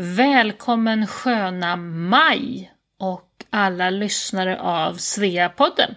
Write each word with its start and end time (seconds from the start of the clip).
Välkommen 0.00 1.06
sköna 1.06 1.76
maj 1.76 2.72
och 2.98 3.44
alla 3.50 3.90
lyssnare 3.90 4.60
av 4.60 4.94
Sveapodden. 4.94 5.94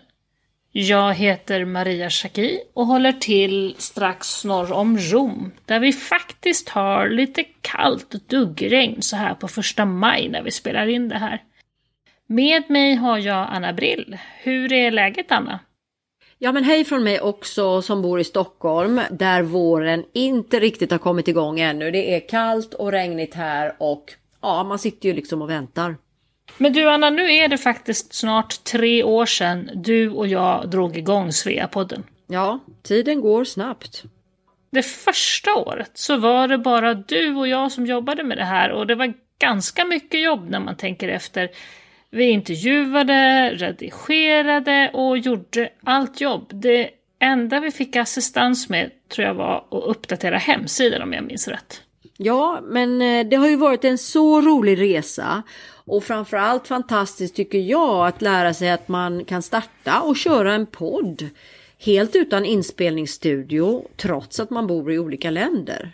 Jag 0.71 1.13
heter 1.13 1.65
Maria 1.65 2.09
Schacki 2.09 2.59
och 2.73 2.85
håller 2.85 3.11
till 3.11 3.75
strax 3.77 4.45
norr 4.45 4.71
om 4.71 4.97
Rom, 4.97 5.51
där 5.65 5.79
vi 5.79 5.93
faktiskt 5.93 6.69
har 6.69 7.09
lite 7.09 7.43
kallt 7.61 8.29
duggregn 8.29 9.01
så 9.01 9.15
här 9.15 9.33
på 9.33 9.47
första 9.47 9.85
maj 9.85 10.29
när 10.29 10.41
vi 10.41 10.51
spelar 10.51 10.87
in 10.87 11.09
det 11.09 11.17
här. 11.17 11.43
Med 12.27 12.69
mig 12.69 12.95
har 12.95 13.17
jag 13.17 13.47
Anna 13.51 13.73
Brill. 13.73 14.17
Hur 14.37 14.73
är 14.73 14.91
läget 14.91 15.31
Anna? 15.31 15.59
Ja 16.43 16.51
men 16.51 16.63
hej 16.63 16.85
från 16.85 17.03
mig 17.03 17.21
också 17.21 17.81
som 17.81 18.01
bor 18.01 18.19
i 18.19 18.23
Stockholm 18.23 19.01
där 19.11 19.41
våren 19.41 20.05
inte 20.13 20.59
riktigt 20.59 20.91
har 20.91 20.97
kommit 20.97 21.27
igång 21.27 21.59
ännu. 21.59 21.91
Det 21.91 22.15
är 22.15 22.29
kallt 22.29 22.73
och 22.73 22.91
regnigt 22.91 23.33
här 23.33 23.75
och 23.77 24.13
ja, 24.41 24.63
man 24.63 24.79
sitter 24.79 25.09
ju 25.09 25.15
liksom 25.15 25.41
och 25.41 25.49
väntar. 25.49 25.95
Men 26.57 26.73
du 26.73 26.89
Anna, 26.89 27.09
nu 27.09 27.33
är 27.33 27.47
det 27.47 27.57
faktiskt 27.57 28.13
snart 28.13 28.63
tre 28.63 29.03
år 29.03 29.25
sedan 29.25 29.69
du 29.75 30.09
och 30.09 30.27
jag 30.27 30.69
drog 30.69 30.97
igång 30.97 31.31
Sveapodden. 31.31 32.03
Ja, 32.27 32.59
tiden 32.83 33.21
går 33.21 33.43
snabbt. 33.43 34.03
Det 34.71 34.83
första 34.83 35.55
året 35.55 35.91
så 35.93 36.17
var 36.17 36.47
det 36.47 36.57
bara 36.57 36.93
du 36.93 37.35
och 37.35 37.47
jag 37.47 37.71
som 37.71 37.85
jobbade 37.85 38.23
med 38.23 38.37
det 38.37 38.45
här 38.45 38.71
och 38.71 38.87
det 38.87 38.95
var 38.95 39.13
ganska 39.39 39.85
mycket 39.85 40.21
jobb 40.21 40.49
när 40.49 40.59
man 40.59 40.75
tänker 40.75 41.09
efter. 41.09 41.49
Vi 42.13 42.29
intervjuade, 42.29 43.49
redigerade 43.53 44.91
och 44.93 45.17
gjorde 45.17 45.69
allt 45.83 46.21
jobb. 46.21 46.51
Det 46.53 46.89
enda 47.19 47.59
vi 47.59 47.71
fick 47.71 47.95
assistans 47.95 48.69
med 48.69 48.91
tror 49.09 49.27
jag 49.27 49.33
var 49.33 49.57
att 49.57 49.83
uppdatera 49.83 50.37
hemsidan 50.37 51.01
om 51.01 51.13
jag 51.13 51.23
minns 51.23 51.47
rätt. 51.47 51.81
Ja, 52.17 52.59
men 52.63 53.01
eh, 53.01 53.27
det 53.27 53.35
har 53.35 53.49
ju 53.49 53.55
varit 53.55 53.85
en 53.85 53.97
så 53.97 54.41
rolig 54.41 54.81
resa 54.81 55.43
och 55.85 56.03
framförallt 56.03 56.67
fantastiskt 56.67 57.35
tycker 57.35 57.57
jag 57.57 58.07
att 58.07 58.21
lära 58.21 58.53
sig 58.53 58.71
att 58.71 58.87
man 58.87 59.25
kan 59.25 59.41
starta 59.41 60.01
och 60.01 60.17
köra 60.17 60.53
en 60.53 60.65
podd 60.65 61.29
helt 61.79 62.15
utan 62.15 62.45
inspelningsstudio 62.45 63.87
trots 63.97 64.39
att 64.39 64.49
man 64.49 64.67
bor 64.67 64.91
i 64.91 64.99
olika 64.99 65.29
länder. 65.29 65.91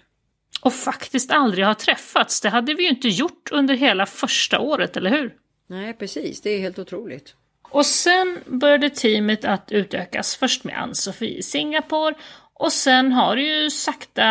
Och 0.62 0.74
faktiskt 0.74 1.32
aldrig 1.32 1.66
har 1.66 1.74
träffats. 1.74 2.42
Det 2.42 2.50
hade 2.50 2.74
vi 2.74 2.84
ju 2.84 2.90
inte 2.90 3.08
gjort 3.08 3.52
under 3.52 3.74
hela 3.74 4.06
första 4.06 4.60
året, 4.60 4.98
eller 4.98 5.10
hur? 5.10 5.34
Nej, 5.68 5.94
precis. 5.94 6.42
Det 6.42 6.50
är 6.50 6.60
helt 6.60 6.80
otroligt. 6.80 7.36
Och 7.62 7.86
sen 7.86 8.40
började 8.46 8.90
teamet 8.90 9.46
att 9.46 9.72
utökas, 9.72 10.36
först 10.36 10.64
med 10.64 10.82
Ann-Sofie 10.82 11.38
i 11.38 11.44
Singapore 11.44 12.16
och 12.60 12.74
sen 12.74 13.12
har 13.12 13.36
det 13.36 13.42
ju 13.42 13.70
sakta 13.70 14.26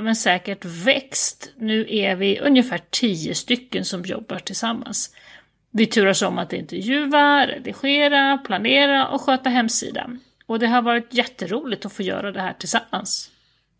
men 0.00 0.16
säkert 0.16 0.64
växt. 0.64 1.52
Nu 1.56 1.86
är 1.88 2.16
vi 2.16 2.40
ungefär 2.40 2.80
tio 2.90 3.34
stycken 3.34 3.84
som 3.84 4.02
jobbar 4.02 4.38
tillsammans. 4.38 5.14
Vi 5.70 5.86
turas 5.86 6.22
om 6.22 6.38
att 6.38 6.52
intervjua, 6.52 7.46
redigera, 7.46 8.38
planera 8.38 9.08
och 9.08 9.20
sköta 9.20 9.50
hemsidan. 9.50 10.20
Och 10.46 10.58
det 10.58 10.66
har 10.66 10.82
varit 10.82 11.14
jätteroligt 11.14 11.86
att 11.86 11.92
få 11.92 12.02
göra 12.02 12.32
det 12.32 12.40
här 12.40 12.52
tillsammans. 12.52 13.30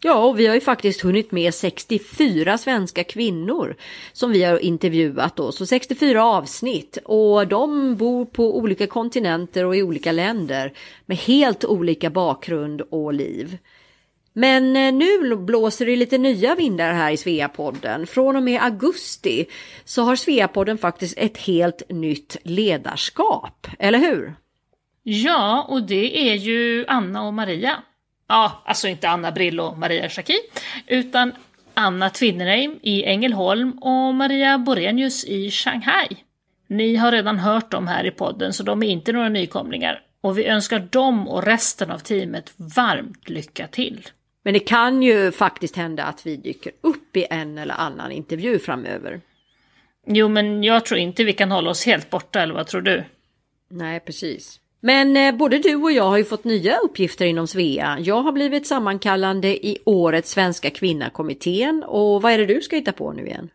Ja, 0.05 0.25
och 0.25 0.39
vi 0.39 0.47
har 0.47 0.55
ju 0.55 0.61
faktiskt 0.61 1.00
hunnit 1.00 1.33
med 1.33 1.55
64 1.55 2.58
svenska 2.58 3.05
kvinnor 3.05 3.77
som 4.12 4.33
vi 4.33 4.45
har 4.45 4.58
intervjuat 4.58 5.36
då, 5.36 5.53
så 5.53 5.67
64 5.67 6.25
avsnitt 6.25 6.98
och 7.05 7.48
de 7.48 7.97
bor 7.97 8.25
på 8.25 8.58
olika 8.58 8.86
kontinenter 8.86 9.64
och 9.64 9.77
i 9.77 9.83
olika 9.83 10.12
länder 10.12 10.73
med 11.06 11.17
helt 11.17 11.64
olika 11.64 12.11
bakgrund 12.11 12.80
och 12.80 13.14
liv. 13.14 13.58
Men 14.33 14.77
eh, 14.77 14.92
nu 14.92 15.36
blåser 15.36 15.86
det 15.86 15.97
lite 15.97 16.19
nya 16.19 16.55
vindar 16.55 16.92
här 16.92 17.11
i 17.12 17.17
Sveapodden. 17.17 18.06
Från 18.06 18.36
och 18.36 18.42
med 18.42 18.62
augusti 18.62 19.47
så 19.84 20.03
har 20.03 20.17
Sveapodden 20.17 20.78
faktiskt 20.78 21.19
ett 21.19 21.39
helt 21.39 21.83
nytt 21.89 22.36
ledarskap, 22.42 23.67
eller 23.78 23.98
hur? 23.98 24.34
Ja, 25.03 25.67
och 25.69 25.83
det 25.83 26.30
är 26.30 26.35
ju 26.35 26.85
Anna 26.89 27.23
och 27.23 27.35
Maria. 27.35 27.83
Ja, 28.33 28.63
alltså 28.65 28.89
inte 28.89 29.09
Anna 29.09 29.33
Brill 29.33 29.61
och 29.61 29.79
Maria 29.79 30.09
Schacki, 30.09 30.37
utan 30.87 31.33
Anna 31.75 32.11
Tvinnereim 32.11 32.79
i 32.83 33.05
Ängelholm 33.05 33.73
och 33.73 34.15
Maria 34.15 34.59
Borenius 34.59 35.25
i 35.25 35.51
Shanghai. 35.51 36.09
Ni 36.67 36.97
har 36.97 37.13
redan 37.13 37.39
hört 37.39 37.71
dem 37.71 37.87
här 37.87 38.05
i 38.05 38.11
podden, 38.11 38.53
så 38.53 38.63
de 38.63 38.83
är 38.83 38.87
inte 38.87 39.13
några 39.13 39.29
nykomlingar. 39.29 40.01
Och 40.21 40.39
vi 40.39 40.47
önskar 40.47 40.79
dem 40.79 41.29
och 41.29 41.45
resten 41.45 41.91
av 41.91 41.98
teamet 41.98 42.53
varmt 42.57 43.29
lycka 43.29 43.67
till. 43.67 44.09
Men 44.45 44.55
det 44.55 44.61
kan 44.61 45.03
ju 45.03 45.33
faktiskt 45.33 45.77
hända 45.77 46.05
att 46.05 46.27
vi 46.27 46.37
dyker 46.37 46.73
upp 46.81 47.17
i 47.17 47.27
en 47.31 47.59
eller 47.59 47.75
annan 47.75 48.13
intervju 48.13 48.59
framöver. 48.59 49.21
Jo, 50.07 50.29
men 50.29 50.65
jag 50.65 50.85
tror 50.85 51.01
inte 51.01 51.25
vi 51.25 51.33
kan 51.33 51.51
hålla 51.51 51.71
oss 51.71 51.87
helt 51.87 52.11
borta, 52.11 52.41
eller 52.42 52.55
vad 52.55 52.67
tror 52.67 52.81
du? 52.81 53.05
Nej, 53.71 54.01
precis. 54.01 54.61
Men 54.85 55.17
eh, 55.17 55.35
både 55.35 55.59
du 55.59 55.75
och 55.75 55.93
jag 55.93 56.05
har 56.05 56.17
ju 56.17 56.25
fått 56.25 56.45
nya 56.45 56.77
uppgifter 56.77 57.25
inom 57.25 57.47
Svea. 57.47 57.98
Jag 58.01 58.23
har 58.23 58.33
blivit 58.33 58.67
sammankallande 58.67 59.67
i 59.67 59.79
årets 59.85 60.31
Svenska 60.31 60.70
kvinnakommittén 60.70 61.85
och 61.87 62.23
vad 62.23 62.33
är 62.33 62.39
det 62.39 62.47
du 62.47 62.61
ska 62.61 62.77
hitta 62.77 62.92
på 62.92 63.13
nu 63.13 63.27
igen? 63.27 63.51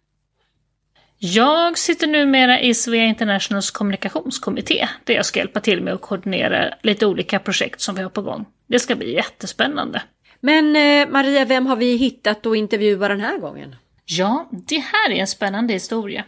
Jag 1.20 1.78
sitter 1.78 2.08
numera 2.08 2.60
i 2.60 2.74
Svea 2.74 3.06
Internationals 3.06 3.72
kommunikationskommitté 3.72 4.88
där 5.04 5.14
jag 5.14 5.26
ska 5.26 5.40
hjälpa 5.40 5.60
till 5.60 5.82
med 5.82 5.94
att 5.94 6.02
koordinera 6.02 6.74
lite 6.84 7.06
olika 7.06 7.40
projekt 7.40 7.82
som 7.82 7.96
vi 7.96 8.02
har 8.02 8.10
på 8.10 8.22
gång. 8.22 8.46
Det 8.68 8.80
ska 8.80 8.96
bli 8.96 9.14
jättespännande. 9.14 10.02
Men 10.40 10.76
eh, 10.76 11.10
Maria, 11.10 11.46
vem 11.46 11.66
har 11.66 11.76
vi 11.76 11.96
hittat 11.96 12.46
och 12.46 12.56
intervjua 12.56 13.08
den 13.08 13.22
här 13.22 13.38
gången? 13.38 13.76
Ja, 14.06 14.50
det 14.52 14.80
här 14.80 15.12
är 15.12 15.16
en 15.16 15.28
spännande 15.28 15.74
historia. 15.74 16.24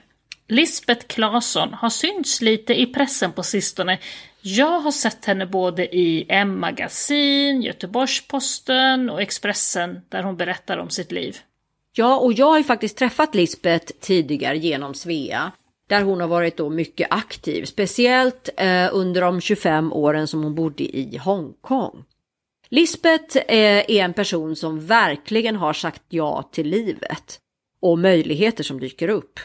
Lisbeth 0.48 1.06
Claesson 1.08 1.74
har 1.74 1.90
synts 1.90 2.42
lite 2.42 2.82
i 2.82 2.86
pressen 2.86 3.32
på 3.32 3.44
sistone. 3.44 4.00
Jag 4.42 4.80
har 4.80 4.92
sett 4.92 5.26
henne 5.26 5.46
både 5.46 5.96
i 5.96 6.26
M-magasin, 6.30 7.62
Göteborgs-Posten 7.62 9.10
och 9.10 9.22
Expressen 9.22 10.02
där 10.10 10.24
hon 10.24 10.38
berättar 10.38 10.78
om 10.78 10.90
sitt 10.90 11.12
liv. 11.12 11.38
Ja, 11.94 12.20
och 12.20 12.34
jag 12.34 12.46
har 12.46 12.58
ju 12.58 12.64
faktiskt 12.64 12.98
träffat 12.98 13.36
Lisbeth 13.36 13.94
tidigare 14.00 14.58
genom 14.58 14.94
Svea 14.94 15.52
där 15.88 16.02
hon 16.02 16.22
har 16.22 16.28
varit 16.28 16.58
då 16.58 16.70
mycket 16.70 17.08
aktiv, 17.12 17.66
speciellt 17.66 18.50
eh, 18.58 18.90
under 18.92 19.22
de 19.22 19.42
25 19.42 19.94
åren 19.94 20.28
som 20.28 20.44
hon 20.44 20.56
bodde 20.56 20.84
i 20.84 21.18
Hongkong. 21.18 22.04
Lisbeth 22.70 23.38
eh, 23.38 23.78
är 23.88 24.04
en 24.04 24.14
person 24.14 24.56
som 24.56 24.86
verkligen 24.86 25.56
har 25.56 25.74
sagt 25.74 26.02
ja 26.10 26.50
till 26.52 26.70
livet 26.70 27.40
och 27.82 28.00
möjligheter 28.00 28.64
som 28.64 28.80
dyker 28.80 29.08
upp. 29.08 29.40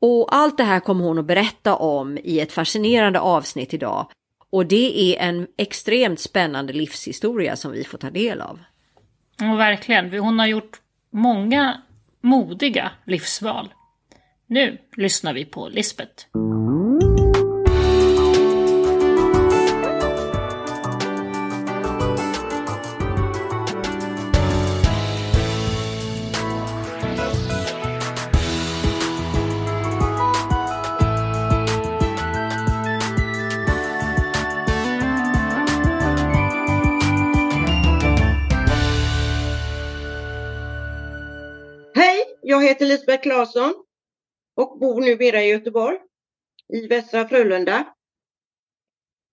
Och 0.00 0.34
allt 0.34 0.56
det 0.56 0.64
här 0.64 0.80
kommer 0.80 1.04
hon 1.04 1.18
att 1.18 1.24
berätta 1.24 1.76
om 1.76 2.18
i 2.24 2.40
ett 2.40 2.52
fascinerande 2.52 3.20
avsnitt 3.20 3.74
idag. 3.74 4.06
Och 4.54 4.66
det 4.66 5.16
är 5.16 5.28
en 5.28 5.46
extremt 5.56 6.20
spännande 6.20 6.72
livshistoria 6.72 7.56
som 7.56 7.72
vi 7.72 7.84
får 7.84 7.98
ta 7.98 8.10
del 8.10 8.40
av. 8.40 8.60
Ja, 9.40 9.54
verkligen. 9.54 10.18
Hon 10.18 10.38
har 10.38 10.46
gjort 10.46 10.80
många 11.12 11.82
modiga 12.20 12.90
livsval. 13.06 13.74
Nu 14.46 14.78
lyssnar 14.96 15.34
vi 15.34 15.44
på 15.44 15.68
Lisbeth. 15.68 16.24
Heter 42.74 42.86
Lisbeth 42.86 43.22
Claesson 43.22 43.74
och 44.56 44.78
bor 44.78 45.00
numera 45.00 45.42
i 45.42 45.50
Göteborg, 45.50 45.98
i 46.72 46.86
Västra 46.86 47.28
Frölunda. 47.28 47.84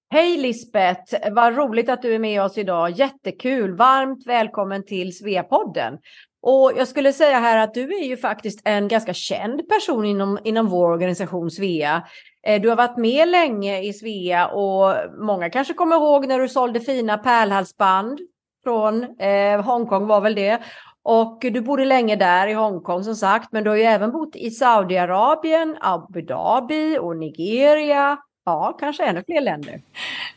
Hej 0.09 0.37
Lisbeth! 0.37 1.31
Vad 1.31 1.55
roligt 1.55 1.89
att 1.89 2.01
du 2.01 2.15
är 2.15 2.19
med 2.19 2.41
oss 2.41 2.57
idag. 2.57 2.91
Jättekul! 2.91 3.75
Varmt 3.75 4.27
välkommen 4.27 4.85
till 4.85 5.17
Sveapodden. 5.17 5.97
Och 6.41 6.71
jag 6.77 6.87
skulle 6.87 7.13
säga 7.13 7.39
här 7.39 7.57
att 7.57 7.73
du 7.73 7.95
är 7.97 8.03
ju 8.03 8.17
faktiskt 8.17 8.61
en 8.65 8.87
ganska 8.87 9.13
känd 9.13 9.69
person 9.69 10.05
inom, 10.05 10.39
inom 10.43 10.67
vår 10.67 10.91
organisation 10.91 11.51
Svea. 11.51 12.07
Eh, 12.47 12.61
du 12.61 12.69
har 12.69 12.75
varit 12.75 12.97
med 12.97 13.27
länge 13.27 13.81
i 13.81 13.93
Svea 13.93 14.47
och 14.47 14.95
många 15.25 15.49
kanske 15.49 15.73
kommer 15.73 15.95
ihåg 15.95 16.27
när 16.27 16.39
du 16.39 16.49
sålde 16.49 16.79
fina 16.79 17.17
pärlhalsband 17.17 18.19
från 18.63 19.19
eh, 19.19 19.61
Hongkong 19.61 20.07
var 20.07 20.21
väl 20.21 20.35
det. 20.35 20.61
Och 21.03 21.37
du 21.41 21.61
bodde 21.61 21.85
länge 21.85 22.15
där 22.15 22.47
i 22.47 22.53
Hongkong 22.53 23.03
som 23.03 23.15
sagt, 23.15 23.51
men 23.51 23.63
du 23.63 23.69
har 23.69 23.77
ju 23.77 23.83
även 23.83 24.11
bott 24.11 24.35
i 24.35 24.51
Saudiarabien, 24.51 25.77
Abu 25.81 26.21
Dhabi 26.21 26.97
och 26.97 27.17
Nigeria. 27.17 28.17
Ja, 28.45 28.77
kanske 28.79 29.03
ännu 29.03 29.23
fler 29.23 29.41
länder. 29.41 29.81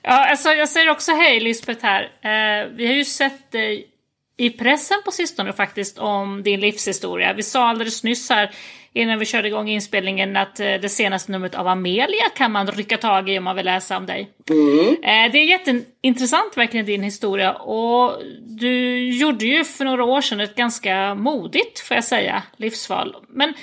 Ja, 0.02 0.30
alltså 0.30 0.48
jag 0.48 0.68
säger 0.68 0.90
också 0.90 1.12
hej 1.12 1.40
Lisbeth 1.40 1.84
här. 1.84 2.02
Eh, 2.02 2.68
vi 2.68 2.86
har 2.86 2.94
ju 2.94 3.04
sett 3.04 3.52
dig 3.52 3.90
i 4.36 4.50
pressen 4.50 4.98
på 5.04 5.10
sistone 5.10 5.52
faktiskt 5.52 5.98
om 5.98 6.42
din 6.42 6.60
livshistoria. 6.60 7.32
Vi 7.32 7.42
sa 7.42 7.68
alldeles 7.68 8.04
nyss 8.04 8.30
här 8.30 8.50
innan 8.94 9.18
vi 9.18 9.24
körde 9.24 9.48
igång 9.48 9.68
inspelningen 9.68 10.36
att 10.36 10.60
eh, 10.60 10.74
det 10.74 10.88
senaste 10.88 11.32
numret 11.32 11.54
av 11.54 11.68
Amelia 11.68 12.28
kan 12.36 12.52
man 12.52 12.66
rycka 12.66 12.96
tag 12.96 13.30
i 13.30 13.38
om 13.38 13.44
man 13.44 13.56
vill 13.56 13.64
läsa 13.64 13.96
om 13.96 14.06
dig. 14.06 14.30
Mm. 14.50 14.88
Eh, 14.88 15.32
det 15.32 15.38
är 15.38 15.44
jätteintressant 15.44 16.56
verkligen 16.56 16.86
din 16.86 17.02
historia 17.02 17.52
och 17.52 18.22
du 18.40 19.04
gjorde 19.08 19.44
ju 19.44 19.64
för 19.64 19.84
några 19.84 20.04
år 20.04 20.20
sedan 20.20 20.40
ett 20.40 20.56
ganska 20.56 21.14
modigt, 21.14 21.80
får 21.80 21.94
jag 21.94 22.04
säga, 22.04 22.42
livsval. 22.56 23.16
Men 23.28 23.54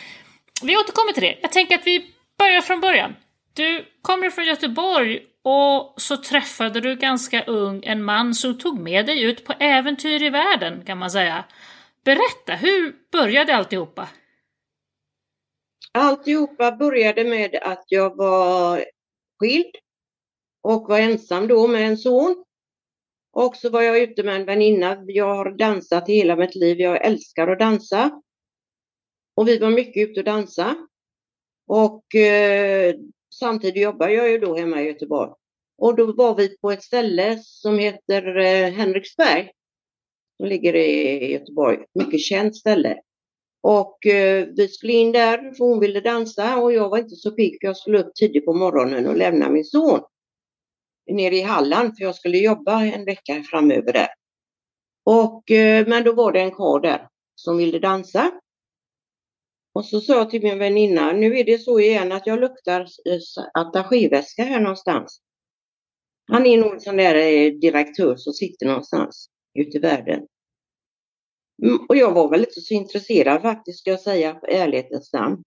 vi 0.63 0.78
återkommer 0.78 1.13
till 1.13 1.24
det. 1.24 1.38
Jag 1.42 1.51
tänker 1.51 1.75
att 1.75 1.88
vi 1.88 2.06
börjar 2.39 2.62
från 2.62 2.81
början. 2.81 3.16
Du 3.54 3.86
kommer 4.01 4.30
från 4.30 4.45
Göteborg 4.45 5.19
och 5.44 5.94
så 5.98 6.18
träffade 6.18 6.81
du 6.81 6.95
ganska 6.95 7.44
ung 7.44 7.83
en 7.83 8.04
man 8.04 8.33
som 8.33 8.57
tog 8.57 8.80
med 8.80 9.06
dig 9.06 9.24
ut 9.24 9.45
på 9.45 9.54
äventyr 9.60 10.24
i 10.24 10.30
världen 10.30 10.83
kan 10.86 10.98
man 10.98 11.12
säga. 11.12 11.44
Berätta, 12.06 12.56
hur 12.56 12.94
började 13.12 13.56
alltihopa? 13.56 14.07
Alltihopa 15.93 16.71
började 16.71 17.23
med 17.23 17.55
att 17.61 17.83
jag 17.88 18.15
var 18.15 18.85
skild 19.39 19.75
och 20.61 20.88
var 20.89 20.99
ensam 20.99 21.47
då 21.47 21.67
med 21.67 21.88
en 21.88 21.97
son. 21.97 22.43
Och 23.33 23.55
så 23.55 23.69
var 23.69 23.81
jag 23.81 23.99
ute 23.99 24.23
med 24.23 24.35
en 24.35 24.45
väninna. 24.45 25.03
Jag 25.07 25.35
har 25.35 25.51
dansat 25.51 26.07
hela 26.07 26.35
mitt 26.35 26.55
liv. 26.55 26.79
Jag 26.79 27.05
älskar 27.05 27.47
att 27.47 27.59
dansa. 27.59 28.21
Och 29.35 29.47
vi 29.47 29.57
var 29.57 29.69
mycket 29.69 30.09
ute 30.09 30.19
och 30.19 30.25
dansa. 30.25 30.75
Och 31.67 32.15
eh, 32.15 32.95
samtidigt 33.33 33.83
jobbar 33.83 34.07
jag 34.07 34.29
ju 34.29 34.37
då 34.37 34.57
hemma 34.57 34.81
i 34.81 34.87
Göteborg. 34.87 35.31
Och 35.77 35.95
då 35.95 36.13
var 36.13 36.35
vi 36.35 36.57
på 36.57 36.71
ett 36.71 36.83
ställe 36.83 37.39
som 37.44 37.79
heter 37.79 38.37
eh, 38.37 38.71
Henriksberg. 38.71 39.51
Som 40.37 40.47
ligger 40.49 40.75
i 40.75 41.31
Göteborg. 41.31 41.85
Mycket 41.94 42.19
känt 42.19 42.55
ställe. 42.55 43.01
Och 43.61 44.05
eh, 44.05 44.47
vi 44.55 44.67
skulle 44.67 44.93
in 44.93 45.11
där 45.11 45.53
för 45.53 45.65
hon 45.65 45.79
ville 45.79 45.99
dansa 45.99 46.57
och 46.57 46.73
jag 46.73 46.89
var 46.89 46.97
inte 46.97 47.15
så 47.15 47.31
pigg 47.31 47.57
för 47.61 47.67
jag 47.67 47.77
skulle 47.77 47.99
upp 47.99 48.15
tidigt 48.15 48.45
på 48.45 48.53
morgonen 48.53 49.07
och 49.07 49.17
lämna 49.17 49.49
min 49.49 49.65
son 49.65 50.01
nere 51.11 51.35
i 51.35 51.41
Halland 51.41 51.97
för 51.97 52.03
jag 52.03 52.15
skulle 52.15 52.37
jobba 52.37 52.83
en 52.83 53.05
vecka 53.05 53.43
framöver 53.43 53.93
där. 53.93 54.07
Och, 55.03 55.51
eh, 55.51 55.87
men 55.87 56.03
då 56.03 56.13
var 56.13 56.31
det 56.31 56.41
en 56.41 56.51
karl 56.51 56.81
där 56.81 57.07
som 57.35 57.57
ville 57.57 57.79
dansa. 57.79 58.31
Och 59.73 59.85
så 59.85 60.01
sa 60.01 60.15
jag 60.15 60.29
till 60.29 60.43
min 60.43 60.59
väninna, 60.59 61.11
nu 61.11 61.37
är 61.37 61.43
det 61.43 61.57
så 61.57 61.79
igen 61.79 62.11
att 62.11 62.27
jag 62.27 62.39
luktar 62.39 62.87
attachéväska 63.53 64.43
här 64.43 64.59
någonstans. 64.59 65.21
Han 66.31 66.45
är 66.45 66.57
nog 66.57 66.73
en 66.73 66.81
sån 66.81 66.97
där 66.97 67.15
eh, 67.15 67.51
direktör 67.51 68.15
som 68.15 68.33
sitter 68.33 68.65
någonstans 68.65 69.29
ute 69.53 69.77
i 69.77 69.79
världen. 69.79 70.27
Mm, 71.63 71.85
och 71.89 71.95
jag 71.95 72.11
var 72.13 72.29
väl 72.29 72.39
inte 72.39 72.61
så 72.61 72.73
intresserad 72.73 73.41
faktiskt, 73.41 73.79
ska 73.79 73.89
jag 73.91 74.01
säga, 74.01 74.39
i 74.49 74.53
ärlighetens 74.53 75.13
namn. 75.13 75.43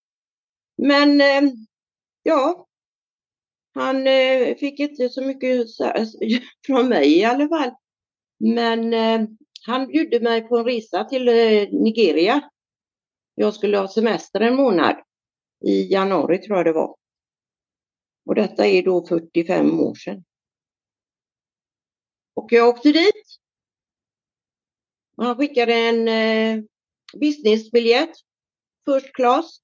Men 0.76 1.20
eh, 1.20 1.52
ja, 2.22 2.66
han 3.74 4.06
eh, 4.06 4.56
fick 4.56 4.80
inte 4.80 5.08
så 5.08 5.22
mycket 5.22 5.70
så- 5.70 5.84
alltså, 5.84 6.18
från 6.66 6.88
mig 6.88 7.18
i 7.18 7.24
alla 7.24 7.48
fall. 7.48 7.70
Men 8.38 8.94
eh, 8.94 9.28
han 9.66 9.86
bjöd 9.86 10.22
mig 10.22 10.48
på 10.48 10.58
en 10.58 10.64
resa 10.64 11.04
till 11.04 11.28
eh, 11.28 11.68
Nigeria. 11.72 12.50
Jag 13.34 13.54
skulle 13.54 13.78
ha 13.78 13.88
semester 13.88 14.40
en 14.40 14.56
månad. 14.56 14.96
I 15.66 15.92
januari 15.92 16.38
tror 16.38 16.56
jag 16.56 16.66
det 16.66 16.72
var. 16.72 16.96
Och 18.26 18.34
detta 18.34 18.66
är 18.66 18.82
då 18.82 19.06
45 19.06 19.80
år 19.80 19.94
sedan. 19.94 20.24
Och 22.34 22.52
jag 22.52 22.68
åkte 22.68 22.92
dit. 22.92 23.24
Och 25.16 25.24
han 25.24 25.36
skickade 25.36 25.74
en 25.74 26.08
eh, 26.08 26.64
businessbiljett, 27.20 28.10
first 28.86 29.14
class. 29.14 29.60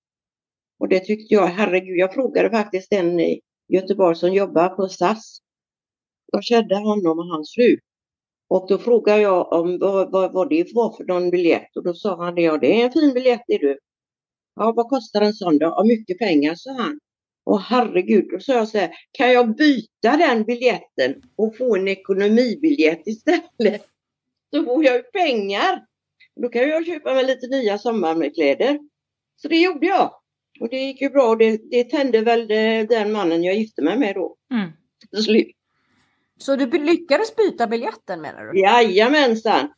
Och 0.79 0.89
det 0.89 1.01
tyckte 1.01 1.35
jag, 1.35 1.47
herregud, 1.47 1.97
jag 1.97 2.15
frågade 2.15 2.51
faktiskt 2.51 2.93
en 2.93 3.21
i 3.21 3.41
Göteborg 3.69 4.17
som 4.17 4.33
jobbar 4.33 4.69
på 4.69 4.89
SAS. 4.89 5.39
Jag 6.33 6.45
kände 6.45 6.77
honom 6.77 7.19
och 7.19 7.27
hans 7.27 7.55
fru. 7.55 7.79
Och 8.49 8.67
då 8.69 8.79
frågade 8.79 9.21
jag 9.23 9.53
om 9.53 9.79
vad, 9.79 10.13
vad, 10.13 10.33
vad 10.33 10.51
det 10.51 10.75
var 10.75 10.97
för 10.97 11.05
någon 11.05 11.31
biljett 11.31 11.77
och 11.77 11.85
då 11.85 11.95
sa 11.95 12.25
han 12.25 12.35
det, 12.35 12.43
ja 12.43 12.59
det 12.59 12.81
är 12.81 12.85
en 12.85 12.93
fin 12.93 13.15
biljett 13.15 13.43
det 13.47 13.59
du. 13.59 13.79
Ja, 14.57 14.73
vad 14.77 14.89
kostar 14.89 15.21
en 15.21 15.33
sån 15.33 15.59
då? 15.59 15.67
Ja, 15.67 15.85
mycket 15.85 16.19
pengar, 16.19 16.55
sa 16.55 16.73
han. 16.73 16.99
Och 17.45 17.61
herregud, 17.61 18.29
då 18.33 18.41
sa 18.41 18.53
jag 18.53 18.69
så 18.69 18.79
här, 18.79 18.91
kan 19.13 19.33
jag 19.33 19.57
byta 19.57 20.17
den 20.17 20.45
biljetten 20.45 21.23
och 21.37 21.57
få 21.57 21.77
en 21.77 21.89
ekonomibiljett 21.89 23.07
istället? 23.07 23.87
Så 24.51 24.65
får 24.65 24.85
jag 24.85 24.97
ju 24.97 25.03
pengar. 25.03 25.85
Då 26.37 26.49
kan 26.49 26.69
jag 26.69 26.87
köpa 26.87 27.15
mig 27.15 27.25
lite 27.25 27.47
nya 27.47 27.79
sommarkläder. 27.79 28.79
Så 29.37 29.49
det 29.49 29.61
gjorde 29.61 29.87
jag. 29.87 30.15
Och 30.61 30.69
det 30.69 30.77
gick 30.77 31.01
ju 31.01 31.11
bra 31.11 31.29
och 31.29 31.39
det, 31.39 31.61
det 31.71 31.85
tände 31.85 32.21
väl 32.21 32.41
eh, 32.51 32.87
den 32.89 33.13
mannen 33.13 33.45
jag 33.45 33.55
gifte 33.55 33.83
mig 33.83 33.99
med 33.99 34.15
då. 34.15 34.37
Mm. 34.53 34.71
Till 35.11 35.25
slut. 35.25 35.57
Så 36.39 36.57
du 36.57 36.67
lyckades 36.67 37.37
byta 37.37 37.67
biljetten 37.67 38.21
menar 38.21 38.45
du? 38.45 38.61
Jajamensan! 38.61 39.73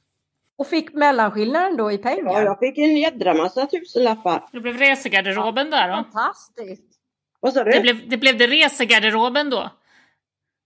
Och 0.56 0.66
fick 0.66 0.92
mellanskillnaden 0.92 1.76
då 1.76 1.92
i 1.92 1.98
pengar? 1.98 2.32
Ja, 2.32 2.42
jag 2.42 2.58
fick 2.58 2.78
en 2.78 2.96
jädra 2.96 3.34
massa 3.34 3.66
tusenlappar. 3.66 4.48
Det 4.52 4.60
blev 4.60 4.76
resegarderoben 4.76 5.70
där 5.70 5.88
då. 5.88 5.94
Fantastiskt! 5.94 6.92
Vad 7.40 7.52
sa 7.52 7.64
du? 7.64 7.70
Det 7.70 7.80
blev 7.80 8.08
det, 8.08 8.16
blev 8.16 8.38
det 8.38 8.46
resegarderoben 8.46 9.50
då. 9.50 9.70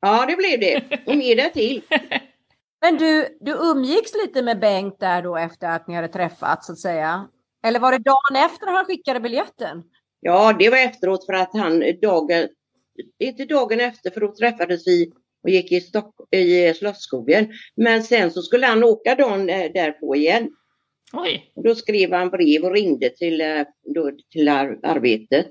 Ja, 0.00 0.26
det 0.26 0.36
blev 0.36 0.60
det. 0.60 1.02
Och 1.06 1.16
mer 1.16 1.36
därtill. 1.36 1.82
Men 2.80 2.96
du, 2.98 3.38
du 3.40 3.52
umgicks 3.52 4.14
lite 4.14 4.42
med 4.42 4.60
Bengt 4.60 5.00
där 5.00 5.22
då 5.22 5.36
efter 5.36 5.68
att 5.68 5.88
ni 5.88 5.94
hade 5.94 6.08
träffats 6.08 6.66
så 6.66 6.72
att 6.72 6.78
säga? 6.78 7.28
Eller 7.66 7.80
var 7.80 7.92
det 7.92 7.98
dagen 7.98 8.44
efter 8.50 8.66
han 8.66 8.84
skickade 8.84 9.20
biljetten? 9.20 9.82
Ja, 10.20 10.52
det 10.58 10.70
var 10.70 10.78
efteråt 10.78 11.26
för 11.26 11.32
att 11.32 11.50
han 11.52 11.82
dagen, 12.02 12.48
inte 13.18 13.44
dagen 13.44 13.80
efter 13.80 14.10
för 14.10 14.20
då 14.20 14.34
träffades 14.34 14.86
vi 14.86 15.12
och 15.42 15.50
gick 15.50 15.72
i, 15.72 15.80
Stock, 15.80 16.14
i 16.30 16.74
Slottsskogen. 16.74 17.52
Men 17.76 18.02
sen 18.02 18.30
så 18.30 18.42
skulle 18.42 18.66
han 18.66 18.84
åka 18.84 19.14
dagen 19.14 19.50
eh, 19.50 19.72
därpå 19.72 20.16
igen. 20.16 20.50
Oj. 21.12 21.52
Och 21.54 21.64
då 21.64 21.74
skrev 21.74 22.12
han 22.12 22.30
brev 22.30 22.64
och 22.64 22.72
ringde 22.72 23.10
till, 23.10 23.40
eh, 23.40 23.62
då, 23.94 24.10
till 24.30 24.48
ar 24.48 24.78
arbetet. 24.82 25.46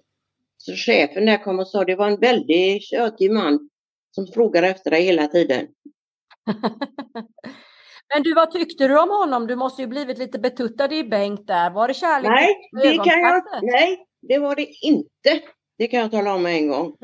Så 0.57 0.73
chefen 0.73 1.25
där 1.25 1.43
kom 1.43 1.59
och 1.59 1.67
sa 1.67 1.83
det 1.83 1.95
var 1.95 2.07
en 2.07 2.19
väldigt 2.19 2.83
tjötig 2.83 3.31
man 3.31 3.69
som 4.11 4.27
frågade 4.27 4.67
efter 4.67 4.91
dig 4.91 5.03
hela 5.03 5.27
tiden. 5.27 5.67
Men 8.13 8.23
du, 8.23 8.33
vad 8.33 8.51
tyckte 8.51 8.87
du 8.87 8.99
om 8.99 9.09
honom? 9.09 9.47
Du 9.47 9.55
måste 9.55 9.81
ju 9.81 9.87
blivit 9.87 10.17
lite 10.17 10.39
betuttad 10.39 10.93
i 10.93 11.03
Bengt 11.03 11.47
där. 11.47 11.69
Var 11.69 11.87
det 11.87 11.93
kärlek? 11.93 12.31
Nej, 12.31 12.55
det 12.71 12.97
kan 12.97 13.19
jag, 13.19 13.29
ögonkastet? 13.29 13.61
nej, 13.61 14.05
det 14.21 14.37
var 14.37 14.55
det 14.55 14.67
inte. 14.81 15.41
Det 15.77 15.87
kan 15.87 15.99
jag 15.99 16.11
tala 16.11 16.33
om 16.33 16.45
en 16.45 16.67
gång. 16.67 16.95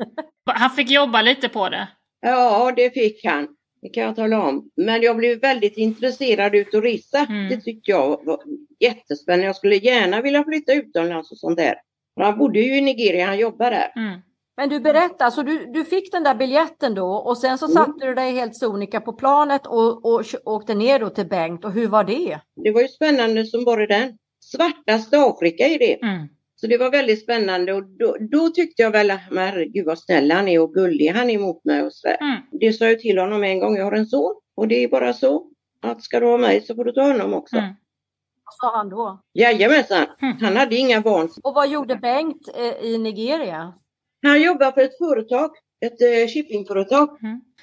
Han 0.46 0.70
fick 0.70 0.90
jobba 0.90 1.22
lite 1.22 1.48
på 1.48 1.68
det. 1.68 1.88
Ja, 2.20 2.72
det 2.76 2.90
fick 2.90 3.24
han. 3.24 3.48
Det 3.82 3.88
kan 3.88 4.02
jag 4.02 4.16
tala 4.16 4.42
om. 4.42 4.70
Men 4.76 5.02
jag 5.02 5.16
blev 5.16 5.40
väldigt 5.40 5.76
intresserad 5.76 6.54
ut 6.54 6.74
och 6.74 6.82
resa. 6.82 7.18
Mm. 7.18 7.48
Det 7.48 7.56
tyckte 7.56 7.90
jag 7.90 8.24
var 8.24 8.40
jättespännande. 8.80 9.46
Jag 9.46 9.56
skulle 9.56 9.76
gärna 9.76 10.20
vilja 10.20 10.44
flytta 10.44 10.72
utomlands 10.72 11.30
och 11.32 11.38
sånt 11.38 11.58
där. 11.58 11.74
Han 12.20 12.38
bodde 12.38 12.60
ju 12.60 12.76
i 12.76 12.80
Nigeria, 12.80 13.26
han 13.26 13.38
jobbar 13.38 13.70
där. 13.70 13.92
Mm. 13.96 14.20
Men 14.56 14.68
du 14.68 14.80
berättar, 14.80 15.30
så 15.30 15.42
du, 15.42 15.66
du 15.72 15.84
fick 15.84 16.12
den 16.12 16.22
där 16.22 16.34
biljetten 16.34 16.94
då 16.94 17.06
och 17.12 17.38
sen 17.38 17.58
så 17.58 17.64
Mm. 17.66 17.74
satte 17.76 18.06
du 18.06 18.14
dig 18.14 18.32
helt 18.32 18.56
sonika 18.56 19.00
på 19.00 19.12
planet 19.12 19.66
och, 19.66 20.04
och 20.06 20.22
åkte 20.44 20.74
ner 20.74 20.98
då 20.98 21.10
till 21.10 21.26
Bengt 21.28 21.64
och 21.64 21.72
hur 21.72 21.88
var 21.88 22.04
det? 22.04 22.40
Det 22.64 22.70
var 22.70 22.80
ju 22.80 22.88
spännande 22.88 23.46
som 23.46 23.64
bara 23.64 23.86
den. 23.86 24.18
Svartaste 24.40 25.20
Afrika 25.20 25.66
är 25.66 25.78
det. 25.78 26.02
Mm. 26.02 26.28
Så 26.56 26.66
det 26.66 26.78
var 26.78 26.90
väldigt 26.90 27.22
spännande 27.22 27.72
och 27.72 27.84
då, 27.84 28.16
då 28.20 28.48
tyckte 28.48 28.82
jag 28.82 28.90
väl 28.90 29.10
att 29.10 29.20
herregud 29.30 29.86
vad 29.86 29.98
snäll 29.98 30.30
han 30.30 30.48
är 30.48 30.60
och 30.60 30.74
gullig 30.74 31.08
han 31.08 31.30
är 31.30 31.38
mot 31.38 31.64
mig 31.64 31.82
och 31.82 31.92
sådär. 31.94 32.16
Mm. 32.20 32.36
Det 32.50 32.72
sa 32.72 32.84
jag 32.86 32.98
till 33.00 33.18
honom 33.18 33.44
en 33.44 33.60
gång, 33.60 33.76
jag 33.76 33.84
har 33.84 33.92
en 33.92 34.06
son 34.06 34.34
och 34.56 34.68
det 34.68 34.84
är 34.84 34.88
bara 34.88 35.12
så 35.12 35.46
att 35.82 36.02
ska 36.02 36.20
du 36.20 36.26
ha 36.26 36.38
mig 36.38 36.60
så 36.60 36.74
får 36.74 36.84
du 36.84 36.92
ta 36.92 37.02
honom 37.02 37.34
också. 37.34 37.56
Mm. 37.56 37.68
Vad 38.44 38.70
sa 38.70 38.76
han 38.76 38.88
då? 38.88 39.20
Jajamensan, 39.34 40.06
Mm. 40.22 40.36
han 40.40 40.56
hade 40.56 40.76
inga 40.76 41.00
barn. 41.00 41.28
Och 41.42 41.54
vad 41.54 41.68
gjorde 41.68 41.96
Bengt 41.96 42.48
eh, 42.54 42.84
i 42.86 42.98
Nigeria? 42.98 43.74
Han 44.22 44.42
jobbar 44.42 44.72
för 44.72 44.80
ett 44.80 44.98
företag, 44.98 45.50
ett 45.86 46.02
eh, 46.02 46.28
shippingföretag. 46.28 47.08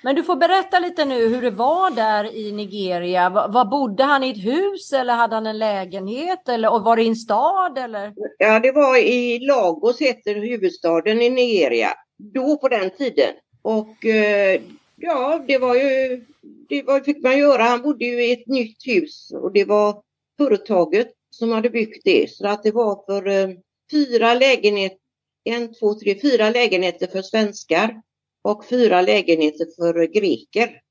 Men 0.02 0.16
du 0.16 0.24
får 0.24 0.36
berätta 0.36 0.80
lite 0.80 1.06
nu 1.06 1.28
hur 1.28 1.42
det 1.42 1.52
var 1.52 1.92
där 1.92 2.36
i 2.36 2.52
Nigeria. 2.52 3.30
Va- 3.30 3.48
Var 3.48 3.66
bodde 3.66 4.04
han 4.04 4.24
i 4.24 4.30
ett 4.30 4.46
hus 4.46 4.94
eller 4.94 5.14
hade 5.14 5.36
han 5.36 5.46
en 5.48 5.58
lägenhet? 5.60 6.50
Eller, 6.50 6.74
och 6.74 6.82
var 6.84 6.96
det 6.96 7.04
i 7.04 7.08
en 7.08 7.16
stad? 7.16 7.78
Eller? 7.78 8.14
Ja, 8.38 8.60
det 8.60 8.72
var 8.72 8.98
i 8.98 9.40
Lagos 9.40 10.02
heter 10.02 10.36
huvudstaden 10.36 11.22
i 11.22 11.30
Nigeria. 11.30 11.90
Då 12.18 12.58
på 12.58 12.68
den 12.70 12.90
tiden. 12.90 13.34
Och 13.62 14.06
eh, 14.06 14.62
ja, 14.96 15.44
det 15.48 15.58
var 15.58 15.76
ju, 15.76 16.26
det 16.70 16.84
var, 16.84 17.00
fick 17.00 17.24
man 17.24 17.38
göra. 17.38 17.64
Han 17.64 17.82
bodde 17.82 18.06
ju 18.06 18.26
i 18.26 18.32
ett 18.34 18.48
nytt 18.48 18.88
hus 18.88 19.32
och 19.34 19.52
det 19.54 19.66
var 19.66 20.02
företaget 20.38 21.08
som 21.30 21.52
hade 21.52 21.70
byggt 21.70 22.02
det. 22.06 22.32
Så 22.32 22.48
att 22.48 22.64
det 22.64 22.72
var 22.72 23.06
för 23.06 23.28
eh, 23.28 23.50
fyra 23.92 24.34
lägenheter, 24.34 24.99
en, 25.44 25.74
två, 25.74 25.94
tre, 25.94 26.22
fyra 26.22 26.50
lägenheter 26.50 27.08
för 27.08 27.22
svenskar 27.22 28.02
och 28.42 28.66
fyra 28.66 29.02
lägenheter 29.02 29.68
för 29.76 30.08
greker. 30.08 30.82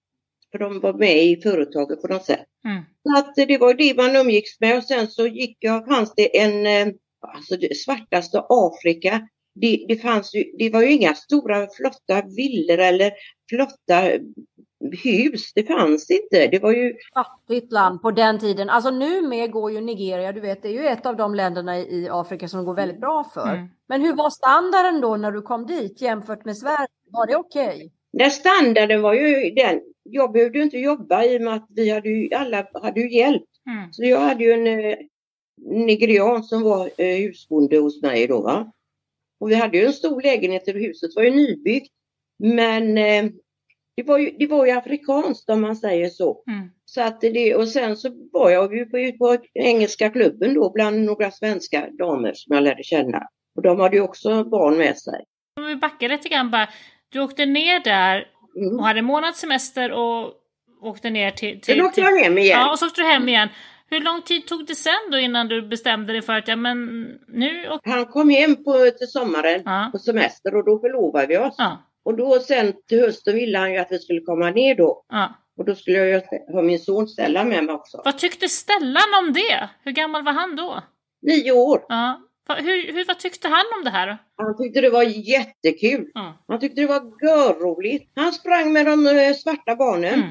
För 0.52 0.58
de 0.58 0.80
var 0.80 0.92
med 0.92 1.24
i 1.24 1.40
företaget 1.42 2.02
på 2.02 2.08
något 2.08 2.24
sätt. 2.24 2.46
Mm. 2.64 2.82
Så 3.02 3.18
att 3.18 3.48
det 3.48 3.58
var 3.58 3.74
det 3.74 3.96
man 3.96 4.16
umgicks 4.16 4.60
med 4.60 4.76
och 4.76 4.84
sen 4.84 5.08
så 5.08 5.26
gick 5.26 5.56
jag, 5.60 5.86
fanns 5.86 6.12
det 6.16 6.38
en, 6.38 6.66
eh, 6.66 6.94
alltså 7.34 7.56
det 7.56 7.76
svartaste 7.76 8.42
Afrika. 8.48 9.28
Det, 9.54 9.84
det 9.88 9.96
fanns 9.96 10.34
ju, 10.34 10.44
det 10.58 10.70
var 10.70 10.82
ju 10.82 10.92
inga 10.92 11.14
stora 11.14 11.68
flotta 11.76 12.22
villor 12.36 12.78
eller 12.78 13.12
flotta 13.50 14.10
hus. 14.80 15.52
Det 15.54 15.62
fanns 15.62 16.10
inte. 16.10 16.46
Det 16.46 16.58
var 16.58 16.72
ju 16.72 16.94
Fattigt 17.14 17.72
land 17.72 18.02
på 18.02 18.10
den 18.10 18.38
tiden. 18.38 18.70
Alltså 18.70 18.90
nu 18.90 19.22
med 19.28 19.50
går 19.50 19.72
ju 19.72 19.80
Nigeria, 19.80 20.32
du 20.32 20.40
vet 20.40 20.62
det 20.62 20.68
är 20.68 20.72
ju 20.72 20.86
ett 20.86 21.06
av 21.06 21.16
de 21.16 21.34
länderna 21.34 21.78
i 21.78 22.08
Afrika 22.10 22.48
som 22.48 22.64
går 22.64 22.74
väldigt 22.74 23.00
bra 23.00 23.30
för. 23.34 23.54
Mm. 23.54 23.68
Men 23.88 24.02
hur 24.02 24.14
var 24.14 24.30
standarden 24.30 25.00
då 25.00 25.16
när 25.16 25.32
du 25.32 25.42
kom 25.42 25.66
dit 25.66 26.02
jämfört 26.02 26.44
med 26.44 26.56
Sverige? 26.56 26.88
Var 27.10 27.26
det 27.26 27.36
okej? 27.36 27.92
Den 28.12 28.30
standarden 28.30 29.02
var 29.02 29.14
ju 29.14 29.50
den, 29.50 29.80
jag 30.02 30.32
behövde 30.32 30.58
ju 30.58 30.64
inte 30.64 30.78
jobba 30.78 31.24
i 31.24 31.38
och 31.38 31.42
med 31.42 31.54
att 31.54 31.66
vi 31.68 31.90
hade 31.90 32.08
ju, 32.08 32.34
alla 32.34 32.66
hade 32.82 33.00
ju 33.00 33.16
hjälp. 33.16 33.44
Mm. 33.66 33.92
Så 33.92 34.04
jag 34.04 34.20
hade 34.20 34.44
ju 34.44 34.52
en 34.52 34.66
eh, 34.66 34.96
nigerian 35.86 36.44
som 36.44 36.62
var 36.62 36.90
eh, 36.96 37.16
husbonde 37.16 37.78
hos 37.78 38.02
mig 38.02 38.26
då 38.26 38.40
va. 38.40 38.72
Och 39.40 39.50
vi 39.50 39.54
hade 39.54 39.78
ju 39.78 39.86
en 39.86 39.92
stor 39.92 40.22
lägenhet 40.22 40.68
i 40.68 40.72
huset, 40.72 41.10
var 41.16 41.22
ju 41.22 41.30
nybyggt. 41.30 41.92
Men 42.38 42.98
eh, 42.98 43.24
det, 44.02 44.08
var 44.08 44.18
ju, 44.18 44.30
det 44.38 44.46
var 44.46 44.66
ju 44.66 44.72
afrikanskt 44.72 45.50
om 45.50 45.60
man 45.60 45.76
säger 45.76 46.08
så. 46.08 46.42
Mm. 46.46 46.70
Så 46.84 47.02
att 47.02 47.20
det, 47.20 47.54
och 47.54 47.68
sen 47.68 47.96
så 47.96 48.08
var 48.32 48.50
jag 48.50 48.74
ju 48.76 48.84
på, 48.84 49.12
på 49.18 49.36
engelska 49.54 50.10
klubben 50.10 50.54
då 50.54 50.70
bland 50.74 51.04
några 51.04 51.30
svenska 51.30 51.86
damer 51.98 52.32
som 52.34 52.54
jag 52.54 52.64
lärde 52.64 52.82
känna. 52.82 53.22
Och 53.56 53.62
de 53.62 53.80
hade 53.80 53.96
ju 53.96 54.02
också 54.02 54.44
barn 54.44 54.78
med 54.78 54.98
sig. 54.98 55.24
Om 55.56 55.66
vi 55.66 55.76
backar 55.76 56.08
lite 56.08 56.28
grann 56.28 56.50
bara. 56.50 56.68
Du 57.08 57.20
åkte 57.20 57.46
ner 57.46 57.80
där 57.84 58.26
Mm. 58.56 58.78
och 58.78 58.84
hade 58.84 58.98
en 58.98 59.04
månads 59.04 59.40
semester 59.40 59.92
och 59.92 60.32
åkte 60.82 61.10
ner 61.10 61.30
till... 61.30 61.50
Sen 61.50 61.60
till, 61.74 61.82
åkte 61.82 61.94
till 61.94 62.04
jag 62.04 62.18
hem 62.24 62.38
igen. 62.38 62.58
ja, 62.60 62.72
och 62.72 62.78
så 62.78 62.86
åkte 62.86 63.00
du 63.00 63.06
hem 63.06 63.28
igen. 63.28 63.48
Hur 63.90 64.00
lång 64.00 64.22
tid 64.22 64.46
tog 64.46 64.66
det 64.66 64.74
sen 64.74 64.92
då 65.10 65.18
innan 65.18 65.48
du 65.48 65.62
bestämde 65.68 66.12
dig 66.12 66.22
för 66.22 66.32
att 66.32 66.48
ja 66.48 66.56
men 66.56 67.04
nu 67.28 67.68
åker 67.70 67.90
Han 67.90 68.06
kom 68.06 68.30
hem 68.30 68.64
på, 68.64 68.72
till 68.98 69.08
sommaren 69.08 69.62
ja. 69.64 69.88
på 69.92 69.98
semester 69.98 70.54
och 70.54 70.64
då 70.64 70.78
förlovade 70.78 71.26
vi 71.26 71.38
oss. 71.38 71.54
Ja, 71.58 71.78
Och 72.08 72.16
då 72.16 72.38
sen 72.40 72.72
till 72.88 73.00
hösten 73.00 73.34
ville 73.34 73.58
han 73.58 73.72
ju 73.72 73.78
att 73.78 73.92
vi 73.92 73.98
skulle 73.98 74.20
komma 74.20 74.50
ner 74.50 74.74
då. 74.74 75.04
ja. 75.08 75.34
Och 75.58 75.64
då 75.64 75.74
skulle 75.74 75.98
jag 75.98 76.08
ju 76.08 76.20
ha 76.52 76.62
min 76.62 76.78
son 76.78 77.08
Stella 77.08 77.44
med 77.44 77.64
mig 77.64 77.74
också. 77.74 78.02
Vad 78.04 78.18
tyckte 78.18 78.48
Stellan 78.48 79.02
om 79.22 79.32
det? 79.32 79.68
Hur 79.82 79.92
gammal 79.92 80.24
var 80.24 80.32
han 80.32 80.56
då? 80.56 80.82
Nio 81.22 81.52
år. 81.52 81.84
Ja. 81.88 82.20
Va- 82.48 82.54
Hur, 82.54 82.92
hur, 82.92 83.04
vad 83.04 83.18
tyckte 83.18 83.48
han 83.48 83.64
om 83.78 83.84
det 83.84 83.90
här? 83.90 84.18
Han 84.36 84.56
tyckte 84.56 84.80
det 84.80 84.90
var 84.90 85.02
jättekul. 85.02 86.10
Ja. 86.14 86.44
Han 86.48 86.60
tyckte 86.60 86.80
det 86.80 86.86
var 86.86 87.02
görroligt. 87.22 88.12
Han 88.14 88.32
sprang 88.32 88.72
med 88.72 88.86
de 88.86 89.06
eh, 89.06 89.34
svarta 89.34 89.76
barnen. 89.76 90.14
Mm. 90.14 90.28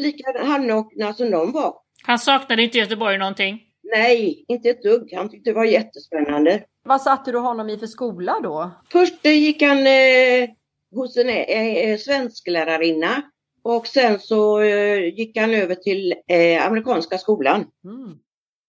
Lika 0.00 0.44
handnakna 0.44 1.12
som 1.14 1.30
de 1.30 1.52
var. 1.52 1.74
Han 2.02 2.18
saknade 2.18 2.62
inte 2.62 2.78
Göteborg 2.78 3.18
någonting? 3.18 3.60
Nej, 3.96 4.44
inte 4.48 4.68
ett 4.68 4.82
dugg. 4.82 5.12
Han 5.16 5.28
tyckte 5.28 5.50
det 5.50 5.54
var 5.54 5.64
jättespännande. 5.64 6.62
Vad 6.84 7.00
satte 7.02 7.32
du 7.32 7.38
honom 7.38 7.68
i 7.68 7.78
för 7.78 7.86
skola 7.86 8.40
då? 8.42 8.70
Först 8.92 9.26
eh, 9.26 9.32
gick 9.32 9.62
han 9.62 9.78
eh, 9.78 10.48
hos 10.94 11.16
en 11.16 11.28
eh, 11.28 11.98
svensklärarinna. 11.98 13.22
Och 13.62 13.86
sen 13.86 14.18
så 14.18 14.60
eh, 14.60 15.04
gick 15.04 15.36
han 15.36 15.54
över 15.54 15.74
till 15.74 16.14
eh, 16.28 16.66
amerikanska 16.66 17.18
skolan. 17.18 17.66
Mm. 17.84 18.18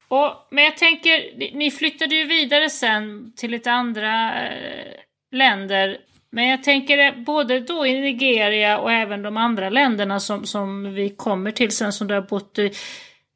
Och, 0.07 0.31
men 0.51 0.63
jag 0.63 0.77
tänker, 0.77 1.37
ni- 1.57 1.71
flyttade 1.71 2.15
ju 2.15 2.25
vidare 2.25 2.69
sen 2.69 3.33
till 3.35 3.51
lite 3.51 3.71
andra 3.71 4.43
eh, 4.47 4.93
länder. 5.31 5.97
Men 6.29 6.47
jag 6.47 6.63
tänker 6.63 6.97
eh, 6.97 7.23
både 7.25 7.59
då 7.59 7.85
i 7.85 8.01
Nigeria 8.01 8.79
och 8.79 8.91
även 8.91 9.21
de 9.21 9.37
andra 9.37 9.69
länderna 9.69 10.19
som, 10.19 10.45
som 10.45 10.93
vi 10.93 11.09
kommer 11.09 11.51
till 11.51 11.71
sen 11.71 11.93
som 11.93 12.07
du 12.07 12.13
har 12.13 12.21
bott 12.21 12.59
i. 12.59 12.71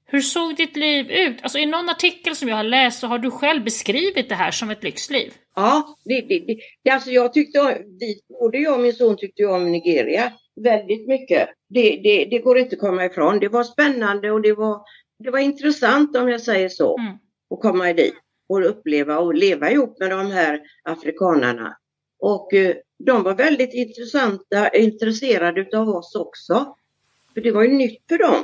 Hur 0.05 0.22
såg 0.22 0.55
ditt 0.55 0.77
liv 0.77 1.12
ut? 1.12 1.38
Alltså 1.41 1.58
i 1.58 1.65
någon 1.65 1.89
artikel 1.89 2.36
som 2.36 2.50
jag 2.50 2.55
har 2.55 2.63
läst 2.63 3.00
så 3.00 3.08
har 3.08 3.19
du 3.19 3.31
själv 3.31 3.63
beskrivit 3.63 4.29
det 4.29 4.36
här 4.36 4.51
som 4.51 4.69
ett 4.69 4.84
lyxliv. 4.84 5.34
Ja, 5.59 5.95
det, 6.05 6.21
det, 6.21 6.39
det, 6.39 6.57
det, 6.83 6.89
alltså 6.89 7.09
jag 7.09 7.33
tyckte, 7.33 7.83
vi, 7.99 8.19
både 8.39 8.57
jag 8.57 8.73
och 8.73 8.79
min 8.79 8.93
son 8.93 9.17
tyckte 9.17 9.45
om 9.45 9.71
Nigeria 9.71 10.31
väldigt 10.63 11.07
mycket. 11.07 11.49
Det, 11.69 11.99
det, 12.03 12.25
det 12.25 12.39
går 12.39 12.57
inte 12.57 12.75
att 12.75 12.81
komma 12.81 13.05
ifrån. 13.05 13.39
Det 13.39 13.47
var 13.47 13.63
spännande 13.63 14.31
och 14.31 14.41
det 14.41 14.53
var, 14.53 14.81
det 15.23 15.31
var 15.31 15.39
intressant 15.39 16.17
om 16.17 16.29
jag 16.29 16.41
säger 16.41 16.69
så. 16.69 16.97
Mm. 16.97 17.13
Att 17.49 17.59
komma 17.59 17.93
dit 17.93 18.13
och 18.49 18.69
uppleva 18.69 19.19
och 19.19 19.33
leva 19.33 19.71
ihop 19.71 19.99
med 19.99 20.09
de 20.09 20.31
här 20.31 20.61
afrikanarna. 20.83 21.77
Och 22.19 22.53
eh, 22.53 22.75
de 23.05 23.23
var 23.23 23.35
väldigt 23.35 23.73
intressanta, 23.73 24.69
intresserade 24.69 25.61
utav 25.61 25.89
oss 25.89 26.15
också. 26.15 26.75
För 27.33 27.41
det 27.41 27.51
var 27.51 27.63
ju 27.63 27.71
nytt 27.71 28.03
för 28.09 28.17
dem. 28.17 28.43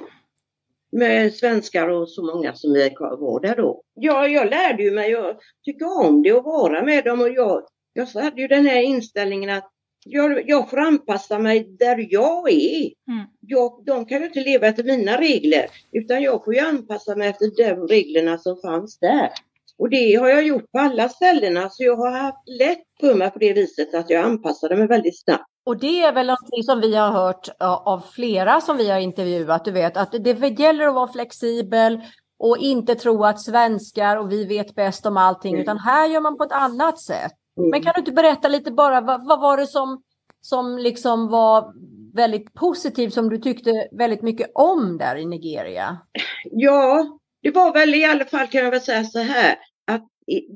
Med 0.95 1.33
svenskar 1.33 1.87
och 1.87 2.09
så 2.09 2.23
många 2.23 2.53
som 2.53 2.73
vi 2.73 2.95
var 2.99 3.39
där 3.41 3.55
då. 3.55 3.81
Ja, 3.93 4.27
jag 4.27 4.49
lärde 4.49 4.83
ju 4.83 4.91
mig 4.91 5.15
att 5.15 5.39
tycka 5.65 5.85
om 5.87 6.23
det 6.23 6.33
och 6.33 6.43
vara 6.43 6.83
med 6.83 7.03
dem 7.03 7.21
och 7.21 7.29
jag, 7.29 7.63
jag 7.93 8.05
hade 8.05 8.41
ju 8.41 8.47
den 8.47 8.65
här 8.65 8.81
inställningen 8.81 9.49
att 9.49 9.71
jag, 10.05 10.49
jag 10.49 10.69
får 10.69 10.79
anpassa 10.79 11.39
mig 11.39 11.75
där 11.79 12.07
jag 12.09 12.51
är. 12.51 12.91
Mm. 13.07 13.25
Jag, 13.39 13.83
de 13.85 14.05
kan 14.05 14.19
ju 14.19 14.25
inte 14.25 14.39
leva 14.39 14.67
efter 14.67 14.83
mina 14.83 15.21
regler 15.21 15.65
utan 15.91 16.21
jag 16.21 16.45
får 16.45 16.53
ju 16.55 16.59
anpassa 16.59 17.15
mig 17.15 17.29
efter 17.29 17.51
de 17.57 17.87
reglerna 17.87 18.37
som 18.37 18.57
fanns 18.61 18.99
där. 18.99 19.29
Och 19.77 19.89
det 19.89 20.15
har 20.15 20.29
jag 20.29 20.47
gjort 20.47 20.71
på 20.71 20.79
alla 20.79 21.09
ställena 21.09 21.69
så 21.69 21.83
jag 21.83 21.95
har 21.95 22.11
haft 22.11 22.49
lätt 22.59 22.83
för 22.99 23.15
mig 23.15 23.31
på 23.31 23.39
det 23.39 23.53
viset 23.53 23.93
att 23.93 24.09
jag 24.09 24.23
anpassade 24.23 24.75
mig 24.75 24.87
väldigt 24.87 25.23
snabbt. 25.23 25.54
Och 25.65 25.77
det 25.77 26.01
är 26.01 26.13
väl 26.13 26.27
någonting 26.27 26.63
som 26.63 26.81
vi 26.81 26.95
har 26.95 27.11
hört 27.11 27.49
av 27.59 28.03
flera 28.11 28.61
som 28.61 28.77
vi 28.77 28.89
har 28.89 28.99
intervjuat, 28.99 29.65
du 29.65 29.71
vet, 29.71 29.97
att 29.97 30.11
det 30.11 30.59
gäller 30.59 30.87
att 30.87 30.93
vara 30.95 31.11
flexibel 31.11 32.01
och 32.39 32.57
inte 32.57 32.95
tro 32.95 33.23
att 33.23 33.41
svenskar 33.41 34.17
och 34.17 34.31
vi 34.31 34.45
vet 34.45 34.75
bäst 34.75 35.05
om 35.05 35.17
allting, 35.17 35.53
Mm. 35.53 35.61
utan 35.61 35.77
här 35.77 36.07
gör 36.07 36.21
man 36.21 36.37
på 36.37 36.43
ett 36.43 36.51
annat 36.51 36.99
sätt. 36.99 37.31
Mm. 37.57 37.69
Men 37.69 37.83
kan 37.83 37.93
du 37.95 37.99
inte 37.99 38.11
berätta 38.11 38.47
lite 38.47 38.71
bara, 38.71 39.01
vad, 39.01 39.25
vad 39.27 39.41
var 39.41 39.57
det 39.57 39.67
som, 39.67 40.01
som 40.41 40.77
liksom 40.77 41.27
var 41.27 41.73
väldigt 42.15 42.53
positivt, 42.53 43.13
som 43.13 43.29
du 43.29 43.37
tyckte 43.37 43.87
väldigt 43.91 44.21
mycket 44.21 44.51
om 44.55 44.97
där 44.97 45.15
i 45.15 45.25
Nigeria? 45.25 45.97
Ja, 46.43 47.19
det 47.41 47.51
var 47.51 47.73
väl 47.73 47.95
i 47.95 48.05
alla 48.05 48.25
fall 48.25 48.47
kan 48.47 48.63
jag 48.63 48.71
väl 48.71 48.81
säga 48.81 49.03
så 49.03 49.19
här 49.19 49.55
att 49.87 50.03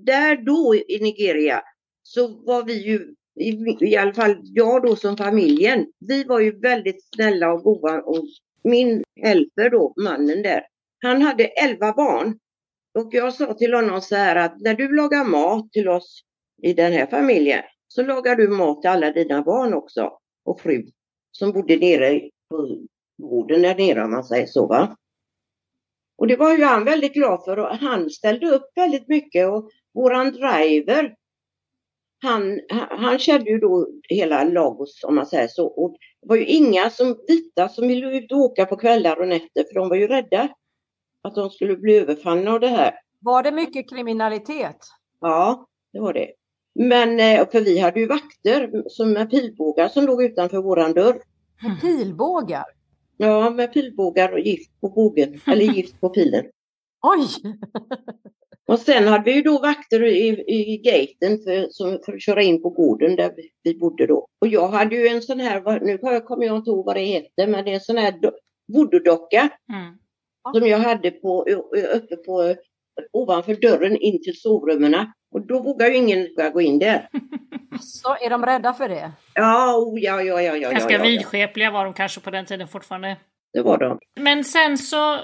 där 0.06 0.46
då 0.46 0.76
i 0.76 1.00
Nigeria 1.02 1.62
så 2.04 2.28
var 2.28 2.64
vi 2.64 2.88
ju 2.88 3.16
i, 3.40 3.78
i 3.82 3.98
alla 3.98 4.14
fall 4.14 4.36
jag 4.44 4.84
då 4.84 4.96
som 4.96 5.18
familjen, 5.18 5.88
vi 6.00 6.24
var 6.24 6.40
ju 6.40 6.60
väldigt 6.60 7.10
snälla 7.16 7.54
och 7.54 7.64
goda 7.64 8.02
och 8.02 8.26
min 8.64 9.04
helper 9.22 9.70
då, 9.70 9.94
mannen 9.98 10.42
där, 10.42 10.62
han 11.02 11.22
hade 11.22 11.46
elva 11.46 11.94
barn. 11.94 12.40
Och 13.00 13.10
jag 13.12 13.34
sa 13.34 13.54
till 13.54 13.74
honom 13.74 14.02
så 14.02 14.16
här 14.16 14.36
att 14.36 14.60
när 14.60 14.74
du 14.74 14.96
lagar 14.96 15.26
mat 15.26 15.72
till 15.72 15.90
oss 15.90 16.22
i 16.62 16.74
den 16.74 16.94
här 16.94 17.06
familjen 17.06 17.64
så 17.88 18.04
lagar 18.04 18.36
du 18.36 18.48
mat 18.48 18.82
till 18.82 18.90
alla 18.90 19.12
dina 19.12 19.42
barn 19.42 19.74
också 19.74 20.12
och 20.46 20.62
fru 20.62 20.86
som 21.32 21.52
bodde 21.52 21.78
nere 21.78 22.22
på 22.50 22.78
gården 23.18 23.62
där 23.62 23.76
nere 23.76 24.04
om 24.04 24.12
man 24.12 24.24
säger 24.24 24.46
så 24.46 24.68
va. 24.68 24.98
Och 26.18 26.28
det 26.28 26.36
var 26.36 26.58
ju 26.58 26.64
han 26.64 26.86
väldigt 26.86 27.14
glad 27.14 27.44
för 27.46 27.60
och 27.60 27.76
han 27.76 28.10
ställde 28.10 28.48
upp 28.48 28.72
väldigt 28.76 29.08
mycket 29.08 29.50
och 29.50 29.70
våran 29.94 30.32
driver 30.32 31.16
han, 32.22 32.60
han 32.90 33.20
kände 33.20 33.50
ju 33.50 33.60
då 33.60 33.88
hela 34.10 34.44
Lagos 34.44 35.04
om 35.04 35.16
man 35.16 35.26
säger 35.26 35.48
så. 35.48 35.68
Och 35.68 35.98
det 36.22 36.28
var 36.28 36.36
ju 36.36 36.46
inga 36.46 36.90
som 36.90 37.16
vita 37.28 37.70
som 37.70 37.88
ville 37.88 38.18
ut 38.18 38.32
och 38.32 38.38
åka 38.38 38.66
på 38.66 38.78
kvällar 38.78 39.20
och 39.22 39.28
nätter 39.28 39.64
för 39.64 39.74
de 39.74 39.90
var 39.90 39.96
ju 39.96 40.08
rädda 40.08 40.50
att 41.24 41.36
de 41.36 41.50
skulle 41.50 41.78
bli 41.78 41.98
överfallna 41.98 42.52
av 42.52 42.60
det 42.60 42.68
här. 42.68 42.94
Var 43.20 43.44
det 43.44 43.52
mycket 43.52 43.90
kriminalitet? 43.90 44.78
Ja, 45.22 45.68
det 45.94 46.00
var 46.00 46.14
det. 46.14 46.32
Men 46.76 47.20
eh, 47.20 47.50
för 47.50 47.62
vi 47.62 47.80
hade 47.80 48.00
ju 48.00 48.08
vakter 48.08 48.84
som 48.90 49.12
med 49.12 49.30
pilbågar 49.30 49.88
som 49.88 50.06
låg 50.06 50.24
utanför 50.24 50.58
våran 50.58 50.94
dörr. 50.94 51.22
Med 51.64 51.82
pilbågar? 51.82 52.66
Ja, 53.18 53.50
med 53.50 53.74
pilbågar 53.74 54.32
och 54.32 54.40
gift 54.40 54.82
på 54.82 54.90
bågen, 54.90 55.42
eller 55.48 55.66
gift 55.66 56.00
på 56.02 56.10
pilen. 56.10 56.46
Oj! 57.02 57.28
Och 58.70 58.80
sen 58.80 59.08
hade 59.08 59.24
vi 59.24 59.34
ju 59.36 59.42
då 59.42 59.60
vakter 59.60 60.04
i, 60.04 60.28
i 60.48 60.78
gaten 60.78 61.44
för, 61.44 61.68
som, 61.72 62.00
för 62.06 62.14
att 62.14 62.22
köra 62.22 62.42
in 62.44 62.62
på 62.62 62.70
gården 62.70 63.16
där 63.16 63.32
vi, 63.36 63.50
vi 63.64 63.80
bodde 63.80 64.08
då. 64.08 64.28
Och 64.42 64.48
jag 64.48 64.68
hade 64.68 64.96
ju 64.96 65.08
en 65.08 65.22
sån 65.22 65.40
här, 65.40 65.80
nu 65.80 65.98
kommer 66.22 66.46
jag 66.46 66.58
inte 66.58 66.70
ihåg 66.70 66.86
vad 66.86 66.96
det 66.96 67.02
heter, 67.02 67.48
men 67.48 67.66
det 67.66 67.72
är 67.72 67.76
en 67.76 67.82
sån 67.82 67.98
här 67.98 68.12
do- 68.12 68.32
voodoo-docka 68.74 69.50
Mm. 69.70 69.98
som 70.58 70.68
jag 70.68 70.78
hade 70.80 71.12
på, 71.12 71.46
uppe 71.94 72.16
på 72.16 72.56
ovanför 73.14 73.56
dörren 73.56 73.98
in 73.98 74.24
till 74.24 74.42
sovrummen. 74.42 74.96
Och 75.32 75.48
då 75.48 75.60
vågar 75.60 75.88
ju 75.88 75.96
ingen 75.96 76.28
gå 76.54 76.62
in 76.62 76.80
där. 76.80 77.10
Så 77.82 78.16
är 78.22 78.30
de 78.30 78.46
rädda 78.46 78.74
för 78.74 78.90
det? 78.90 79.12
Ja, 79.34 79.78
oh, 79.78 80.00
ja, 80.00 80.22
ja, 80.22 80.42
ja, 80.42 80.56
ja, 80.56 80.70
Ganska 80.72 80.94
ja, 80.94 81.00
ja, 81.00 81.06
ja. 81.06 81.12
vidskepliga 81.12 81.72
var 81.72 81.86
de 81.86 81.94
kanske 81.94 82.22
på 82.22 82.30
den 82.30 82.46
tiden 82.46 82.68
fortfarande. 82.68 83.18
Det 83.54 83.62
var 83.62 83.78
de. 83.78 84.00
Men 84.20 84.44
sen 84.44 84.78
så 84.78 85.18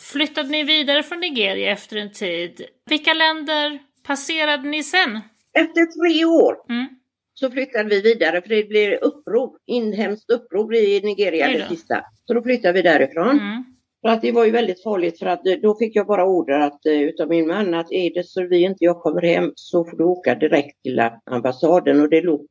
flyttade 0.00 0.48
ni 0.48 0.64
vidare 0.64 1.02
från 1.02 1.20
Nigeria 1.20 1.72
efter 1.72 1.96
en 1.96 2.12
tid. 2.12 2.62
Vilka 2.90 3.14
länder 3.14 3.78
passerade 4.06 4.68
ni 4.68 4.82
sen? 4.82 5.20
Efter 5.58 5.86
tre 6.00 6.24
år 6.24 6.56
Mm. 6.68 6.86
så 7.34 7.50
flyttade 7.50 7.88
vi 7.88 8.00
vidare 8.00 8.42
för 8.42 8.48
det 8.48 8.68
blev 8.68 8.92
uppror, 9.02 9.50
inhemskt 9.66 10.30
uppror 10.30 10.74
i 10.74 11.00
Nigeria 11.04 11.48
det 11.48 11.68
sista. 11.68 12.04
Så 12.26 12.34
då 12.34 12.42
flyttade 12.42 12.72
vi 12.72 12.82
därifrån. 12.82 13.30
Mm. 13.30 13.64
För 14.02 14.08
att 14.08 14.22
det 14.22 14.32
var 14.32 14.44
ju 14.44 14.50
väldigt 14.50 14.82
farligt 14.82 15.18
för 15.18 15.26
att 15.26 15.46
eh, 15.46 15.54
då 15.54 15.74
fick 15.78 15.96
jag 15.96 16.06
bara 16.06 16.24
order 16.26 16.60
att, 16.60 16.86
eh, 16.86 17.00
utav 17.00 17.28
min 17.28 17.46
man 17.46 17.74
att 17.74 17.92
är 17.92 18.14
det 18.14 18.26
så 18.26 18.46
vi 18.46 18.62
inte 18.62 18.84
jag 18.84 19.02
kommer 19.02 19.22
hem 19.22 19.52
så 19.54 19.84
får 19.84 19.96
du 19.96 20.04
åka 20.04 20.34
direkt 20.34 20.82
till 20.82 21.10
ambassaden 21.30 22.00
och 22.00 22.08
det 22.08 22.20
låg 22.20 22.46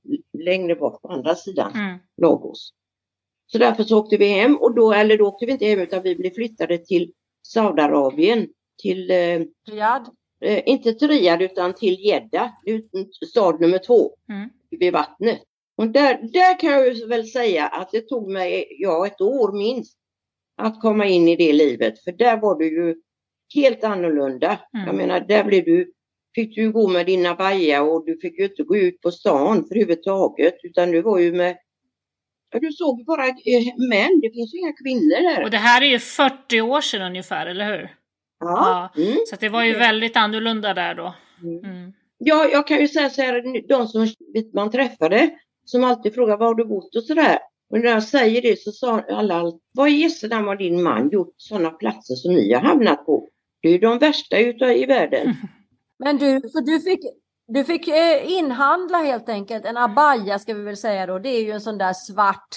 längre 0.46 0.76
bort 0.76 1.02
på 1.02 1.08
andra 1.08 1.36
sidan 1.36 1.72
Mm. 1.76 2.00
Lagos. 2.22 2.70
Så 3.52 3.58
därför 3.58 3.84
så 3.84 4.00
åkte 4.00 4.18
vi 4.18 4.28
hem 4.28 4.56
och 4.58 4.76
då, 4.76 4.94
eller 4.94 5.18
då 5.18 5.28
åkte 5.28 5.46
vi 5.46 5.52
inte 5.52 5.66
hem 5.66 5.80
utan 5.80 6.04
vi 6.04 6.16
blev 6.16 6.30
flyttade 6.34 6.78
till 6.78 7.12
Saudiarabien, 7.53 8.48
till, 8.81 9.12
eh, 9.12 9.39
Riyadh? 9.70 10.10
eh, 10.41 10.62
inte 10.65 10.93
till 10.93 11.08
Riyadh 11.08 11.43
utan 11.43 11.74
till 11.74 12.00
Jeddah, 12.00 12.50
stad 13.27 13.62
nummer 13.62 13.77
två 13.77 14.12
Mm. 14.29 14.50
vid 14.70 14.93
vattnet. 14.93 15.41
Och 15.77 15.88
där, 15.88 16.20
där 16.34 16.60
kan 16.60 16.72
jag 16.72 17.08
väl 17.08 17.27
säga 17.27 17.67
att 17.67 17.91
det 17.91 18.01
tog 18.01 18.31
mig, 18.31 18.67
ja 18.79 19.08
ett 19.08 19.22
år 19.22 19.51
minst, 19.51 19.98
att 20.58 20.81
komma 20.81 21.05
in 21.05 21.27
i 21.27 21.36
det 21.36 21.53
livet. 21.53 22.03
För 22.03 22.12
där 22.12 22.38
var 22.38 22.55
du 22.55 22.65
ju 22.67 22.96
helt 23.55 23.84
annorlunda. 23.84 24.60
Mm. 24.74 24.86
Jag 24.88 24.96
menar, 24.96 25.20
där 25.20 25.43
blev 25.43 25.65
du, 25.65 25.91
fick 26.36 26.55
du 26.55 26.72
gå 26.72 26.88
med 26.88 27.05
dina 27.05 27.36
baja 27.36 27.84
och 27.84 28.05
du 28.05 28.20
fick 28.20 28.39
ju 28.39 28.46
inte 28.46 28.63
gå 28.63 28.77
ut 28.77 29.01
på 29.01 29.12
stan 29.12 29.58
för 29.67 29.75
överhuvudtaget. 29.75 30.55
Utan 30.63 30.91
du 30.91 31.01
var 31.01 31.20
ju 31.20 31.31
med, 31.31 31.58
du 32.60 32.72
såg 32.72 33.05
bara 33.05 33.27
eh, 33.27 33.88
män, 33.89 34.20
det 34.22 34.31
finns 34.34 34.53
ju 34.53 34.58
inga 34.58 34.74
kvinnor 34.74 35.36
där. 35.36 35.43
Och 35.43 35.51
det 35.51 35.58
här 35.58 35.81
är 35.81 35.86
ju 35.86 36.00
40 36.00 36.62
år 36.62 36.81
sedan 36.81 37.01
ungefär, 37.01 37.46
eller 37.46 37.77
hur? 37.77 37.89
Ja. 38.39 38.93
Mm. 38.98 39.17
Så 39.27 39.36
det 39.39 39.50
var 39.50 39.63
ju 39.63 39.74
väldigt 39.74 40.17
annorlunda 40.17 40.74
där 40.74 40.96
då. 40.96 41.13
Mm. 41.43 41.65
Mm. 41.65 41.93
Ja, 42.17 42.50
jag 42.51 42.67
kan 42.67 42.79
ju 42.79 42.88
säga 42.88 43.10
så 43.10 43.22
här, 43.22 43.67
de 43.67 43.88
som 43.88 44.08
man 44.53 44.72
träffade, 44.72 45.29
som 45.65 45.84
alltid 45.84 46.13
frågar 46.13 46.38
var 46.38 46.48
har 46.48 46.55
du 46.55 46.65
bott 46.65 46.96
och 46.96 47.03
sådär. 47.03 47.39
Och 47.70 47.79
när 47.79 47.86
jag 47.86 48.03
säger 48.03 48.41
det 48.41 48.60
så 48.60 48.72
sa 48.72 49.00
alla, 49.00 49.43
vad 49.74 49.89
i 49.89 49.91
jösse 49.91 50.27
namn 50.27 50.48
har 50.48 50.55
din 50.55 50.84
man 50.84 51.10
gjort 51.10 51.34
sådana 51.38 51.70
platser 51.70 52.15
som 52.15 52.34
ni 52.34 52.53
har 52.53 52.62
hamnat 52.62 53.05
på? 53.05 53.29
Det 53.62 53.67
är 53.67 53.72
ju 53.72 53.77
de 53.77 54.00
värsta 54.00 54.39
utav 54.39 54.72
i 54.72 54.86
världen. 54.86 55.34
Men 56.00 56.17
du, 56.17 56.50
så 56.50 56.60
du 56.60 56.79
fick, 56.79 57.00
du 57.53 57.63
fick 57.63 57.88
eh, 57.88 58.31
inhandla 58.31 58.98
helt 58.98 59.29
enkelt 59.29 59.65
en 59.65 59.77
abaya 59.77 60.39
ska 60.39 60.53
vi 60.53 60.62
väl 60.63 60.77
säga 60.77 61.05
då. 61.05 61.20
Det 61.20 61.29
är 61.29 61.43
ju 61.43 61.51
en 61.51 61.62
sån 61.62 61.77
där 61.77 61.93
svart 61.93 62.48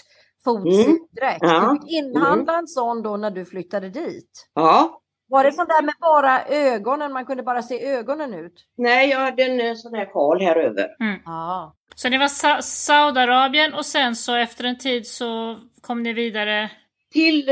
fotsidräkt. 0.44 1.38
Ja. 1.40 1.60
Du 1.72 1.80
fick 1.80 1.90
inhandla 1.92 2.58
en 2.58 2.66
sån 2.66 3.02
då 3.02 3.16
när 3.16 3.30
du 3.30 3.44
flyttade 3.44 3.88
dit. 3.90 4.48
Ja, 4.54 5.00
Var 5.28 5.44
det 5.44 5.52
sån 5.52 5.66
där 5.66 5.82
med 5.82 5.94
bara 6.00 6.44
ögonen, 6.46 7.12
man 7.12 7.26
kunde 7.26 7.42
bara 7.42 7.62
se 7.62 7.86
ögonen 7.88 8.34
ut? 8.34 8.54
nej 8.76 9.08
jag 9.10 9.18
hade 9.20 9.42
en 9.42 9.60
eh, 9.60 9.74
sån 9.74 9.94
här 9.94 10.06
sjal 10.12 10.40
här 10.40 10.56
över. 10.56 10.86
Ja. 11.24 11.74
Så 11.94 12.08
det 12.08 12.18
var 12.18 12.28
Sa- 12.28 12.62
Saudiarabien 12.62 13.74
och 13.74 13.86
sen 13.86 14.16
så 14.16 14.34
efter 14.34 14.64
en 14.64 14.78
tid 14.78 15.06
så 15.06 15.58
kom 15.80 16.02
ni 16.02 16.12
vidare. 16.12 16.70
Till 17.14 17.48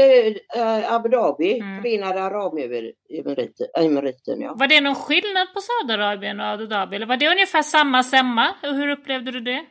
eh, 0.56 0.92
Abu 0.94 1.08
Dhabi, 1.08 1.58
Mm. 1.60 1.82
Förenade 1.82 2.22
Arabemiraten. 2.22 4.40
Ja. 4.40 4.54
Var 4.58 4.66
det 4.66 4.80
någon 4.80 4.94
skillnad 4.94 5.48
på 5.54 5.60
Saudiarabien 5.60 6.40
och 6.40 6.46
Abu 6.46 6.66
Dhabi? 6.66 6.96
Eller 6.96 7.06
var 7.06 7.16
det 7.16 7.28
ungefär 7.30 7.62
samma? 7.62 8.48
Och 8.62 8.74
hur 8.74 8.88
upplevde 8.88 9.30
du 9.30 9.40
det? 9.40 9.64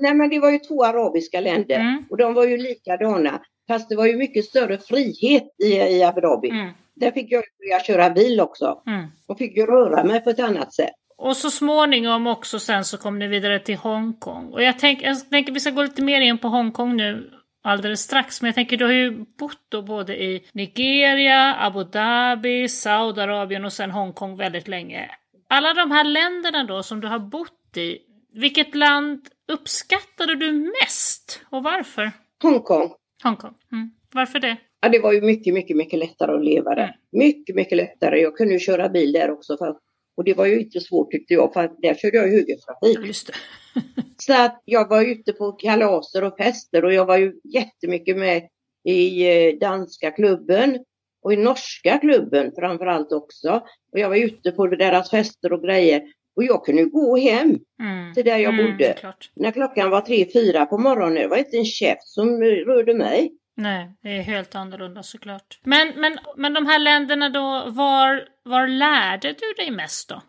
Nej 0.00 0.14
men 0.14 0.30
det 0.30 0.38
var 0.40 0.50
ju 0.50 0.58
två 0.58 0.84
arabiska 0.84 1.40
länder 1.40 1.80
Mm. 1.80 2.04
och 2.10 2.16
de 2.16 2.34
var 2.34 2.44
ju 2.44 2.56
likadana. 2.56 3.40
Fast 3.68 3.88
det 3.88 3.96
var 3.96 4.06
ju 4.06 4.16
mycket 4.16 4.44
större 4.44 4.78
frihet 4.78 5.44
i, 5.64 5.72
i 5.74 6.02
Abu 6.02 6.20
Dhabi. 6.20 6.50
Mm. 6.50 6.70
Där 6.96 7.10
fick 7.10 7.32
jag 7.32 7.44
börja 7.58 7.80
köra 7.84 8.10
bil 8.10 8.40
också. 8.40 8.82
Mm. 8.86 9.06
och 9.28 9.38
fick 9.38 9.56
ju 9.56 9.66
röra 9.66 10.04
mig 10.04 10.20
på 10.24 10.30
ett 10.30 10.40
annat 10.40 10.74
sätt. 10.74 10.90
Och 11.16 11.36
så 11.36 11.50
småningom 11.50 12.26
också 12.26 12.58
sen 12.58 12.84
så 12.84 12.98
kom 12.98 13.18
ni 13.18 13.28
vidare 13.28 13.58
till 13.60 13.76
Hongkong. 13.76 14.52
Och 14.52 14.62
jag, 14.62 14.78
tänk, 14.78 15.04
tänker 15.30 15.52
vi 15.52 15.60
ska 15.60 15.70
gå 15.70 15.82
lite 15.82 16.02
mer 16.02 16.20
in 16.20 16.38
på 16.38 16.48
Hongkong 16.48 16.96
nu 16.96 17.30
alldeles 17.64 18.00
strax. 18.00 18.42
Men 18.42 18.48
jag 18.48 18.54
tänker 18.54 18.76
du 18.76 18.84
har 18.84 18.92
ju 18.92 19.24
bott 19.38 19.66
då 19.68 19.82
både 19.82 20.22
i 20.22 20.44
Nigeria, 20.52 21.56
Abu 21.60 21.84
Dhabi, 21.84 22.68
Saudiarabien 22.68 23.64
och 23.64 23.72
sen 23.72 23.90
Hongkong 23.90 24.36
väldigt 24.36 24.68
länge. 24.68 25.10
Alla 25.48 25.74
de 25.74 25.90
här 25.90 26.04
länderna 26.04 26.64
då 26.64 26.82
som 26.82 27.00
du 27.00 27.08
har 27.08 27.18
bott 27.18 27.76
i, 27.76 27.98
vilket 28.32 28.74
land 28.74 29.28
uppskattade 29.52 30.34
du 30.34 30.52
mest 30.52 31.40
och 31.50 31.62
varför? 31.62 32.10
Hongkong, 32.42 32.94
Hongkong. 33.22 33.54
Mm. 33.72 33.90
Varför 34.12 34.38
det? 34.38 34.56
ja, 34.84 34.88
det 34.88 34.98
var 34.98 35.12
ju 35.12 35.20
mycket, 35.20 35.54
mycket, 35.54 35.76
mycket 35.76 35.98
lättare 35.98 36.32
att 36.32 36.44
leva 36.44 36.74
där. 36.74 36.82
Mm. 36.82 36.94
Mycket, 37.12 37.56
mycket 37.56 37.76
lättare. 37.76 38.20
Jag 38.20 38.36
kunde 38.36 38.52
ju 38.52 38.58
köra 38.60 38.88
bil 38.88 39.12
där 39.12 39.30
också. 39.30 39.56
För, 39.56 39.76
och 40.16 40.24
det 40.24 40.34
var 40.34 40.46
ju 40.46 40.60
inte 40.60 40.80
svårt 40.80 41.10
tyckte 41.10 41.34
jag, 41.34 41.52
för 41.52 41.70
där 41.82 41.94
körde 41.94 42.16
jag 42.16 42.28
högertrafik. 42.28 43.06
Just 43.06 43.26
det. 43.26 43.32
Så 44.18 44.32
att 44.44 44.62
jag 44.64 44.88
var 44.88 45.02
ute 45.04 45.32
på 45.32 45.52
kalaser 45.52 46.24
och 46.24 46.36
fester 46.36 46.84
och 46.84 46.92
jag 46.92 47.04
var 47.06 47.16
ju 47.16 47.32
jättemycket 47.44 48.16
med 48.16 48.48
i 48.84 49.26
eh, 49.48 49.58
danska 49.58 50.10
klubben 50.10 50.78
och 51.22 51.32
i 51.32 51.36
norska 51.36 51.98
klubben 51.98 52.52
framförallt 52.58 53.12
också. 53.12 53.50
Och 53.92 53.98
jag 53.98 54.08
var 54.08 54.16
ute 54.16 54.52
på 54.52 54.66
deras 54.66 55.10
fester 55.10 55.52
och 55.52 55.62
grejer. 55.62 56.02
Och 56.36 56.44
jag 56.44 56.64
kunde 56.64 56.84
gå 56.84 57.16
hem 57.16 57.58
Mm. 57.80 58.14
till 58.14 58.24
där 58.24 58.36
jag 58.38 58.54
Mm, 58.54 58.66
bodde. 58.72 58.92
såklart. 58.94 59.30
När 59.36 59.50
klockan 59.50 59.90
var 59.90 60.00
tre, 60.00 60.26
fyra 60.32 60.66
på 60.66 60.78
morgonen. 60.78 61.14
Det 61.14 61.26
var 61.28 61.36
inte 61.36 61.56
en 61.56 61.64
käft 61.64 62.08
som 62.08 62.42
eh, 62.42 62.46
rörde 62.46 62.94
mig. 62.94 63.32
Nej, 63.56 63.96
det 64.02 64.08
är 64.08 64.22
helt 64.22 64.54
annorlunda 64.54 65.02
såklart. 65.02 65.58
Men, 65.64 65.92
men, 66.00 66.18
men 66.36 66.52
de 66.54 66.66
här 66.66 66.78
länderna 66.78 67.28
då, 67.28 67.64
var, 67.70 68.28
var 68.42 68.68
lärde 68.68 69.28
du 69.32 69.52
dig 69.64 69.70
mest 69.70 70.08
då? 70.08 70.22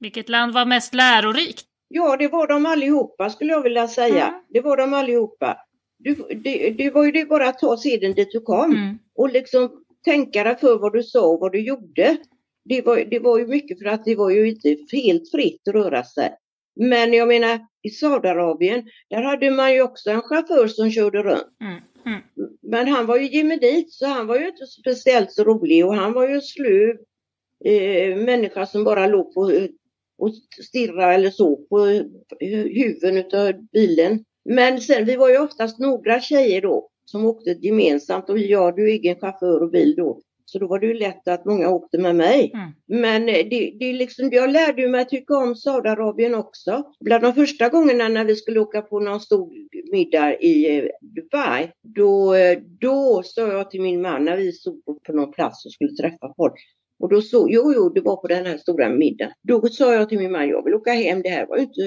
Vilket 0.00 0.28
land 0.28 0.54
var 0.54 0.64
mest 0.66 0.94
lärorikt? 0.94 1.66
Ja, 1.88 2.16
det 2.16 2.28
var 2.28 2.46
de 2.46 2.66
allihopa 2.66 3.30
skulle 3.30 3.52
jag 3.52 3.62
vilja 3.62 3.88
säga. 3.88 4.26
Mm. 4.28 4.40
Det 4.48 4.60
var 4.60 4.76
de 4.76 4.94
allihopa. 4.94 5.56
Du, 5.98 6.14
det, 6.14 6.70
det 6.70 6.90
var 6.90 7.04
ju 7.04 7.12
det 7.12 7.24
bara 7.24 7.48
att 7.48 7.58
ta 7.58 7.76
seden 7.76 8.14
dit 8.14 8.28
du 8.32 8.40
kom 8.40 8.72
Mm. 8.72 8.98
och 9.14 9.32
liksom 9.32 9.70
tänka 10.04 10.44
dig 10.44 10.56
för 10.56 10.78
vad 10.78 10.92
du 10.92 11.02
sa 11.02 11.26
och 11.26 11.40
vad 11.40 11.52
du 11.52 11.60
gjorde. 11.60 12.16
Det 12.64 12.82
var, 12.82 12.96
det 12.96 13.18
var 13.18 13.38
ju 13.38 13.46
mycket 13.46 13.78
för 13.78 13.86
att 13.86 14.04
det 14.04 14.14
var 14.14 14.30
ju 14.30 14.48
inte 14.48 14.76
helt 14.92 15.30
fritt 15.30 15.68
att 15.68 15.74
röra 15.74 16.04
sig. 16.04 16.34
Men 16.80 17.12
jag 17.12 17.28
menar 17.28 17.60
i 17.82 17.90
Saudiarabien, 17.90 18.84
där 19.10 19.22
hade 19.22 19.50
man 19.50 19.74
ju 19.74 19.82
också 19.82 20.10
en 20.10 20.22
chaufför 20.22 20.66
som 20.66 20.90
körde 20.90 21.22
runt. 21.22 21.60
Mm. 21.60 21.80
Mm. 22.06 22.20
Men 22.62 22.88
han 22.88 23.06
var 23.06 23.16
ju 23.16 23.26
gemedit 23.36 23.92
så 23.92 24.06
han 24.06 24.26
var 24.26 24.38
ju 24.38 24.48
inte 24.48 24.66
speciellt 24.66 25.32
så 25.32 25.44
rolig 25.44 25.86
och 25.86 25.94
han 25.94 26.12
var 26.12 26.28
ju 26.28 26.34
en 26.34 26.42
slö 26.42 26.90
eh, 27.64 28.16
människa 28.16 28.66
som 28.66 28.84
bara 28.84 29.06
låg 29.06 29.34
på 29.34 29.50
och 30.18 30.30
stirra 30.68 31.14
eller 31.14 31.30
så 31.30 31.56
på 31.56 31.78
huven 32.74 33.16
utav 33.16 33.52
bilen. 33.72 34.24
Men 34.44 34.80
sen 34.80 35.04
vi 35.04 35.16
var 35.16 35.28
ju 35.28 35.38
oftast 35.38 35.78
några 35.78 36.20
tjejer 36.20 36.62
då 36.62 36.88
som 37.04 37.26
åkte 37.26 37.50
gemensamt 37.50 38.30
och 38.30 38.38
jag 38.38 38.76
du 38.76 38.90
egen 38.90 39.16
chaufför 39.16 39.62
och 39.62 39.70
bil 39.70 39.94
då. 39.96 40.20
Så 40.48 40.58
då 40.58 40.66
var 40.66 40.78
det 40.78 40.86
ju 40.86 40.94
lätt 40.94 41.28
att 41.28 41.44
många 41.44 41.70
åkte 41.70 41.98
med 41.98 42.16
mig. 42.16 42.50
Mm. 42.54 42.70
Men 43.02 43.28
eh, 43.28 43.46
det, 43.50 43.76
det 43.80 43.92
liksom, 43.92 44.28
jag 44.32 44.50
lärde 44.50 44.88
mig 44.88 45.00
att 45.00 45.08
tycka 45.08 45.36
om 45.36 45.54
Saudiarabien 45.54 46.34
också. 46.34 46.84
Bland 47.00 47.22
de 47.22 47.34
första 47.34 47.68
gångerna 47.68 48.08
när 48.08 48.24
vi 48.24 48.36
skulle 48.36 48.60
åka 48.60 48.82
på 48.82 49.00
någon 49.00 49.20
stor 49.20 49.52
middag 49.92 50.34
i 50.40 50.78
eh, 50.78 50.84
Dubai, 51.00 51.70
då, 51.82 52.34
eh, 52.34 52.58
då 52.80 53.22
sa 53.24 53.52
jag 53.52 53.70
till 53.70 53.82
min 53.82 54.02
man 54.02 54.24
när 54.24 54.36
vi 54.36 54.52
stod 54.52 54.84
på, 54.84 54.94
på 55.06 55.12
någon 55.12 55.32
plats 55.32 55.66
och 55.66 55.72
skulle 55.72 55.92
träffa 55.92 56.34
folk. 56.36 56.54
Och 56.98 57.08
då 57.08 57.22
så, 57.22 57.46
jo, 57.50 57.72
jo, 57.74 57.88
det 57.88 58.00
var 58.00 58.16
på 58.16 58.26
den 58.26 58.46
här 58.46 58.58
stora 58.58 58.88
middagen. 58.88 59.32
Då 59.42 59.66
sa 59.66 59.94
jag 59.94 60.08
till 60.08 60.18
min 60.18 60.32
man, 60.32 60.48
jag 60.48 60.64
vill 60.64 60.74
åka 60.74 60.92
hem, 60.92 61.22
det 61.22 61.28
här 61.28 61.46
var 61.46 61.56
inte, 61.56 61.80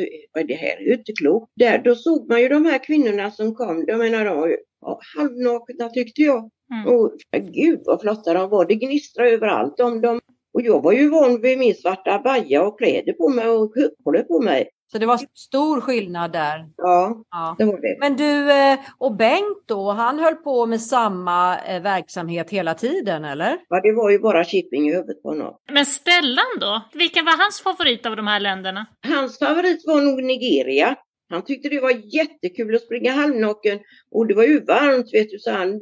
det 0.47 0.53
här 0.53 0.77
är 0.77 0.85
ju 0.85 0.93
inte 0.93 1.11
klokt. 1.11 1.51
Där, 1.55 1.77
då 1.77 1.95
såg 1.95 2.29
man 2.29 2.41
ju 2.41 2.49
de 2.49 2.65
här 2.65 2.83
kvinnorna 2.83 3.31
som 3.31 3.55
kom, 3.55 3.85
jag 3.87 3.99
menar 3.99 4.25
de 4.25 4.37
var 4.37 4.47
ju 4.47 4.57
ja, 4.81 4.99
halvnakna 5.17 5.89
tyckte 5.89 6.21
jag. 6.21 6.49
Mm. 6.73 6.95
Och 6.95 7.11
gud 7.53 7.79
vad 7.85 8.01
flotta 8.01 8.33
de 8.33 8.49
var, 8.49 8.65
det 8.65 8.75
gnistrade 8.75 9.29
överallt 9.29 9.79
om 9.79 10.01
dem. 10.01 10.19
Och 10.53 10.61
jag 10.61 10.83
var 10.83 10.91
ju 10.91 11.09
van 11.09 11.41
vid 11.41 11.57
min 11.57 11.75
svarta 11.75 12.19
baja 12.19 12.67
och 12.67 12.77
kläder 12.77 13.13
på 13.13 13.29
mig 13.29 13.47
och 13.47 13.73
huckor 13.75 14.23
på 14.23 14.41
mig. 14.41 14.69
Så 14.91 14.97
det 14.97 15.05
var 15.05 15.19
stor 15.33 15.81
skillnad 15.81 16.31
där. 16.31 16.65
Ja, 16.77 17.23
Ja. 17.31 17.55
det 17.57 17.65
var 17.65 17.81
det. 17.81 17.97
Men 17.99 18.15
du, 18.17 18.51
eh, 18.51 18.79
och 18.97 19.15
Bengt 19.15 19.63
då, 19.65 19.91
han 19.91 20.19
höll 20.19 20.35
på 20.35 20.65
med 20.65 20.81
samma 20.81 21.57
eh, 21.59 21.81
verksamhet 21.81 22.49
hela 22.49 22.73
tiden 22.73 23.25
eller? 23.25 23.57
Ja, 23.69 23.81
det 23.81 23.91
var 23.91 24.09
ju 24.09 24.19
bara 24.19 24.43
shipping 24.45 24.89
i 24.89 24.93
huvudet 24.93 25.21
på 25.23 25.29
honom. 25.29 25.55
Men 25.71 25.85
Stellan 25.85 26.59
då? 26.59 26.81
Vilken 26.93 27.25
var 27.25 27.37
hans 27.43 27.61
favorit 27.61 28.05
av 28.05 28.15
de 28.15 28.27
här 28.27 28.39
länderna? 28.39 28.85
Hans 29.07 29.39
favorit 29.39 29.83
var 29.87 30.01
nog 30.01 30.23
Nigeria. 30.23 30.95
Han 31.29 31.41
tyckte 31.45 31.69
det 31.69 31.79
var 31.81 32.15
jättekul 32.15 32.75
att 32.75 32.81
springa 32.81 33.11
halvnaken 33.11 33.79
och 34.11 34.27
det 34.27 34.33
var 34.33 34.43
ju 34.43 34.65
varmt 34.65 35.13
vet 35.13 35.29
du 35.29 35.39
så 35.39 35.51
han, 35.51 35.81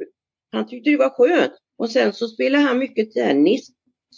han 0.52 0.66
tyckte 0.68 0.90
det 0.90 0.96
var 0.96 1.10
skönt. 1.10 1.52
Och 1.78 1.90
sen 1.90 2.12
så 2.12 2.26
spelade 2.28 2.64
han 2.64 2.78
mycket 2.78 3.12
tennis. 3.12 3.68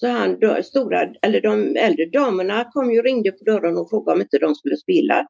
Så 0.00 0.08
han, 0.08 0.62
stora, 0.64 1.00
eller 1.22 1.40
de 1.40 1.76
äldre 1.76 2.06
damerna 2.06 2.64
kom 2.72 2.92
ju 2.92 2.98
och 2.98 3.04
ringde 3.04 3.32
på 3.32 3.44
dörren 3.44 3.76
och 3.76 3.90
frågade 3.90 4.16
om 4.16 4.20
inte 4.20 4.38
de 4.38 4.54
skulle 4.54 4.76
spela. 4.76 5.26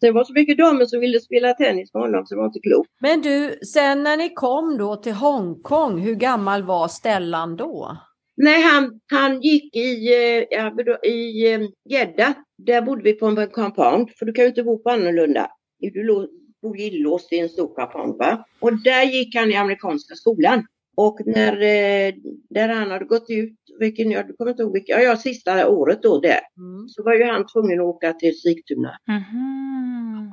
Det 0.00 0.10
var 0.10 0.24
så 0.24 0.32
mycket 0.32 0.58
damer 0.58 0.86
som 0.86 1.00
ville 1.00 1.20
spela 1.20 1.54
tennis 1.54 1.94
med 1.94 2.02
honom 2.02 2.26
så 2.26 2.34
det 2.34 2.38
var 2.38 2.46
inte 2.46 2.60
klokt. 2.60 2.90
Men 3.00 3.20
du, 3.20 3.58
sen 3.74 4.02
när 4.02 4.16
ni 4.16 4.28
kom 4.34 4.78
då 4.78 4.96
till 4.96 5.12
Hongkong, 5.12 5.98
hur 5.98 6.14
gammal 6.14 6.62
var 6.62 6.88
Stellan 6.88 7.56
då? 7.56 7.96
Nej, 8.36 8.62
han, 8.62 9.00
han 9.10 9.40
gick 9.40 9.76
i, 9.76 10.14
eh, 10.14 11.10
i 11.10 11.54
eh, 11.54 11.60
Jeddah. 11.90 12.32
Där 12.66 12.82
bodde 12.82 13.02
vi 13.02 13.12
på 13.12 13.26
en 13.26 13.48
compound, 13.50 14.10
för 14.18 14.26
du 14.26 14.32
kan 14.32 14.44
ju 14.44 14.48
inte 14.48 14.62
bo 14.62 14.82
på 14.82 14.90
annorlunda. 14.90 15.50
Du 15.78 16.28
bor 16.62 16.80
inlåst 16.80 17.32
i 17.32 17.38
en 17.38 17.48
stor 17.48 17.74
compound. 17.74 18.18
Va? 18.18 18.44
Och 18.60 18.82
där 18.82 19.02
gick 19.02 19.36
han 19.36 19.50
i 19.50 19.56
amerikanska 19.56 20.14
skolan. 20.14 20.66
Och 21.06 21.20
när 21.26 21.52
eh, 21.52 22.14
där 22.50 22.68
han 22.68 22.90
hade 22.90 23.04
gått 23.04 23.26
ut, 23.28 23.58
vilken, 23.78 24.10
jag 24.10 24.36
kommer 24.38 24.50
inte 24.50 24.62
ihåg 24.62 24.72
vilken, 24.72 25.02
ja, 25.02 25.16
sista 25.16 25.68
året 25.68 26.02
då 26.02 26.20
där, 26.20 26.40
mm. 26.56 26.88
så 26.88 27.02
var 27.02 27.14
ju 27.14 27.24
han 27.24 27.46
tvungen 27.46 27.80
att 27.80 27.86
åka 27.86 28.12
till 28.12 28.40
Sigtuna. 28.40 28.98
Mm 29.08 29.20
-hmm. 29.20 30.30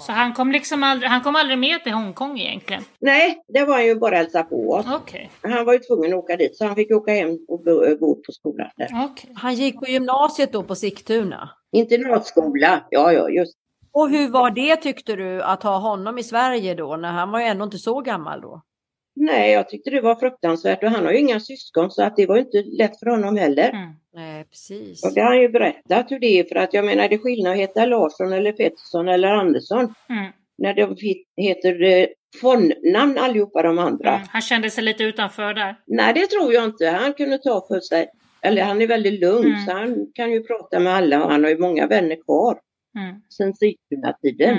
Så 0.00 0.12
han 0.12 0.32
kom 0.32 0.52
liksom 0.52 0.82
aldrig, 0.82 1.10
han 1.10 1.20
kom 1.20 1.36
aldrig 1.36 1.58
med 1.58 1.82
till 1.82 1.92
Hongkong 1.92 2.38
egentligen? 2.38 2.82
Nej, 3.00 3.42
det 3.48 3.64
var 3.64 3.80
ju 3.80 3.94
bara 3.94 4.16
hälsa 4.16 4.42
på 4.42 4.70
oss. 4.70 4.86
Okay. 5.02 5.26
Han 5.42 5.64
var 5.64 5.72
ju 5.72 5.78
tvungen 5.78 6.12
att 6.12 6.18
åka 6.18 6.36
dit 6.36 6.56
så 6.56 6.64
han 6.64 6.74
fick 6.74 6.90
åka 6.90 7.12
hem 7.12 7.38
och 7.48 7.64
bo 8.00 8.14
på 8.14 8.32
skolan 8.32 8.70
där. 8.76 8.86
Okay. 8.86 9.30
Han 9.34 9.54
gick 9.54 9.80
på 9.80 9.86
gymnasiet 9.86 10.52
då 10.52 10.62
på 10.62 10.74
Sigtuna? 10.74 11.50
Internatskola, 11.72 12.84
ja 12.90 13.12
ja 13.12 13.28
just 13.28 13.56
Och 13.92 14.10
hur 14.10 14.30
var 14.30 14.50
det 14.50 14.76
tyckte 14.76 15.16
du 15.16 15.42
att 15.42 15.62
ha 15.62 15.78
honom 15.78 16.18
i 16.18 16.22
Sverige 16.22 16.74
då 16.74 16.96
när 16.96 17.12
han 17.12 17.30
var 17.30 17.40
ju 17.40 17.46
ändå 17.46 17.64
inte 17.64 17.78
så 17.78 18.00
gammal 18.00 18.40
då? 18.40 18.62
Nej, 19.16 19.52
jag 19.52 19.68
tyckte 19.68 19.90
det 19.90 20.00
var 20.00 20.14
fruktansvärt 20.14 20.82
och 20.84 20.90
han 20.90 21.04
har 21.04 21.12
ju 21.12 21.18
inga 21.18 21.40
syskon 21.40 21.90
så 21.90 22.02
att 22.02 22.16
det 22.16 22.26
var 22.26 22.36
inte 22.36 22.62
lätt 22.62 22.98
för 22.98 23.06
honom 23.06 23.36
heller. 23.36 23.68
Mm. 23.70 23.92
Nej, 24.14 24.44
precis. 24.44 25.04
Och 25.04 25.14
det 25.14 25.20
har 25.20 25.28
han 25.28 25.40
ju 25.40 25.48
berättat 25.48 26.10
hur 26.10 26.18
det 26.18 26.38
är 26.38 26.44
för 26.44 26.56
att 26.56 26.74
jag 26.74 26.84
menar 26.84 27.08
det 27.08 27.14
är 27.14 27.18
skillnad 27.18 27.52
att 27.52 27.58
heta 27.58 27.86
Larsson 27.86 28.32
eller 28.32 28.52
Pettersson 28.52 29.08
eller 29.08 29.28
Andersson. 29.28 29.94
Mm. 30.08 30.32
När 30.58 30.74
de 30.74 30.96
heter 31.36 31.82
eh, 31.82 32.06
fondnamn 32.40 33.18
allihopa 33.18 33.62
de 33.62 33.78
andra. 33.78 34.14
Mm. 34.14 34.26
Han 34.30 34.42
kände 34.42 34.70
sig 34.70 34.84
lite 34.84 35.04
utanför 35.04 35.54
där? 35.54 35.76
Nej, 35.86 36.14
det 36.14 36.26
tror 36.26 36.52
jag 36.52 36.64
inte. 36.64 36.86
Han 36.86 37.12
kunde 37.14 37.38
ta 37.38 37.66
för 37.68 37.80
sig. 37.80 38.08
Eller 38.42 38.62
han 38.62 38.82
är 38.82 38.86
väldigt 38.86 39.20
lugn 39.20 39.46
mm. 39.46 39.66
så 39.66 39.72
han 39.72 40.06
kan 40.14 40.32
ju 40.32 40.42
prata 40.42 40.80
med 40.80 40.94
alla 40.94 41.24
och 41.24 41.30
han 41.30 41.44
har 41.44 41.50
ju 41.50 41.58
många 41.58 41.86
vänner 41.86 42.16
kvar. 42.24 42.58
Mm. 42.98 43.22
Sen 43.36 43.54
Sigtuna-tiden. 43.54 44.58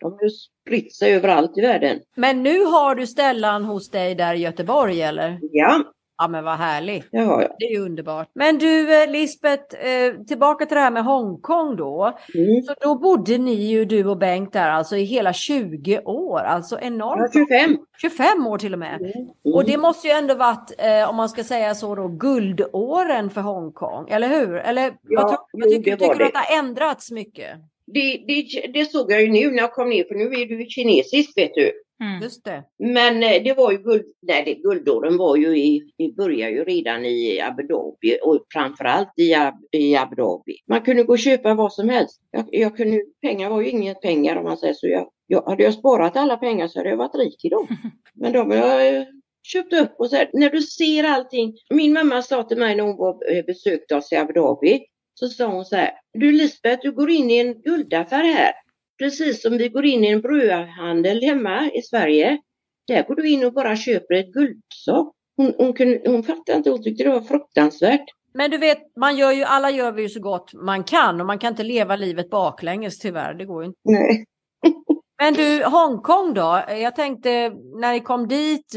De 0.00 0.12
har 0.12 0.22
ju 0.22 0.30
spritt 0.30 0.94
sig 0.94 1.14
överallt 1.14 1.58
i 1.58 1.60
världen. 1.60 1.98
Men 2.16 2.42
nu 2.42 2.64
har 2.64 2.94
du 2.94 3.06
Stellan 3.06 3.64
hos 3.64 3.90
dig 3.90 4.14
där 4.14 4.34
i 4.34 4.38
Göteborg 4.38 5.02
eller? 5.02 5.38
Ja. 5.40 5.84
Ja 6.20 6.28
men 6.28 6.44
vad 6.44 6.56
härligt. 6.56 7.08
Det 7.10 7.18
har 7.18 7.42
jag. 7.42 7.50
Det 7.58 7.64
är 7.64 7.70
ju 7.70 7.80
underbart. 7.80 8.28
Men 8.34 8.58
du 8.58 9.02
eh, 9.02 9.10
Lisbeth, 9.10 9.86
eh, 9.86 10.14
tillbaka 10.26 10.66
till 10.66 10.74
det 10.74 10.80
här 10.80 10.90
med 10.90 11.04
Hongkong 11.04 11.76
då. 11.76 12.18
Mm. 12.34 12.62
Så 12.62 12.74
då 12.80 12.94
bodde 12.94 13.38
ni 13.38 13.54
ju 13.54 13.84
du 13.84 14.04
och 14.04 14.18
Bengt 14.18 14.52
där 14.52 14.70
alltså 14.70 14.96
i 14.96 15.04
hela 15.04 15.32
20 15.32 16.00
år. 16.00 16.38
Alltså 16.40 16.78
enormt. 16.80 17.30
Ja, 17.34 17.46
25. 17.46 17.78
25 18.00 18.46
år 18.46 18.58
till 18.58 18.72
och 18.72 18.78
med. 18.78 19.00
Mm. 19.00 19.12
Mm. 19.12 19.54
Och 19.54 19.64
det 19.64 19.78
måste 19.78 20.08
ju 20.08 20.12
ändå 20.14 20.34
varit, 20.34 20.72
eh, 20.78 21.10
om 21.10 21.16
man 21.16 21.28
ska 21.28 21.44
säga 21.44 21.74
så 21.74 21.94
då, 21.94 22.08
guldåren 22.08 23.30
för 23.30 23.40
Hongkong. 23.40 24.08
Eller 24.08 24.28
hur? 24.28 24.56
Eller 24.56 24.82
ja, 24.82 25.22
vad, 25.22 25.38
vad 25.52 25.70
tycker, 25.70 25.96
tycker 25.96 26.18
du 26.18 26.24
att 26.24 26.32
det 26.32 26.38
har 26.38 26.58
ändrats 26.58 27.10
mycket? 27.10 27.50
Det, 27.94 28.24
det, 28.26 28.66
det, 28.72 28.84
såg 28.84 29.12
jag 29.12 29.22
ju 29.22 29.28
nu 29.28 29.50
när 29.50 29.58
jag 29.58 29.72
kom 29.72 29.88
ner, 29.88 30.04
för 30.04 30.14
nu 30.14 30.24
är 30.24 30.46
du 30.46 30.66
kinesisk 30.68 31.38
vet 31.38 31.54
du. 31.54 31.72
Mm. 32.00 32.22
Just 32.22 32.44
det. 32.44 32.64
Men 32.78 33.22
eh, 33.22 33.42
det 33.44 33.54
var 33.54 33.72
ju 33.72 33.78
guld, 33.78 34.04
nej, 34.22 34.42
det, 34.46 34.54
guldåren 34.54 35.16
var 35.16 35.36
ju 35.36 35.58
i, 35.58 35.92
det 35.98 36.16
började 36.16 36.52
ju 36.52 36.64
redan 36.64 37.04
i 37.04 37.40
Abu 37.40 37.62
Dhabi 37.62 38.18
och 38.22 38.46
framförallt 38.52 39.12
i, 39.16 39.34
i 39.78 39.96
Abu 39.96 40.16
Dhabi. 40.16 40.54
Man 40.68 40.80
kunde 40.80 41.02
gå 41.02 41.12
och 41.12 41.18
köpa 41.18 41.54
vad 41.54 41.72
som 41.72 41.88
helst. 41.88 42.20
Jag, 42.30 42.44
jag 42.50 42.76
kunde, 42.76 43.02
pengar 43.22 43.50
var 43.50 43.60
ju 43.60 43.68
inget 43.68 44.00
pengar 44.00 44.36
om 44.36 44.44
man 44.44 44.56
säger 44.56 44.74
så. 44.74 44.86
Jag, 44.86 45.08
jag, 45.26 45.42
hade 45.42 45.62
jag 45.62 45.74
sparat 45.74 46.16
alla 46.16 46.36
pengar 46.36 46.68
så 46.68 46.78
hade 46.78 46.90
jag 46.90 46.96
varit 46.96 47.14
rik 47.14 47.44
idag. 47.44 47.68
Men 48.14 48.32
de 48.32 48.50
har 48.50 48.56
jag 48.56 48.96
eh, 48.96 49.04
köpt 49.42 49.72
upp 49.72 49.94
och 49.98 50.10
så 50.10 50.16
här, 50.16 50.30
när 50.32 50.50
du 50.50 50.62
ser 50.62 51.04
allting. 51.04 51.52
Min 51.70 51.92
mamma 51.92 52.22
sa 52.22 52.42
till 52.42 52.58
mig 52.58 52.76
när 52.76 52.84
hon 52.84 52.96
var, 52.96 53.36
eh, 53.36 53.44
besökte 53.44 53.96
oss 53.96 54.12
i 54.12 54.16
Abu 54.16 54.32
Dhabi 54.32 54.80
så 55.18 55.28
sa 55.28 55.46
hon 55.46 55.64
så 55.64 55.76
här, 55.76 55.90
du 56.12 56.32
Lisbeth, 56.32 56.82
du 56.82 56.92
går 56.92 57.10
in 57.10 57.30
i 57.30 57.38
en 57.38 57.62
guldaffär 57.62 58.24
här. 58.24 58.52
Precis 58.98 59.42
som 59.42 59.58
vi 59.58 59.68
går 59.68 59.84
in 59.84 60.04
i 60.04 60.06
en 60.06 60.20
brödhandel 60.20 61.22
hemma 61.22 61.70
i 61.70 61.82
Sverige. 61.82 62.38
Där 62.86 63.02
går 63.02 63.14
du 63.14 63.28
in 63.28 63.44
och 63.44 63.52
bara 63.52 63.76
köper 63.76 64.14
ett 64.14 64.32
guldsak. 64.32 65.14
Hon, 65.36 65.54
hon, 65.58 65.72
kunde, 65.72 66.02
hon 66.06 66.22
fattade 66.22 66.58
inte, 66.58 66.70
hon 66.70 66.82
tyckte 66.82 67.04
det 67.04 67.10
var 67.10 67.20
fruktansvärt. 67.20 68.04
Men 68.34 68.50
du 68.50 68.58
vet, 68.58 68.78
man 68.96 69.16
gör 69.16 69.32
ju, 69.32 69.44
alla 69.44 69.70
gör 69.70 69.92
vi 69.92 70.02
ju 70.02 70.08
så 70.08 70.20
gott 70.20 70.54
man 70.54 70.84
kan 70.84 71.20
och 71.20 71.26
man 71.26 71.38
kan 71.38 71.52
inte 71.52 71.62
leva 71.62 71.96
livet 71.96 72.30
baklänges 72.30 72.98
tyvärr. 72.98 73.34
Det 73.34 73.44
går 73.44 73.62
ju 73.62 73.66
inte. 73.66 73.80
Nej. 73.84 74.24
Men 75.18 75.34
du, 75.34 75.64
Hongkong 75.64 76.34
då? 76.34 76.64
Jag 76.68 76.96
tänkte 76.96 77.50
när 77.80 77.92
ni 77.92 78.00
kom 78.00 78.28
dit, 78.28 78.74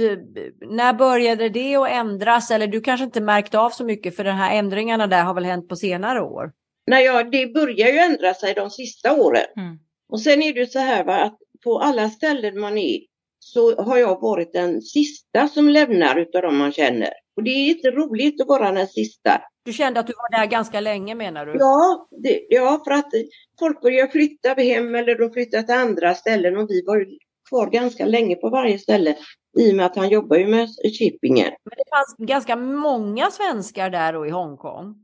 när 0.69 0.93
började 0.93 1.49
det 1.49 1.75
att 1.75 1.89
ändras? 1.89 2.51
Eller 2.51 2.67
du 2.67 2.81
kanske 2.81 3.03
inte 3.03 3.21
märkte 3.21 3.59
av 3.59 3.69
så 3.69 3.85
mycket 3.85 4.15
för 4.15 4.23
de 4.23 4.31
här 4.31 4.57
ändringarna 4.57 5.07
där 5.07 5.23
har 5.23 5.33
väl 5.33 5.45
hänt 5.45 5.69
på 5.69 5.75
senare 5.75 6.21
år? 6.21 6.51
Nej, 6.87 7.05
ja, 7.05 7.23
det 7.23 7.53
börjar 7.53 7.87
ju 7.87 7.97
ändra 7.97 8.33
sig 8.33 8.53
de 8.53 8.69
sista 8.69 9.21
åren. 9.21 9.45
Mm. 9.57 9.79
Och 10.09 10.21
sen 10.21 10.41
är 10.41 10.53
det 10.53 10.71
så 10.71 10.79
här 10.79 11.03
va, 11.03 11.15
att 11.15 11.37
på 11.63 11.79
alla 11.79 12.09
ställen 12.09 12.59
man 12.59 12.77
är 12.77 12.99
så 13.39 13.81
har 13.81 13.97
jag 13.97 14.21
varit 14.21 14.53
den 14.53 14.81
sista 14.81 15.47
som 15.47 15.69
lämnar 15.69 16.19
utav 16.19 16.41
dem 16.41 16.57
man 16.57 16.71
känner. 16.71 17.09
Och 17.35 17.43
det 17.43 17.49
är 17.49 17.69
inte 17.69 17.91
roligt 17.91 18.41
att 18.41 18.47
vara 18.47 18.71
den 18.71 18.87
sista. 18.87 19.41
Du 19.65 19.73
kände 19.73 19.99
att 19.99 20.07
du 20.07 20.13
var 20.13 20.39
där 20.39 20.45
ganska 20.45 20.79
länge 20.79 21.15
menar 21.15 21.45
du? 21.45 21.55
Ja, 21.59 22.07
det, 22.23 22.41
ja 22.49 22.81
för 22.85 22.91
att 22.91 23.11
folk 23.59 23.81
börjar 23.81 24.07
flytta 24.07 24.53
hem 24.53 24.95
eller 24.95 25.17
de 25.17 25.33
flyttar 25.33 25.61
till 25.61 25.75
andra 25.75 26.13
ställen 26.13 26.57
och 26.57 26.69
vi 26.69 26.83
var 26.85 27.05
kvar 27.49 27.69
ganska 27.69 28.05
länge 28.05 28.35
på 28.35 28.49
varje 28.49 28.79
ställe 28.79 29.15
i 29.59 29.71
och 29.71 29.75
med 29.75 29.85
att 29.85 29.95
han 29.95 30.09
jobbar 30.09 30.37
ju 30.37 30.47
med 30.47 30.69
shippingen. 30.99 31.51
Men 31.63 31.73
det 31.77 31.89
fanns 31.95 32.29
ganska 32.29 32.55
många 32.55 33.31
svenskar 33.31 33.89
där 33.89 34.13
då 34.13 34.25
i 34.25 34.29
Hongkong? 34.29 34.95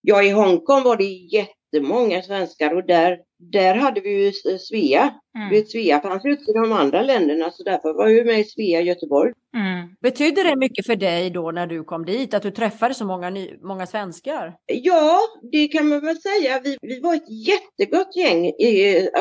Ja, 0.00 0.22
i 0.22 0.30
Hongkong 0.30 0.82
var 0.82 0.96
det 0.96 1.04
jättemånga 1.76 2.22
svenskar 2.22 2.74
och 2.74 2.86
där, 2.86 3.18
där 3.52 3.74
hade 3.74 4.00
vi 4.00 4.24
ju 4.24 4.32
Svea. 4.58 5.14
Mm. 5.36 5.50
Vet, 5.50 5.70
Svea 5.70 6.00
fanns 6.00 6.24
ju 6.24 6.30
inte 6.30 6.50
i 6.50 6.54
de 6.54 6.72
andra 6.72 7.02
länderna 7.02 7.50
så 7.50 7.62
därför 7.62 7.92
var 7.92 8.08
jag 8.08 8.26
med 8.26 8.40
i 8.40 8.44
Svea 8.44 8.80
Göteborg. 8.80 9.32
Mm. 9.56 9.88
Betydde 10.00 10.42
det 10.42 10.56
mycket 10.56 10.86
för 10.86 10.96
dig 10.96 11.30
då 11.30 11.50
när 11.50 11.66
du 11.66 11.84
kom 11.84 12.04
dit 12.04 12.34
att 12.34 12.42
du 12.42 12.50
träffade 12.50 12.94
så 12.94 13.04
många, 13.04 13.30
ny, 13.30 13.50
många 13.62 13.86
svenskar? 13.86 14.56
Ja, 14.66 15.20
det 15.52 15.68
kan 15.68 15.88
man 15.88 16.00
väl 16.00 16.16
säga. 16.16 16.60
Vi, 16.64 16.76
vi 16.82 17.00
var 17.00 17.14
ett 17.14 17.30
jättegott 17.46 18.16
gäng, 18.16 18.52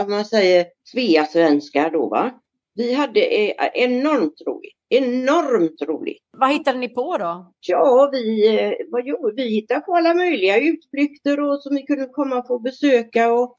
om 0.03 0.11
man 0.11 0.25
säger 0.25 0.65
Svea-svenskar 0.91 1.89
då 1.89 2.09
va. 2.09 2.31
Vi 2.75 2.93
hade 2.93 3.21
eh, 3.21 3.69
enormt 3.73 4.41
roligt. 4.47 4.75
Enormt 4.97 5.81
roligt. 5.81 6.23
Vad 6.37 6.51
hittade 6.51 6.79
ni 6.79 6.89
på 6.89 7.17
då? 7.17 7.53
Ja, 7.59 8.09
vi, 8.11 8.47
eh, 8.59 8.73
vad 8.91 9.07
gjorde, 9.07 9.33
vi 9.35 9.49
hittade 9.49 9.79
på 9.79 9.95
alla 9.95 10.13
möjliga 10.13 10.59
utflykter 10.59 11.39
och 11.39 11.61
som 11.61 11.75
vi 11.75 11.83
kunde 11.83 12.05
komma 12.05 12.37
och 12.37 12.47
få 12.47 12.59
besöka. 12.59 13.33
Och 13.33 13.57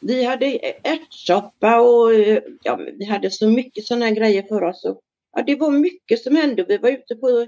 vi 0.00 0.24
hade 0.24 0.46
ärtsoppa 0.84 1.80
och 1.80 2.14
eh, 2.14 2.42
ja, 2.62 2.80
vi 2.98 3.04
hade 3.04 3.30
så 3.30 3.48
mycket 3.48 3.86
sådana 3.86 4.10
grejer 4.10 4.42
för 4.42 4.62
oss. 4.62 4.84
Och, 4.84 5.00
ja, 5.36 5.42
det 5.42 5.54
var 5.54 5.70
mycket 5.70 6.22
som 6.22 6.36
hände. 6.36 6.64
Vi 6.68 6.78
var 6.78 6.90
ute 6.90 7.14
på 7.14 7.46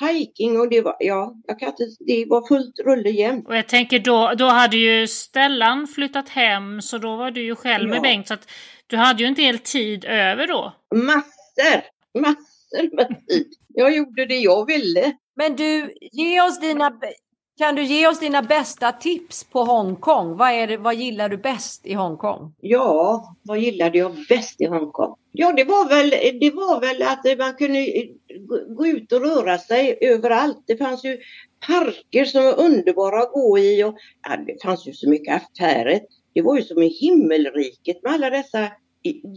hiking 0.00 0.60
och 0.60 0.68
det 0.68 0.80
var, 0.80 0.96
ja, 0.98 1.34
jag 1.46 1.58
kan 1.58 1.68
inte, 1.68 1.84
det 1.98 2.24
var 2.28 2.48
fullt 2.48 2.78
rulle 2.78 3.10
jämt. 3.10 3.48
Och 3.48 3.56
jag 3.56 3.68
tänker 3.68 3.98
då, 3.98 4.32
då 4.38 4.44
hade 4.44 4.76
ju 4.76 5.06
Stellan 5.06 5.86
flyttat 5.86 6.28
hem 6.28 6.82
så 6.82 6.98
då 6.98 7.16
var 7.16 7.30
du 7.30 7.42
ju 7.42 7.54
själv 7.54 7.88
ja. 7.88 7.94
med 7.94 8.02
Bengt. 8.02 8.28
Så 8.28 8.34
att 8.34 8.50
du 8.86 8.96
hade 8.96 9.22
ju 9.22 9.26
en 9.26 9.34
del 9.34 9.58
tid 9.58 10.04
över 10.04 10.46
då. 10.46 10.72
Massor, 10.94 11.82
massor 12.20 12.53
tid. 13.28 13.46
Jag 13.68 13.96
gjorde 13.96 14.26
det 14.26 14.38
jag 14.38 14.66
ville. 14.66 15.12
Men 15.36 15.56
du, 15.56 15.94
ge 16.12 16.40
oss 16.40 16.60
dina, 16.60 16.92
kan 17.58 17.74
du 17.74 17.82
ge 17.82 18.08
oss 18.08 18.20
dina 18.20 18.42
bästa 18.42 18.92
tips 18.92 19.44
på 19.44 19.64
Hongkong? 19.64 20.36
Vad, 20.36 20.50
är 20.50 20.66
det, 20.66 20.76
vad 20.76 20.94
gillar 20.94 21.28
du 21.28 21.36
bäst 21.36 21.86
i 21.86 21.94
Hongkong? 21.94 22.54
Ja, 22.60 23.36
vad 23.42 23.58
gillade 23.58 23.98
jag 23.98 24.12
bäst 24.28 24.60
i 24.60 24.66
Hongkong? 24.66 25.14
Ja, 25.32 25.52
det 25.52 25.64
var 25.64 25.88
väl, 25.88 26.10
det 26.40 26.50
var 26.50 26.80
väl 26.80 27.02
att 27.02 27.38
man 27.38 27.54
kunde 27.54 27.86
gå 28.76 28.86
ut 28.86 29.12
och 29.12 29.20
röra 29.20 29.58
sig 29.58 29.98
överallt. 30.00 30.64
Det 30.66 30.76
fanns 30.76 31.04
ju 31.04 31.18
parker 31.66 32.24
som 32.24 32.44
var 32.44 32.60
underbara 32.60 33.22
att 33.22 33.32
gå 33.32 33.58
i 33.58 33.84
och 33.84 33.96
ja, 34.22 34.36
det 34.46 34.62
fanns 34.62 34.88
ju 34.88 34.92
så 34.92 35.08
mycket 35.08 35.42
affärer. 35.42 36.00
Det 36.34 36.42
var 36.42 36.56
ju 36.56 36.62
som 36.62 36.82
i 36.82 36.88
himmelriket 36.88 38.02
med 38.02 38.12
alla 38.12 38.30
dessa 38.30 38.68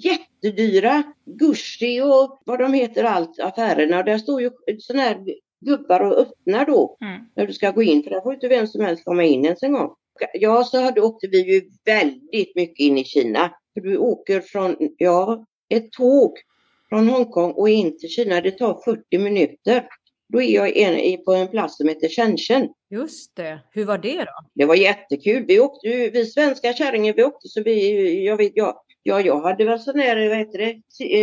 jättedyra 0.04 1.04
Gucci 1.26 2.02
och 2.02 2.42
vad 2.46 2.60
de 2.60 2.74
heter 2.74 3.04
allt 3.04 3.40
affärerna. 3.40 4.04
Där 4.04 4.18
står 4.18 4.42
ju 4.42 4.52
sådana 4.80 5.04
här 5.04 5.26
gubbar 5.66 6.00
och 6.00 6.18
öppnar 6.18 6.66
då 6.66 6.98
mm. 7.02 7.22
när 7.36 7.48
du 7.48 7.54
ska 7.54 7.72
gå 7.72 7.84
in 7.84 8.04
för 8.04 8.10
där 8.10 8.22
får 8.22 8.34
inte 8.34 8.48
vem 8.48 8.68
som 8.68 8.82
helst 8.82 9.06
komma 9.06 9.24
in 9.24 9.46
ens 9.46 9.64
en 9.64 9.74
gång. 9.74 9.96
Ja, 10.34 10.64
så 10.64 10.82
hade, 10.82 11.02
åkte 11.02 11.28
vi 11.28 11.54
ju 11.54 11.62
väldigt 11.86 12.56
mycket 12.56 12.80
in 12.80 12.98
i 12.98 13.04
Kina. 13.04 13.54
För 13.74 13.82
du 13.82 13.98
åker 13.98 14.42
från, 14.42 14.76
ja, 14.98 15.46
ett 15.70 15.92
tåg 15.92 16.32
från 16.90 17.10
Hongkong 17.10 17.52
och 17.52 17.70
in 17.70 18.00
till 18.00 18.10
Kina, 18.10 18.42
det 18.42 18.52
tar 18.52 18.82
40 18.86 19.18
minuter. 19.18 19.88
Då 20.30 20.42
är 20.42 20.56
jag 20.56 20.78
en, 20.78 21.24
på 21.24 21.34
en 21.34 21.48
plats 21.48 21.78
som 21.78 21.88
heter 21.88 22.10
Shenzhen. 22.10 22.70
Just 22.90 23.36
det. 23.36 23.60
Hur 23.72 23.86
var 23.86 23.98
det 23.98 24.18
då? 24.18 24.32
Det 24.54 24.66
var 24.66 24.76
jättekul. 24.76 25.46
Vi 25.48 25.60
åkte 25.60 25.88
vi 25.88 26.26
svenska 26.26 26.74
kärringar, 26.74 27.14
vi 27.14 27.24
åkte 27.24 27.48
så 27.48 27.64
vi, 27.64 28.26
jag 28.26 28.38
vet, 28.38 28.52
jag, 28.56 28.76
ja, 29.08 29.22
jag 29.22 29.42
hade 29.42 29.66
väl 29.66 29.80
sån 29.80 30.00
här, 30.00 30.30
vad 30.30 30.38
heter 30.38 30.58
det, 30.58 30.72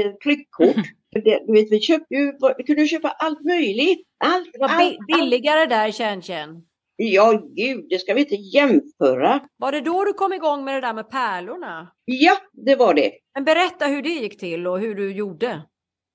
eh, 0.01 0.13
klippkort. 0.21 0.77
Det, 1.25 1.43
du 1.47 1.53
vet, 1.53 1.71
vi, 1.73 1.81
köpte 1.81 2.15
ju, 2.15 2.33
vi 2.59 2.65
kunde 2.65 2.87
köpa 2.87 3.09
allt 3.09 3.45
möjligt. 3.45 4.07
Allt, 4.25 4.49
Det 4.53 4.59
var 4.59 4.69
allt, 4.69 4.79
bi- 4.91 4.99
allt. 5.13 5.21
billigare 5.21 5.67
där, 5.67 5.93
Chen. 6.23 6.63
Ja, 6.97 7.43
gud, 7.57 7.87
det 7.91 7.99
ska 7.99 8.15
vi 8.15 8.21
inte 8.21 8.35
jämföra. 8.35 9.41
Var 9.57 9.73
det 9.73 9.81
då 9.81 10.05
du 10.05 10.13
kom 10.13 10.33
igång 10.33 10.65
med 10.65 10.75
det 10.75 10.81
där 10.81 10.95
med 10.95 11.11
pärlorna? 11.11 11.89
Ja, 12.05 12.37
det 12.53 12.77
var 12.77 12.95
det. 12.95 13.13
Men 13.35 13.45
berätta 13.45 13.87
hur 13.87 14.03
det 14.03 14.09
gick 14.09 14.41
till 14.41 14.67
och 14.67 14.81
hur 14.81 14.95
du 14.95 15.13
gjorde. 15.13 15.63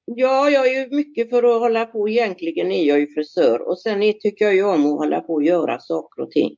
Ja, 0.05 0.49
jag 0.49 0.67
är 0.67 0.79
ju 0.89 0.95
mycket 0.95 1.29
för 1.29 1.43
att 1.43 1.59
hålla 1.61 1.85
på. 1.85 2.09
Egentligen 2.09 2.71
är 2.71 2.83
jag 2.83 2.99
ju 2.99 3.07
frisör 3.13 3.67
och 3.69 3.79
sen 3.81 3.99
tycker 4.19 4.45
jag 4.45 4.55
ju 4.55 4.63
om 4.63 4.85
att 4.85 4.97
hålla 4.99 5.21
på 5.21 5.33
och 5.33 5.43
göra 5.43 5.79
saker 5.79 6.21
och 6.23 6.31
ting. 6.31 6.55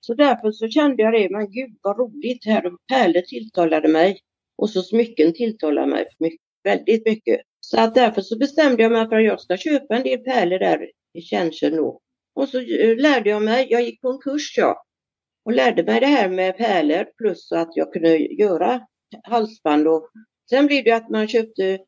Så 0.00 0.14
därför 0.14 0.50
så 0.50 0.68
kände 0.68 1.02
jag 1.02 1.12
det, 1.12 1.28
men 1.30 1.50
gud 1.50 1.78
vad 1.82 1.98
roligt 1.98 2.44
här. 2.44 2.72
Pärlor 2.92 3.20
tilltalade 3.20 3.88
mig 3.88 4.20
och 4.58 4.70
så 4.70 4.82
smycken 4.82 5.32
tilltalade 5.32 5.86
mig 5.86 6.06
mycket, 6.18 6.40
väldigt 6.64 7.06
mycket. 7.06 7.40
Så 7.60 7.80
att 7.80 7.94
därför 7.94 8.20
så 8.20 8.38
bestämde 8.38 8.82
jag 8.82 8.92
mig 8.92 9.08
för 9.08 9.16
att 9.16 9.24
jag 9.24 9.40
ska 9.40 9.56
köpa 9.56 9.96
en 9.96 10.02
del 10.02 10.18
pärlor 10.18 10.58
där 10.58 10.90
i 11.14 11.20
Känsel 11.20 11.76
då. 11.76 12.00
Och 12.34 12.48
så 12.48 12.58
eh, 12.58 12.96
lärde 12.96 13.30
jag 13.30 13.42
mig, 13.42 13.66
jag 13.70 13.82
gick 13.82 14.00
på 14.00 14.08
en 14.08 14.18
kurs 14.18 14.54
ja. 14.56 14.84
Och 15.44 15.52
lärde 15.52 15.82
mig 15.82 16.00
det 16.00 16.06
här 16.06 16.28
med 16.28 16.56
pärlor 16.56 17.04
plus 17.18 17.52
att 17.52 17.68
jag 17.74 17.92
kunde 17.92 18.16
göra 18.18 18.80
halsband 19.22 19.88
och 19.88 20.10
sen 20.50 20.66
blev 20.66 20.84
det 20.84 20.92
att 20.92 21.10
man 21.10 21.28
köpte 21.28 21.78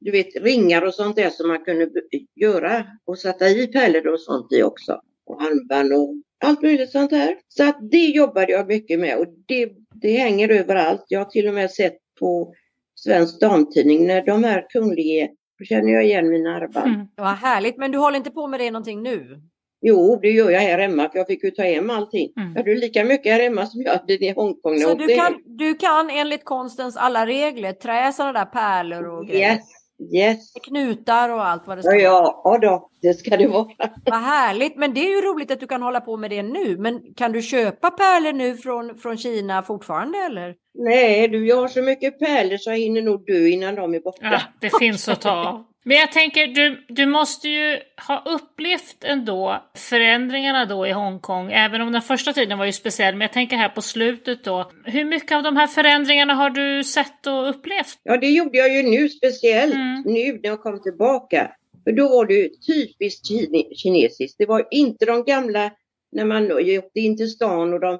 du 0.00 0.10
vet, 0.10 0.36
ringar 0.36 0.82
och 0.82 0.94
sånt 0.94 1.16
där 1.16 1.30
som 1.30 1.48
man 1.48 1.64
kunde 1.64 1.90
göra 2.34 2.86
och 3.04 3.18
sätta 3.18 3.48
i 3.48 3.66
pärlor 3.66 4.06
och 4.06 4.20
sånt 4.20 4.52
i 4.52 4.62
också. 4.62 5.00
Och 5.26 5.42
armband 5.42 5.92
och 5.92 6.14
allt 6.44 6.62
möjligt 6.62 6.90
sånt 6.90 7.10
här. 7.10 7.36
Så 7.48 7.68
att 7.68 7.78
det 7.90 8.06
jobbade 8.06 8.52
jag 8.52 8.68
mycket 8.68 9.00
med 9.00 9.18
och 9.18 9.26
det, 9.46 9.72
det 10.00 10.16
hänger 10.16 10.48
överallt. 10.48 11.04
Jag 11.08 11.20
har 11.20 11.24
till 11.24 11.48
och 11.48 11.54
med 11.54 11.70
sett 11.70 11.96
på 12.20 12.54
Svensk 12.94 13.40
Damtidning 13.40 14.06
när 14.06 14.26
de 14.26 14.44
här 14.44 14.66
kungliga, 14.68 15.28
då 15.58 15.64
känner 15.64 15.92
jag 15.92 16.04
igen 16.04 16.30
mina 16.30 16.56
armband. 16.56 16.94
Mm. 16.94 17.06
Var 17.16 17.34
härligt, 17.34 17.76
men 17.76 17.90
du 17.90 17.98
håller 17.98 18.16
inte 18.16 18.30
på 18.30 18.46
med 18.46 18.60
det 18.60 18.70
någonting 18.70 19.02
nu? 19.02 19.40
Jo, 19.82 20.18
det 20.22 20.30
gör 20.30 20.50
jag 20.50 20.60
här 20.60 20.78
hemma 20.78 21.08
för 21.08 21.18
jag 21.18 21.26
fick 21.26 21.44
ju 21.44 21.50
ta 21.50 21.62
hem 21.62 21.90
allting. 21.90 22.32
Mm. 22.36 22.52
Jag 22.52 22.58
hade 22.58 22.74
lika 22.74 23.04
mycket 23.04 23.32
här 23.32 23.42
hemma 23.42 23.66
som 23.66 23.82
jag 23.82 23.92
hade 23.92 24.12
i 24.14 24.30
Hongkong. 24.30 24.78
Så 24.78 24.94
du 24.94 25.08
hem. 25.08 25.18
kan, 25.18 25.42
du 25.46 25.74
kan 25.74 26.10
enligt 26.10 26.44
konstens 26.44 26.96
alla 26.96 27.26
regler 27.26 27.72
trä 27.72 28.12
sådana 28.12 28.32
där 28.32 28.44
pärlor 28.44 29.08
och 29.08 29.26
grejer? 29.26 29.52
Yes, 29.54 29.79
yes. 30.14 30.52
Knutar 30.68 31.28
och 31.28 31.46
allt 31.46 31.66
vad 31.66 31.78
det 31.78 31.82
ska 31.82 31.94
Ja, 31.96 32.10
vara. 32.12 32.22
ja, 32.24 32.40
ja 32.44 32.68
då, 32.68 32.90
det 33.02 33.14
ska 33.14 33.36
det 33.36 33.46
vara. 33.48 33.66
Vad 34.04 34.20
härligt, 34.20 34.76
men 34.76 34.94
det 34.94 35.00
är 35.00 35.16
ju 35.16 35.20
roligt 35.22 35.50
att 35.50 35.60
du 35.60 35.66
kan 35.66 35.82
hålla 35.82 36.00
på 36.00 36.16
med 36.16 36.30
det 36.30 36.42
nu. 36.42 36.76
Men 36.76 37.00
kan 37.16 37.32
du 37.32 37.42
köpa 37.42 37.90
pärlor 37.90 38.32
nu 38.32 38.56
från, 38.56 38.98
från 38.98 39.16
Kina 39.16 39.62
fortfarande 39.62 40.18
eller? 40.18 40.54
Nej, 40.74 41.28
du, 41.28 41.46
jag 41.46 41.56
har 41.56 41.68
så 41.68 41.82
mycket 41.82 42.18
pärlor 42.18 42.56
så 42.56 42.70
jag 42.70 42.78
hinner 42.78 43.02
nog 43.02 43.26
dö 43.26 43.46
innan 43.46 43.74
de 43.74 43.94
är 43.94 44.00
borta. 44.00 44.18
Ja, 44.32 44.40
det 44.60 44.78
finns 44.78 45.08
att 45.08 45.20
ta. 45.20 45.66
Men 45.84 45.96
jag 45.96 46.12
tänker, 46.12 46.46
du, 46.46 46.84
du 46.88 47.06
måste 47.06 47.48
ju 47.48 47.78
ha 48.08 48.22
upplevt 48.26 49.04
ändå 49.04 49.64
förändringarna 49.76 50.64
då 50.66 50.86
i 50.86 50.92
Hongkong, 50.92 51.52
även 51.52 51.80
om 51.80 51.92
den 51.92 52.02
första 52.02 52.32
tiden 52.32 52.58
var 52.58 52.66
ju 52.66 52.72
speciell, 52.72 53.14
men 53.14 53.20
jag 53.20 53.32
tänker 53.32 53.56
här 53.56 53.68
på 53.68 53.82
slutet 53.82 54.44
då. 54.44 54.70
Hur 54.84 55.04
mycket 55.04 55.32
av 55.32 55.42
de 55.42 55.56
här 55.56 55.66
förändringarna 55.66 56.34
har 56.34 56.50
du 56.50 56.84
sett 56.84 57.26
och 57.26 57.50
upplevt? 57.50 57.98
Ja, 58.02 58.16
det 58.16 58.26
gjorde 58.30 58.58
jag 58.58 58.74
ju 58.76 58.82
nu 58.82 59.08
speciellt 59.08 59.74
Mm. 59.74 60.02
nu 60.06 60.32
när 60.32 60.48
jag 60.48 60.62
kom 60.62 60.82
tillbaka. 60.82 61.50
För 61.84 61.92
då 61.92 62.08
var 62.08 62.26
det 62.26 62.34
ju 62.34 62.48
typiskt 62.48 63.30
kine- 63.30 63.74
kinesiskt. 63.76 64.38
Det 64.38 64.46
var 64.46 64.68
inte 64.70 65.04
de 65.06 65.24
gamla 65.24 65.70
när 66.12 66.24
man 66.24 66.52
åkte 66.52 67.00
in 67.00 67.16
till 67.16 67.30
stan 67.30 67.72
och 67.72 67.80
de 67.80 67.98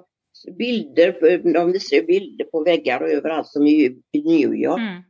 bilder, 0.58 1.38
de 1.52 1.72
visade 1.72 2.02
bilder 2.02 2.44
på 2.44 2.64
väggar 2.64 3.00
och 3.00 3.10
överallt 3.10 3.46
som 3.46 3.66
i 3.66 3.96
i 4.12 4.20
New 4.22 4.54
York. 4.54 4.78
Mm. 4.80 5.02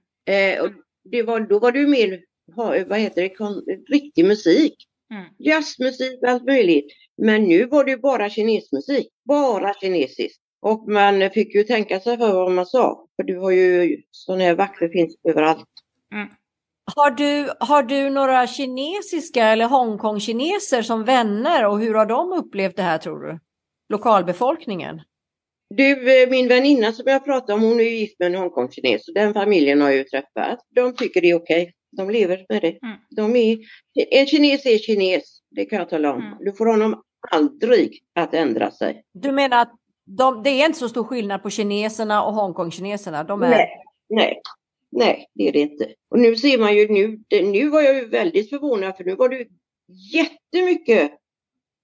Eh, 0.59 0.63
och 0.65 0.71
det 1.11 1.23
var, 1.23 1.41
då 1.41 1.59
var 1.59 1.73
det 1.73 1.79
ju 1.79 1.87
mer, 1.87 2.21
ha- 2.55 2.85
vad 2.87 2.99
heter 2.99 3.23
det, 3.23 3.95
riktig 3.95 4.25
musik. 4.25 4.75
Mm. 5.13 5.25
Jazzmusik, 5.39 6.23
allt 6.27 6.45
möjligt. 6.45 6.87
Men 7.23 7.43
nu 7.43 7.67
var 7.67 7.85
det 7.85 7.91
ju 7.91 7.97
bara 7.99 8.31
kinesmusik. 8.31 9.09
Bara 9.29 9.75
kinesiskt. 9.75 10.41
Och 10.63 10.89
man 10.89 11.31
fick 11.31 11.55
ju 11.55 11.65
tänka 11.65 12.01
sig 12.01 12.19
för 12.19 12.33
vad 12.33 12.53
man 12.53 12.67
sa. 12.67 13.07
För 13.17 13.23
du 13.23 13.39
har 13.39 13.51
ju 13.51 13.97
sådana 14.11 14.45
här 14.45 14.55
vakter 14.55 14.89
finns 14.89 15.17
överallt. 15.29 15.69
Har 16.97 17.11
du, 17.11 17.53
har 17.61 17.83
du 17.83 18.11
några 18.11 18.47
kinesiska 18.47 19.45
eller 19.47 19.67
Hongkong-kineser 19.67 20.83
som 20.83 21.05
vänner 21.05 21.67
och 21.67 21.81
hur 21.81 21.95
har 21.95 22.07
de 22.07 22.33
upplevt 22.33 22.77
det 22.77 22.83
här 22.83 22.99
tror 22.99 23.21
du? 23.21 23.39
Lokalbefolkningen? 23.89 25.01
Du, 25.75 26.23
eh, 26.23 26.31
min 26.31 26.49
väninna 26.49 26.93
som 26.93 27.05
jag 27.07 27.25
pratade 27.25 27.53
om, 27.53 27.63
hon 27.63 27.81
är 27.81 27.85
ju 27.85 27.91
gift 27.91 28.19
med 28.19 28.27
en 28.27 28.35
Hongkong-kines 28.35 29.09
och 29.09 29.15
den 29.15 29.35
familjen 29.35 29.81
har 29.81 29.89
jag 29.89 29.99
ju 29.99 30.05
träffat. 30.05 30.59
De 30.75 30.97
tycker 30.97 31.21
det 31.21 31.31
är 31.31 31.35
okej. 31.35 31.73
De 31.97 32.11
lever 32.11 32.47
med 32.49 32.63
det. 32.63 32.79
Mm. 32.83 32.97
De 33.11 33.37
är, 33.37 33.59
en 34.11 34.27
kines 34.27 34.67
är 34.67 34.79
kines, 34.79 35.41
det 35.51 35.65
kan 35.65 35.79
jag 35.79 35.89
tala 35.89 36.13
om. 36.13 36.21
Mm. 36.21 36.39
Du 36.41 36.53
får 36.53 36.67
honom 36.67 37.03
aldrig 37.31 37.99
att 38.15 38.35
ändra 38.35 38.71
sig. 38.71 39.03
Du 39.13 39.33
menar 39.33 39.63
att 39.63 39.73
de, 40.05 40.43
det 40.43 40.51
är 40.51 40.67
inte 40.67 40.79
så 40.79 40.89
stor 40.89 41.05
skillnad 41.05 41.43
på 41.43 41.51
kineserna 41.51 42.25
och 42.25 42.35
Hongkong-kineserna? 42.35 43.25
De 43.25 43.43
är... 43.43 43.51
Nej, 43.51 43.69
nej, 44.09 44.41
nej, 44.91 45.27
det 45.35 45.49
är 45.49 45.53
det 45.53 45.61
inte. 45.61 45.95
Och 46.11 46.19
nu 46.19 46.37
ser 46.37 46.59
man 46.59 46.77
ju 46.77 46.89
nu, 46.89 47.19
det, 47.29 47.43
nu 47.43 47.69
var 47.69 47.81
jag 47.81 47.95
ju 47.95 48.09
väldigt 48.09 48.51
förvånad 48.51 48.97
för 48.97 49.05
nu 49.05 49.15
var 49.15 49.29
det 49.29 49.37
ju 49.37 49.47
jättemycket 50.13 51.13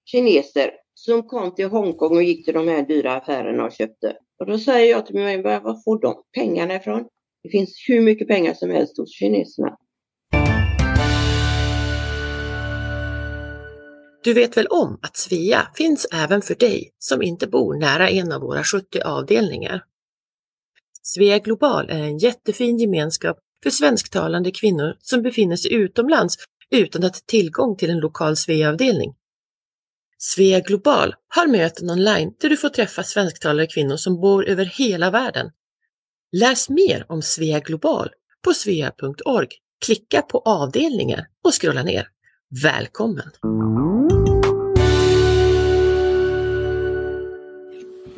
kineser 0.04 0.70
som 0.94 1.22
kom 1.22 1.54
till 1.54 1.68
Hongkong 1.68 2.16
och 2.16 2.22
gick 2.22 2.44
till 2.44 2.54
de 2.54 2.68
här 2.68 2.82
dyra 2.82 3.14
affärerna 3.14 3.64
och 3.64 3.72
köpte. 3.72 4.16
Och 4.38 4.46
då 4.46 4.58
säger 4.58 4.90
jag 4.90 5.06
till 5.06 5.14
mig, 5.14 5.42
var 5.42 5.84
får 5.84 6.00
de 6.00 6.22
pengarna 6.34 6.74
ifrån? 6.74 7.04
Det 7.42 7.48
finns 7.48 7.84
hur 7.88 8.00
mycket 8.00 8.28
pengar 8.28 8.54
som 8.54 8.70
helst 8.70 8.98
hos 8.98 9.18
kineserna. 9.18 9.76
Du 14.26 14.32
vet 14.32 14.56
väl 14.56 14.66
om 14.66 14.98
att 15.02 15.16
Svea 15.16 15.68
finns 15.74 16.06
även 16.12 16.42
för 16.42 16.54
dig 16.54 16.90
som 16.98 17.22
inte 17.22 17.46
bor 17.46 17.78
nära 17.78 18.10
en 18.10 18.32
av 18.32 18.40
våra 18.40 18.64
70 18.64 19.00
avdelningar? 19.00 19.84
Svea 21.02 21.38
Global 21.38 21.90
är 21.90 22.02
en 22.02 22.18
jättefin 22.18 22.78
gemenskap 22.78 23.38
för 23.62 23.70
svensktalande 23.70 24.50
kvinnor 24.50 24.96
som 24.98 25.22
befinner 25.22 25.56
sig 25.56 25.74
utomlands 25.74 26.36
utan 26.70 27.04
att 27.04 27.16
ha 27.16 27.20
tillgång 27.26 27.76
till 27.76 27.90
en 27.90 27.98
lokal 27.98 28.36
Svea-avdelning. 28.36 29.14
Svea 30.18 30.60
Global 30.60 31.14
har 31.28 31.46
möten 31.46 31.90
online 31.90 32.34
där 32.40 32.48
du 32.48 32.56
får 32.56 32.68
träffa 32.68 33.02
svensktalande 33.02 33.66
kvinnor 33.66 33.96
som 33.96 34.20
bor 34.20 34.48
över 34.48 34.64
hela 34.64 35.10
världen. 35.10 35.50
Läs 36.32 36.68
mer 36.68 37.06
om 37.08 37.22
Svea 37.22 37.60
Global 37.60 38.10
på 38.44 38.54
svea.org. 38.54 39.48
Klicka 39.84 40.22
på 40.22 40.38
avdelningar 40.38 41.26
och 41.44 41.60
scrolla 41.60 41.82
ner. 41.82 42.08
Välkommen! 42.62 43.30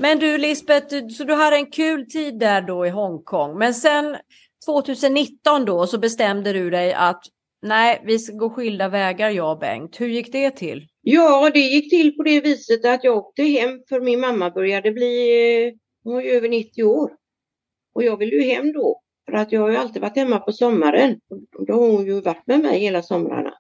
Men 0.01 0.19
du 0.19 0.39
Lisbeth, 0.39 1.09
så 1.09 1.25
du 1.25 1.35
hade 1.35 1.57
en 1.57 1.71
kul 1.71 2.07
tid 2.07 2.39
där 2.39 2.61
då 2.61 2.87
i 2.87 2.91
Hongkong. 2.91 3.59
Men 3.59 3.75
sen 3.75 4.17
2019 4.67 5.65
då 5.65 5.87
så 5.87 5.99
bestämde 5.99 6.53
du 6.53 6.71
dig 6.71 6.93
att 6.93 7.23
nej, 7.63 8.03
vi 8.05 8.19
ska 8.19 8.37
gå 8.37 8.51
skilda 8.51 8.89
vägar 8.89 9.31
jag 9.31 9.53
och 9.53 9.59
Bengt. 9.59 10.01
Hur 10.01 10.09
gick 10.09 10.33
det 10.33 10.51
till? 10.51 10.87
Ja, 11.01 11.51
det 11.55 11.61
gick 11.61 11.91
till 11.91 12.17
på 12.17 12.23
det 12.23 12.41
viset 12.41 12.85
att 12.85 13.05
jag 13.05 13.17
åkte 13.17 13.43
hem 13.43 13.81
för 13.89 14.01
min 14.01 14.21
mamma 14.21 14.51
började 14.51 14.93
bli, 14.93 15.79
hon 16.05 16.15
var 16.15 16.23
ju 16.23 16.31
över 16.31 16.49
90 16.49 16.85
år. 16.85 17.11
Och 17.95 18.03
jag 18.03 18.17
ville 18.17 18.37
ju 18.37 18.43
hem 18.43 18.73
då. 18.73 19.01
För 19.27 19.33
att 19.33 19.53
jag 19.53 19.61
har 19.61 19.71
ju 19.71 19.77
alltid 19.77 20.03
varit 20.03 20.17
hemma 20.17 20.39
på 20.39 20.53
sommaren. 20.53 21.21
Då 21.67 21.73
har 21.75 21.91
hon 21.91 22.07
ju 22.07 22.21
varit 22.21 22.47
med 22.47 22.61
mig 22.61 22.79
hela 22.79 23.03
somrarna. 23.03 23.55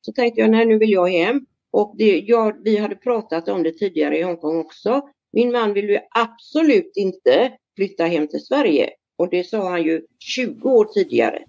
Så 0.00 0.12
tänkte 0.12 0.40
jag, 0.40 0.50
nej 0.50 0.66
nu 0.66 0.78
vill 0.78 0.92
jag 0.92 1.08
hem. 1.08 1.46
Och 1.70 1.94
det, 1.98 2.18
jag, 2.18 2.64
vi 2.64 2.76
hade 2.76 2.96
pratat 2.96 3.48
om 3.48 3.62
det 3.62 3.72
tidigare 3.72 4.18
i 4.18 4.22
Hongkong 4.22 4.60
också. 4.60 5.02
Min 5.34 5.52
man 5.52 5.72
vill 5.72 5.90
ju 5.90 5.98
absolut 6.10 6.92
inte 6.96 7.52
flytta 7.76 8.04
hem 8.04 8.28
till 8.28 8.44
Sverige. 8.44 8.90
Och 9.18 9.30
det 9.30 9.44
sa 9.44 9.68
han 9.68 9.82
ju 9.82 10.06
20 10.18 10.70
år 10.70 10.84
tidigare. 10.84 11.44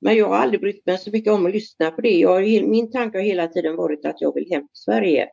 Men 0.00 0.16
jag 0.16 0.28
har 0.28 0.36
aldrig 0.36 0.60
brytt 0.60 0.86
mig 0.86 0.98
så 0.98 1.10
mycket 1.10 1.32
om 1.32 1.46
att 1.46 1.52
lyssna 1.52 1.90
på 1.90 2.00
det. 2.00 2.18
Jag, 2.18 2.68
min 2.68 2.90
tanke 2.90 3.18
har 3.18 3.22
hela 3.22 3.48
tiden 3.48 3.76
varit 3.76 4.06
att 4.06 4.20
jag 4.20 4.34
vill 4.34 4.50
hem 4.50 4.62
till 4.62 4.82
Sverige. 4.84 5.28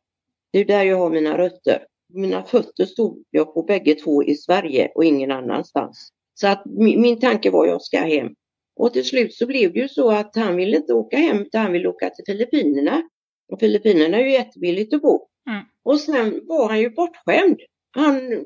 Det 0.52 0.60
är 0.60 0.66
där 0.66 0.84
jag 0.84 0.98
har 0.98 1.10
mina 1.10 1.38
rötter. 1.38 1.86
Mina 2.14 2.44
fötter 2.44 2.86
stod 2.86 3.24
jag 3.32 3.54
på 3.54 3.64
bägge 3.64 3.96
två 3.96 4.24
i 4.24 4.36
Sverige 4.36 4.92
och 4.96 5.06
ingen 5.06 5.32
annanstans. 5.32 6.10
Så 6.34 6.48
att 6.48 6.66
min, 6.66 7.02
min 7.02 7.20
tanke 7.20 7.52
var 7.52 7.66
jag 7.66 7.82
ska 7.82 7.98
hem. 7.98 8.28
Och 8.76 8.94
till 8.94 9.06
slut 9.06 9.34
så 9.34 9.46
blev 9.46 9.74
det 9.74 9.80
ju 9.80 9.88
så 9.88 10.12
att 10.12 10.36
han 10.36 10.56
ville 10.56 10.78
inte 10.78 10.94
åka 10.94 11.18
hem 11.18 11.42
utan 11.42 11.62
han 11.62 11.72
ville 11.72 11.88
åka 11.88 12.10
till 12.10 12.26
Filippinerna. 12.28 13.10
Och 13.52 13.60
Filippinerna 13.60 14.18
är 14.18 14.22
ju 14.22 14.32
jättebilligt 14.32 14.94
att 14.94 15.02
bo. 15.02 15.28
Mm. 15.50 15.66
Och 15.84 16.00
sen 16.00 16.42
var 16.48 16.70
han 16.70 16.80
ju 16.80 16.90
bortskämd. 16.90 17.60
Han, 17.92 18.46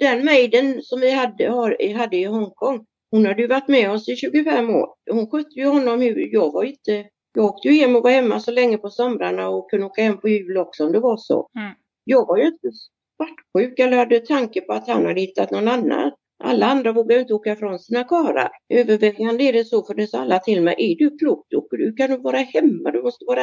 den 0.00 0.24
maiden 0.24 0.82
som 0.82 1.00
vi 1.00 1.10
hade, 1.10 1.48
har, 1.48 1.94
hade 1.94 2.16
i 2.16 2.24
Hongkong, 2.24 2.86
hon 3.10 3.26
hade 3.26 3.42
ju 3.42 3.48
varit 3.48 3.68
med 3.68 3.90
oss 3.90 4.08
i 4.08 4.16
25 4.16 4.70
år. 4.70 4.88
Hon 5.10 5.30
skötte 5.30 5.60
ju 5.60 5.66
honom 5.66 6.02
jag 6.32 6.52
var 6.52 6.64
inte, 6.64 7.04
jag 7.34 7.44
åkte 7.44 7.68
ju 7.68 7.74
hem 7.74 7.96
och 7.96 8.02
var 8.02 8.10
hemma 8.10 8.40
så 8.40 8.50
länge 8.50 8.78
på 8.78 8.90
somrarna 8.90 9.48
och 9.48 9.70
kunde 9.70 9.86
åka 9.86 10.02
hem 10.02 10.20
på 10.20 10.28
jul 10.28 10.56
också 10.56 10.86
om 10.86 10.92
det 10.92 11.00
var 11.00 11.16
så. 11.16 11.48
Mm. 11.58 11.72
Jag 12.04 12.26
var 12.26 12.36
ju 12.36 12.46
inte 12.46 12.70
svartsjuk 13.16 13.78
eller 13.78 13.96
hade 13.96 14.20
tanke 14.20 14.60
på 14.60 14.72
att 14.72 14.88
han 14.88 15.06
hade 15.06 15.20
hittat 15.20 15.50
någon 15.50 15.68
annan 15.68 16.12
Alla 16.44 16.66
andra 16.66 16.92
vågar 16.92 17.18
inte 17.18 17.34
åka 17.34 17.56
från 17.56 17.78
sina 17.78 18.04
karlar. 18.04 18.50
Övervägande 18.68 19.44
är 19.44 19.52
det 19.52 19.64
så 19.64 19.84
för 19.84 19.94
det 19.94 20.06
sa 20.06 20.18
alla 20.18 20.38
till 20.38 20.62
mig, 20.62 20.74
är 20.78 20.96
du 20.96 21.18
klok 21.18 21.46
du 21.70 21.92
kan 21.92 22.10
du 22.10 22.16
vara 22.16 22.36
hemma, 22.36 22.90
du 22.90 23.02
måste 23.02 23.24
vara 23.24 23.40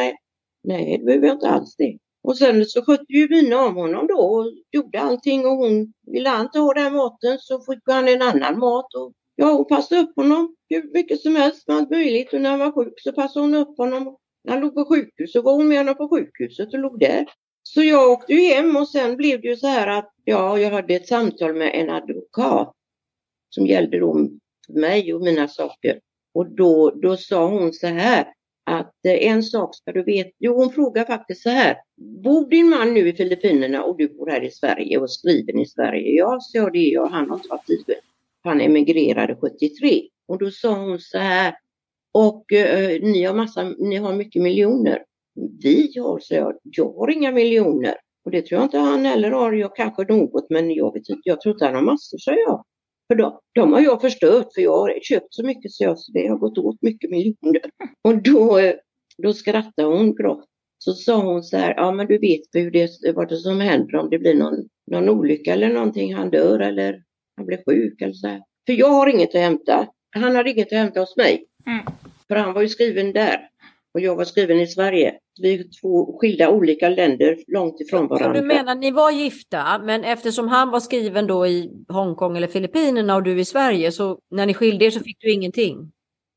Nej, 0.64 0.98
det 0.98 1.06
behöver 1.06 1.28
jag 1.28 1.36
inte 1.36 1.50
alls 1.50 1.76
det. 1.78 1.98
Och 2.28 2.38
sen 2.38 2.66
så 2.66 2.82
skötte 2.82 3.14
ju 3.14 3.30
Mina 3.30 3.66
om 3.66 3.76
honom 3.76 4.08
då 4.08 4.18
och 4.18 4.54
gjorde 4.72 5.00
allting 5.02 5.46
och 5.46 5.58
hon 5.58 5.94
ville 6.08 6.30
han 6.30 6.46
inte 6.46 6.60
ha 6.60 6.74
den 6.74 6.94
maten 6.94 7.38
så 7.40 7.60
fick 7.62 7.80
han 7.86 8.08
en 8.08 8.22
annan 8.22 8.60
mat. 8.60 8.94
Och, 8.96 9.14
ja, 9.36 9.52
hon 9.52 9.68
passade 9.68 10.02
upp 10.02 10.16
honom 10.16 10.56
hur 10.70 10.94
mycket 10.94 11.22
som 11.22 11.36
helst 11.36 11.68
med 11.68 11.78
allt 11.78 11.90
möjligt 11.90 12.34
och 12.34 12.42
när 12.42 12.50
han 12.50 12.60
var 12.60 12.72
sjuk 12.72 12.94
så 12.98 13.12
passade 13.12 13.46
hon 13.46 13.56
upp 13.56 13.78
honom. 13.78 14.18
När 14.44 14.54
han 14.54 14.62
låg 14.62 14.74
på 14.74 14.86
sjukhus 14.86 15.32
så 15.32 15.42
var 15.42 15.54
hon 15.54 15.68
med 15.68 15.78
honom 15.78 15.96
på 15.96 16.10
sjukhuset 16.10 16.74
och 16.74 16.80
låg 16.80 17.00
där. 17.00 17.26
Så 17.64 17.84
jag 17.84 18.12
åkte 18.12 18.34
ju 18.34 18.54
hem 18.54 18.76
och 18.76 18.90
sen 18.90 19.18
blev 19.18 19.42
det 19.42 19.48
ju 19.48 19.56
så 19.56 19.68
här 19.68 19.88
att 19.88 20.12
ja, 20.24 20.60
jag 20.60 20.72
hade 20.72 20.96
ett 20.96 21.08
samtal 21.08 21.54
med 21.54 21.72
en 21.74 21.90
advokat 21.90 22.74
som 23.50 23.68
gällde 23.68 24.00
då 24.00 24.30
mig 24.70 25.14
och 25.14 25.22
mina 25.22 25.48
saker. 25.48 26.00
Och 26.34 26.56
då, 26.56 26.92
då 26.92 27.18
sa 27.18 27.50
hon 27.50 27.74
så 27.74 27.88
här 27.88 28.34
att 28.68 29.06
eh, 29.06 29.28
en 29.28 29.44
sak 29.44 29.76
ska 29.76 29.92
du 29.92 30.04
veta. 30.04 30.30
Jo, 30.40 30.54
hon 30.54 30.70
frågar 30.70 31.06
faktiskt 31.06 31.42
så 31.42 31.50
här. 31.50 31.78
Bor 32.24 32.50
din 32.50 32.70
man 32.70 32.94
nu 32.94 33.10
i 33.10 33.14
Filippinerna 33.14 33.84
och 33.84 33.98
du 33.98 34.08
bor 34.08 34.30
här 34.30 34.44
i 34.44 34.52
Sverige 34.52 34.98
och 34.98 35.12
skriven 35.12 35.60
i 35.60 35.66
Sverige? 35.66 36.18
Ja, 36.18 36.40
så 36.42 36.58
jag 36.58 36.74
det 36.74 36.80
jag. 36.80 37.08
Han 37.08 37.30
har 37.30 37.38
tagit 37.38 37.70
livet. 37.70 38.04
Han 38.44 38.62
emigrerade 38.62 39.36
73. 39.36 40.02
Och 40.28 40.38
då 40.38 40.52
sa 40.52 40.74
hon 40.74 41.00
så 41.00 41.18
här. 41.18 41.56
Och 42.12 42.54
eh, 42.54 43.02
ni 43.02 43.24
har 43.24 43.34
massa, 43.34 43.64
ni 43.64 43.96
har 43.96 44.14
mycket 44.14 44.42
miljoner. 44.42 45.04
Vi 45.64 45.92
har, 46.00 46.20
så 46.20 46.34
jag. 46.34 46.54
Jag 46.64 46.94
har 46.94 47.10
inga 47.12 47.32
miljoner. 47.32 47.96
Och 48.26 48.32
det 48.32 48.42
tror 48.42 48.60
jag 48.60 48.66
inte 48.66 48.78
han 48.78 49.06
heller 49.06 49.32
har. 49.32 49.54
Jag 49.54 49.76
kanske 49.76 50.04
något, 50.04 50.50
men 50.50 50.72
jag 50.72 50.94
vet 50.94 51.10
inte. 51.10 51.22
Jag 51.24 51.42
tror 51.42 51.56
inte 51.56 51.66
han 51.66 51.76
har 51.76 51.82
massor, 51.82 52.18
sa 52.18 52.32
jag. 52.32 52.64
För 53.08 53.16
då, 53.16 53.42
de 53.54 53.74
har 53.74 53.82
jag 53.82 54.02
förstört 54.02 54.54
för 54.54 54.62
jag 54.62 54.78
har 54.78 55.00
köpt 55.02 55.34
så 55.34 55.46
mycket 55.46 55.72
så, 55.72 55.84
jag, 55.84 56.00
så 56.00 56.12
det 56.12 56.28
har 56.28 56.38
gått 56.38 56.58
åt 56.58 56.82
mycket 56.82 57.10
miljoner. 57.12 57.62
Och 58.02 58.24
då, 58.24 58.60
då 59.24 59.34
skrattade 59.34 59.88
hon 59.88 60.16
grått. 60.16 60.46
Så 60.80 60.94
sa 60.94 61.24
hon 61.24 61.44
så 61.44 61.58
här, 61.58 61.74
ja 61.78 61.92
men 61.92 62.08
du 62.08 62.18
vet 62.18 62.42
hur 62.54 62.72
det, 62.72 62.90
vad 63.16 63.30
det 63.30 63.38
som 63.38 63.60
händer 63.60 63.96
om 63.96 64.10
det 64.10 64.20
blir 64.20 64.36
någon, 64.36 64.56
någon 64.92 65.10
olycka 65.10 65.54
eller 65.54 65.70
någonting, 65.70 66.16
han 66.16 66.30
dör 66.30 66.60
eller 66.60 67.04
han 67.38 67.46
blir 67.46 67.64
sjuk 67.66 68.02
eller 68.02 68.14
så 68.14 68.28
här. 68.28 68.42
För 68.66 68.74
jag 68.74 68.90
har 68.90 69.08
inget 69.08 69.36
att 69.36 69.42
hämta. 69.42 69.88
Han 70.16 70.36
har 70.36 70.48
inget 70.48 70.68
att 70.68 70.80
hämta 70.80 71.00
hos 71.00 71.18
mig. 71.18 71.46
Mm. 71.66 71.86
För 72.28 72.36
han 72.36 72.54
var 72.54 72.62
ju 72.62 72.70
skriven 72.70 73.14
där 73.14 73.50
och 73.98 74.02
jag 74.02 74.16
var 74.16 74.26
skriven 74.26 74.60
i 74.60 74.68
Sverige. 74.68 75.14
Vi 75.42 75.54
är 75.54 75.66
två 75.82 76.20
skilda 76.20 76.50
olika 76.50 76.90
länder 76.90 77.38
långt 77.48 77.82
ifrån 77.82 78.08
varandra. 78.08 78.36
Så 78.36 78.42
du 78.42 78.48
menar 78.48 78.76
ni 78.76 78.92
var 78.92 79.12
gifta 79.12 79.80
men 79.80 80.04
eftersom 80.04 80.48
han 80.48 80.70
var 80.70 80.80
skriven 80.80 81.28
då 81.28 81.48
i 81.48 81.72
Hongkong 81.88 82.38
eller 82.38 82.48
Filippinerna 82.48 83.16
och 83.16 83.24
du 83.24 83.40
i 83.40 83.46
Sverige 83.46 83.92
så 83.92 84.20
när 84.32 84.46
ni 84.46 84.54
skilde 84.54 84.86
er 84.86 84.92
så 84.92 85.00
fick 85.00 85.18
du 85.20 85.32
ingenting? 85.32 85.92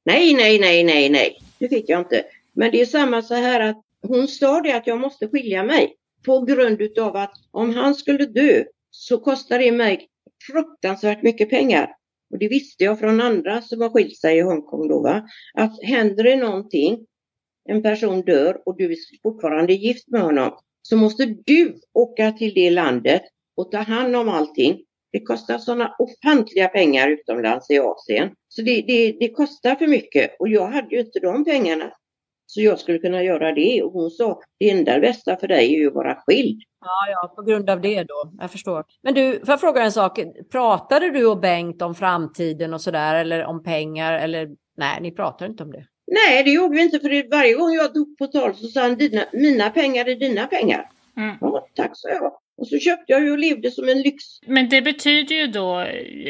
Nej, 0.04 0.34
nej, 0.34 0.58
nej, 0.58 0.84
nej, 0.84 1.10
nej. 1.10 1.38
Det 1.58 1.68
fick 1.68 1.88
jag 1.88 2.00
inte. 2.00 2.22
Men 2.52 2.70
det 2.70 2.80
är 2.80 2.86
samma 2.86 3.22
så 3.22 3.34
här 3.34 3.60
att 3.60 3.82
hon 4.02 4.28
sa 4.28 4.60
det 4.60 4.72
att 4.72 4.86
jag 4.86 5.00
måste 5.00 5.28
skilja 5.28 5.64
mig 5.64 5.94
på 6.26 6.40
grund 6.40 6.80
utav 6.80 7.16
att 7.16 7.34
om 7.50 7.74
han 7.74 7.94
skulle 7.94 8.26
dö 8.26 8.64
så 8.90 9.18
kostar 9.18 9.58
det 9.58 9.72
mig 9.72 10.08
fruktansvärt 10.50 11.22
mycket 11.22 11.50
pengar. 11.50 11.90
Och 12.30 12.38
det 12.38 12.48
visste 12.48 12.84
jag 12.84 12.98
från 12.98 13.20
andra 13.20 13.62
som 13.62 13.80
har 13.80 13.88
skilt 13.90 14.16
sig 14.16 14.38
i 14.38 14.40
Hongkong 14.40 14.88
då. 14.88 15.02
Va? 15.02 15.22
Att 15.54 15.82
händer 15.82 16.24
det 16.24 16.36
någonting 16.36 17.06
en 17.70 17.82
person 17.82 18.22
dör 18.22 18.62
och 18.66 18.76
du 18.76 18.92
är 18.92 18.96
fortfarande 19.22 19.72
gift 19.72 20.08
med 20.08 20.22
honom 20.22 20.52
så 20.82 20.96
måste 20.96 21.26
du 21.46 21.74
åka 21.94 22.32
till 22.32 22.54
det 22.54 22.70
landet 22.70 23.22
och 23.56 23.70
ta 23.70 23.78
hand 23.78 24.16
om 24.16 24.28
allting. 24.28 24.78
Det 25.12 25.20
kostar 25.20 25.58
sådana 25.58 25.94
ofantliga 25.98 26.68
pengar 26.68 27.08
utomlands 27.08 27.70
i 27.70 27.78
Asien. 27.78 28.30
Så 28.48 28.62
det, 28.62 28.82
det, 28.82 29.16
det, 29.20 29.28
kostar 29.28 29.74
för 29.74 29.86
mycket 29.86 30.36
och 30.38 30.48
jag 30.48 30.66
hade 30.66 30.94
ju 30.94 31.00
inte 31.00 31.20
de 31.20 31.44
pengarna. 31.44 31.92
Så 32.46 32.60
jag 32.60 32.78
skulle 32.78 32.98
kunna 32.98 33.22
göra 33.22 33.52
det 33.52 33.82
och 33.82 33.92
hon 33.92 34.10
sa 34.10 34.40
det 34.58 34.70
enda 34.70 35.00
bästa 35.00 35.36
för 35.36 35.48
dig 35.48 35.74
är 35.74 35.78
ju 35.78 35.88
att 35.88 35.94
vara 35.94 36.14
skild. 36.26 36.62
Ja, 36.80 37.10
ja, 37.10 37.32
på 37.36 37.42
grund 37.42 37.70
av 37.70 37.80
det 37.80 38.02
då. 38.02 38.32
Jag 38.40 38.50
förstår. 38.50 38.84
Men 39.02 39.14
du, 39.14 39.32
får 39.32 39.48
jag 39.48 39.60
fråga 39.60 39.82
en 39.82 39.92
sak? 39.92 40.20
Pratade 40.52 41.10
du 41.10 41.26
och 41.26 41.40
Bengt 41.40 41.82
om 41.82 41.94
framtiden 41.94 42.74
och 42.74 42.80
sådär 42.80 43.14
eller 43.14 43.44
om 43.44 43.62
pengar 43.62 44.12
eller 44.12 44.48
nej, 44.76 44.98
ni 45.00 45.12
pratar 45.12 45.46
inte 45.46 45.62
om 45.62 45.72
det? 45.72 45.86
Nej, 46.10 46.44
det 46.44 46.50
gjorde 46.50 46.76
vi 46.76 46.82
inte 46.82 47.00
för 47.00 47.30
varje 47.30 47.54
gång 47.54 47.74
jag 47.74 47.94
tog 47.94 48.18
på 48.18 48.26
tal 48.26 48.54
så 48.54 48.66
sa 48.66 48.80
han 48.80 48.96
dina, 48.96 49.24
mina 49.32 49.70
pengar 49.70 50.08
är 50.08 50.14
dina 50.14 50.46
pengar. 50.46 50.88
Mm. 51.16 51.36
Ja, 51.40 51.68
tack 51.74 51.90
så 51.94 52.08
jag. 52.08 52.32
Och 52.60 52.68
så 52.68 52.78
köpte 52.78 53.12
jag 53.12 53.22
ju 53.22 53.30
och 53.30 53.38
levde 53.38 53.70
som 53.70 53.88
en 53.88 54.02
lyx. 54.02 54.24
Men 54.46 54.68
det 54.68 54.82
betyder 54.82 55.34
ju 55.34 55.46
då, 55.46 55.86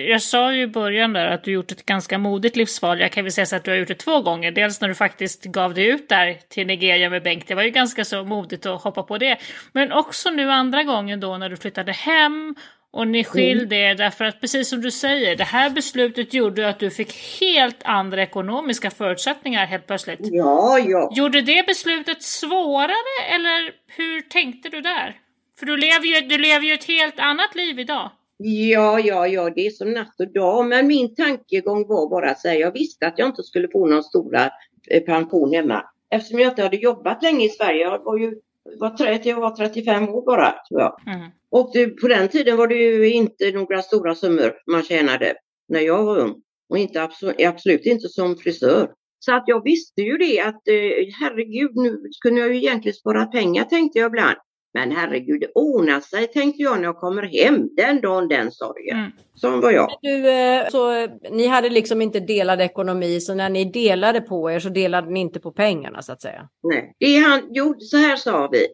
jag 0.09 0.23
sa 0.23 0.53
ju 0.53 0.63
i 0.63 0.67
början 0.67 1.13
där 1.13 1.27
att 1.27 1.45
du 1.45 1.53
gjort 1.53 1.73
ett 1.73 1.87
ganska 1.87 2.19
modigt 2.19 2.57
livsval. 2.57 3.01
Jag 3.01 3.13
kan 3.13 3.25
väl 3.25 3.33
säga 3.33 3.47
så 3.47 3.57
att 3.57 3.65
du 3.65 3.71
har 3.71 3.79
gjort 3.79 3.89
det 3.89 3.95
två 3.95 4.23
gånger. 4.23 4.51
Dels 4.51 4.81
när 4.81 4.89
du 4.89 4.95
faktiskt 4.95 5.45
gav 5.45 5.75
dig 5.75 5.87
ut 5.87 6.09
där 6.09 6.39
till 6.49 6.67
Nigeria 6.67 7.11
med 7.11 7.23
Bengt. 7.23 7.49
Det 7.49 7.55
var 7.55 7.63
ju 7.63 7.71
ganska 7.71 8.05
så 8.05 8.25
modigt 8.25 8.67
att 8.67 8.83
hoppa 8.83 9.03
på 9.03 9.19
det. 9.19 9.39
Men 9.73 9.93
också 9.93 10.31
nu 10.31 10.51
andra 10.51 10.83
gången 10.83 11.21
då 11.21 11.39
när 11.39 11.49
du 11.49 11.57
flyttade 11.57 11.93
hem 11.93 12.55
och 12.93 13.09
ni 13.09 13.25
skilde 13.25 13.77
er 13.77 13.95
därför 13.95 14.25
att 14.25 14.41
precis 14.41 14.69
som 14.69 14.81
du 14.81 14.91
säger, 14.91 15.37
det 15.37 15.45
här 15.45 15.71
beslutet 15.71 16.35
gjorde 16.35 16.69
att 16.69 16.79
du 16.79 16.91
fick 16.91 17.41
helt 17.41 17.83
andra 17.85 18.23
ekonomiska 18.23 18.91
förutsättningar 18.91 19.67
helt 19.67 19.87
plötsligt. 19.87 20.19
Ja, 20.23 20.79
ja. 20.79 21.13
Gjorde 21.15 21.41
det 21.41 21.67
beslutet 21.67 22.23
svårare 22.23 23.35
eller 23.35 23.73
hur 23.87 24.21
tänkte 24.21 24.69
du 24.69 24.81
där? 24.81 25.17
För 25.59 25.67
du 25.67 25.77
lever 25.77 26.07
ju, 26.07 26.29
du 26.29 26.39
lever 26.39 26.67
ju 26.67 26.73
ett 26.73 26.85
helt 26.85 27.19
annat 27.19 27.55
liv 27.55 27.79
idag. 27.79 28.11
Ja, 28.37 29.01
ja, 29.01 29.27
ja, 29.27 29.51
det 29.51 29.67
är 29.67 29.71
som 29.71 29.93
natt 29.93 30.21
och 30.21 30.33
dag. 30.33 30.67
Men 30.67 30.87
min 30.87 31.15
tankegång 31.15 31.89
var 31.89 32.11
bara 32.11 32.35
så 32.35 32.49
här, 32.49 32.55
jag 32.55 32.73
visste 32.73 33.07
att 33.07 33.19
jag 33.19 33.29
inte 33.29 33.43
skulle 33.43 33.69
få 33.69 33.87
någon 33.87 34.03
stora 34.03 34.51
eh, 34.91 35.03
pension 35.03 35.53
hemma. 35.53 35.85
Eftersom 36.11 36.39
jag 36.39 36.53
inte 36.53 36.63
hade 36.63 36.77
jobbat 36.77 37.23
länge 37.23 37.45
i 37.47 37.49
Sverige. 37.49 37.83
Jag 37.83 38.05
var 38.05 38.19
ju 38.19 38.35
var 38.81 38.91
30, 38.91 39.29
jag 39.29 39.41
var 39.41 39.51
35 39.51 40.09
år 40.09 40.23
bara, 40.27 40.55
tror 40.69 40.81
jag. 40.81 41.01
Mm. 41.07 41.31
Och 41.51 41.71
det, 41.73 41.87
på 41.87 42.09
den 42.09 42.29
tiden 42.29 42.57
var 42.57 42.69
det 42.69 42.75
ju 42.75 43.13
inte 43.13 43.53
några 43.53 43.83
stora 43.83 44.15
summor 44.15 44.53
man 44.67 44.83
tjänade 44.83 45.35
när 45.69 45.81
jag 45.81 46.05
var 46.05 46.19
ung. 46.19 46.35
Och 46.69 46.79
inte, 46.79 47.09
absolut 47.39 47.87
inte 47.87 48.09
som 48.09 48.37
frisör. 48.37 48.91
Så 49.19 49.35
att 49.35 49.45
jag 49.47 49.65
visste 49.65 50.03
ju 50.03 50.17
det 50.17 50.41
att 50.41 50.69
eh, 50.69 51.07
herregud, 51.21 51.71
nu 51.77 52.03
kunde 52.21 52.41
jag 52.41 52.51
ju 52.51 52.57
egentligen 52.57 52.95
spara 52.95 53.27
pengar 53.27 53.65
tänkte 53.65 53.99
jag 53.99 54.07
ibland. 54.07 54.37
Men 54.75 54.93
herregud, 54.93 55.41
det 55.41 55.51
ordnar 55.55 56.01
sig 56.01 56.27
tänkte 56.27 56.63
jag 56.63 56.77
när 56.77 56.85
jag 56.85 56.97
kommer 56.97 57.23
hem 57.23 57.69
den 57.77 58.01
dagen 58.01 58.29
den 58.29 58.53
sorgen. 58.53 58.99
Mm. 58.99 59.11
Som 59.35 59.61
var 59.61 59.71
jag. 59.71 59.89
Du, 60.03 60.31
eh, 60.31 60.69
så, 60.69 61.07
ni 61.31 61.47
hade 61.47 61.69
liksom 61.69 62.03
inte 62.03 62.21
delad 62.21 62.61
ekonomi 62.61 63.21
så 63.21 63.35
när 63.35 63.49
ni 63.49 63.65
delade 63.65 64.21
på 64.21 64.51
er 64.51 64.59
så 64.59 64.69
delade 64.69 65.11
ni 65.11 65.21
inte 65.21 65.41
på 65.41 65.53
pengarna 65.53 66.03
så 66.03 66.13
att 66.13 66.23
säga? 66.23 66.49
Nej, 66.63 66.95
det 66.99 67.17
han, 67.17 67.41
jo, 67.51 67.75
så 67.79 67.97
här 67.97 68.17
sa 68.17 68.49
vi. 68.53 68.67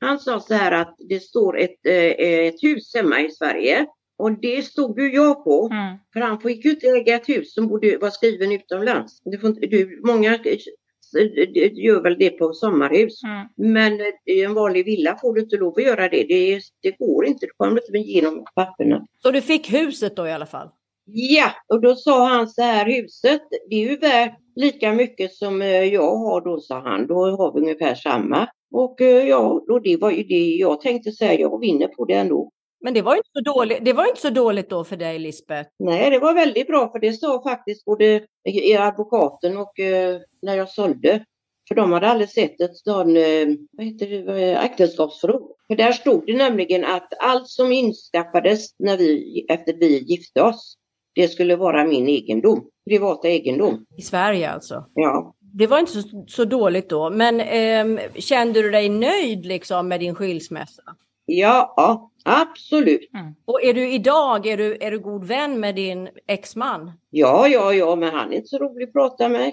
Han 0.00 0.18
sa 0.18 0.40
så 0.40 0.54
här 0.54 0.72
att 0.72 0.96
det 1.08 1.20
står 1.20 1.58
ett, 1.58 1.86
eh, 1.86 2.46
ett 2.46 2.62
hus 2.62 2.94
hemma 2.94 3.20
i 3.20 3.30
Sverige 3.30 3.86
och 4.18 4.40
det 4.40 4.64
stod 4.64 5.00
ju 5.00 5.14
jag 5.14 5.44
på. 5.44 5.68
Mm. 5.72 5.98
För 6.12 6.20
han 6.20 6.40
fick 6.40 6.64
ju 6.64 6.70
inte 6.70 6.86
äga 6.86 7.14
ett 7.14 7.28
hus 7.28 7.54
som 7.54 7.68
borde 7.68 7.98
vara 7.98 8.10
skriven 8.10 8.52
utomlands. 8.52 9.22
Det 9.24 9.38
får 9.38 9.50
inte, 9.50 9.66
du, 9.66 10.00
många 10.04 10.38
gör 11.72 12.02
väl 12.02 12.18
det 12.18 12.30
på 12.30 12.52
sommarhus. 12.52 13.22
Mm. 13.22 13.74
Men 13.74 14.00
i 14.26 14.42
en 14.44 14.54
vanlig 14.54 14.84
villa 14.84 15.16
får 15.20 15.34
du 15.34 15.40
inte 15.40 15.56
lov 15.56 15.74
att 15.76 15.84
göra 15.84 16.08
det. 16.08 16.24
Det, 16.28 16.60
det 16.82 16.98
går 16.98 17.26
inte. 17.26 17.46
Du 17.46 17.52
kommer 17.56 17.80
inte 17.80 18.10
igenom 18.10 18.44
papperna. 18.54 19.06
Så 19.22 19.30
du 19.30 19.40
fick 19.40 19.72
huset 19.72 20.16
då 20.16 20.26
i 20.26 20.32
alla 20.32 20.46
fall? 20.46 20.68
Ja, 21.04 21.50
och 21.68 21.80
då 21.80 21.94
sa 21.94 22.28
han 22.28 22.48
så 22.48 22.62
här, 22.62 22.86
huset 22.86 23.42
det 23.68 23.76
är 23.76 23.90
ju 23.90 23.96
värt 23.96 24.38
lika 24.56 24.92
mycket 24.92 25.34
som 25.34 25.62
eh, 25.62 25.84
jag 25.84 26.16
har 26.16 26.40
då, 26.40 26.60
sa 26.60 26.80
han. 26.80 27.06
Då 27.06 27.14
har 27.14 27.54
vi 27.54 27.60
ungefär 27.60 27.94
samma. 27.94 28.48
Och 28.70 29.00
eh, 29.00 29.28
ja, 29.28 29.64
då 29.66 29.78
det 29.78 29.96
var 29.96 30.10
ju 30.10 30.22
det 30.22 30.56
jag 30.56 30.80
tänkte 30.80 31.12
säga, 31.12 31.40
jag 31.40 31.60
vinner 31.60 31.88
på 31.88 32.04
det 32.04 32.14
ändå. 32.14 32.50
Men 32.80 32.94
det 32.94 33.02
var 33.02 33.16
inte 33.16 33.28
så 33.32 33.40
dåligt, 33.40 33.84
det 33.84 33.92
var 33.92 34.08
inte 34.08 34.20
så 34.20 34.30
dåligt 34.30 34.70
då 34.70 34.84
för 34.84 34.96
dig 34.96 35.18
Lisbeth? 35.18 35.70
Nej, 35.78 36.10
det 36.10 36.18
var 36.18 36.34
väldigt 36.34 36.66
bra 36.66 36.92
för 36.92 36.98
det 36.98 37.12
sa 37.12 37.42
faktiskt 37.42 37.84
både 37.84 38.26
advokaten 38.78 39.56
och 39.56 39.80
eh, 39.80 40.20
när 40.42 40.54
jag 40.54 40.68
sålde. 40.68 41.24
För 41.68 41.74
de 41.74 41.92
hade 41.92 42.08
aldrig 42.08 42.30
sett 42.30 42.60
ett 42.60 42.76
sån, 42.76 43.16
eh, 43.16 43.46
vad 43.70 43.86
heter 43.86 44.06
det, 44.06 44.54
äktenskapsförord. 44.54 45.52
För 45.66 45.76
där 45.76 45.92
stod 45.92 46.26
det 46.26 46.36
nämligen 46.36 46.84
att 46.84 47.12
allt 47.20 47.48
som 47.48 47.72
inskaffades 47.72 48.74
när 48.78 48.96
vi, 48.96 49.46
efter 49.48 49.72
vi 49.72 49.98
gifte 49.98 50.42
oss, 50.42 50.74
det 51.14 51.28
skulle 51.28 51.56
vara 51.56 51.84
min 51.84 52.08
egendom, 52.08 52.68
privata 52.88 53.28
egendom. 53.28 53.86
I 53.96 54.02
Sverige 54.02 54.50
alltså? 54.50 54.84
Ja. 54.94 55.34
Det 55.52 55.66
var 55.66 55.78
inte 55.78 55.92
så, 55.92 56.24
så 56.28 56.44
dåligt 56.44 56.88
då, 56.88 57.10
men 57.10 57.40
eh, 57.40 58.12
kände 58.14 58.62
du 58.62 58.70
dig 58.70 58.88
nöjd 58.88 59.46
liksom 59.46 59.88
med 59.88 60.00
din 60.00 60.14
skilsmässa? 60.14 60.82
Ja, 61.26 62.10
absolut. 62.24 63.10
Mm. 63.14 63.34
Och 63.44 63.62
är 63.62 63.74
du 63.74 63.92
idag, 63.92 64.46
är 64.46 64.56
du, 64.56 64.76
är 64.80 64.90
du 64.90 64.98
god 64.98 65.24
vän 65.24 65.60
med 65.60 65.74
din 65.74 66.08
exman? 66.26 66.92
Ja, 67.10 67.48
ja, 67.48 67.74
ja, 67.74 67.96
men 67.96 68.14
han 68.14 68.32
är 68.32 68.36
inte 68.36 68.48
så 68.48 68.58
rolig 68.58 68.86
att 68.86 68.92
prata 68.92 69.28
med. 69.28 69.52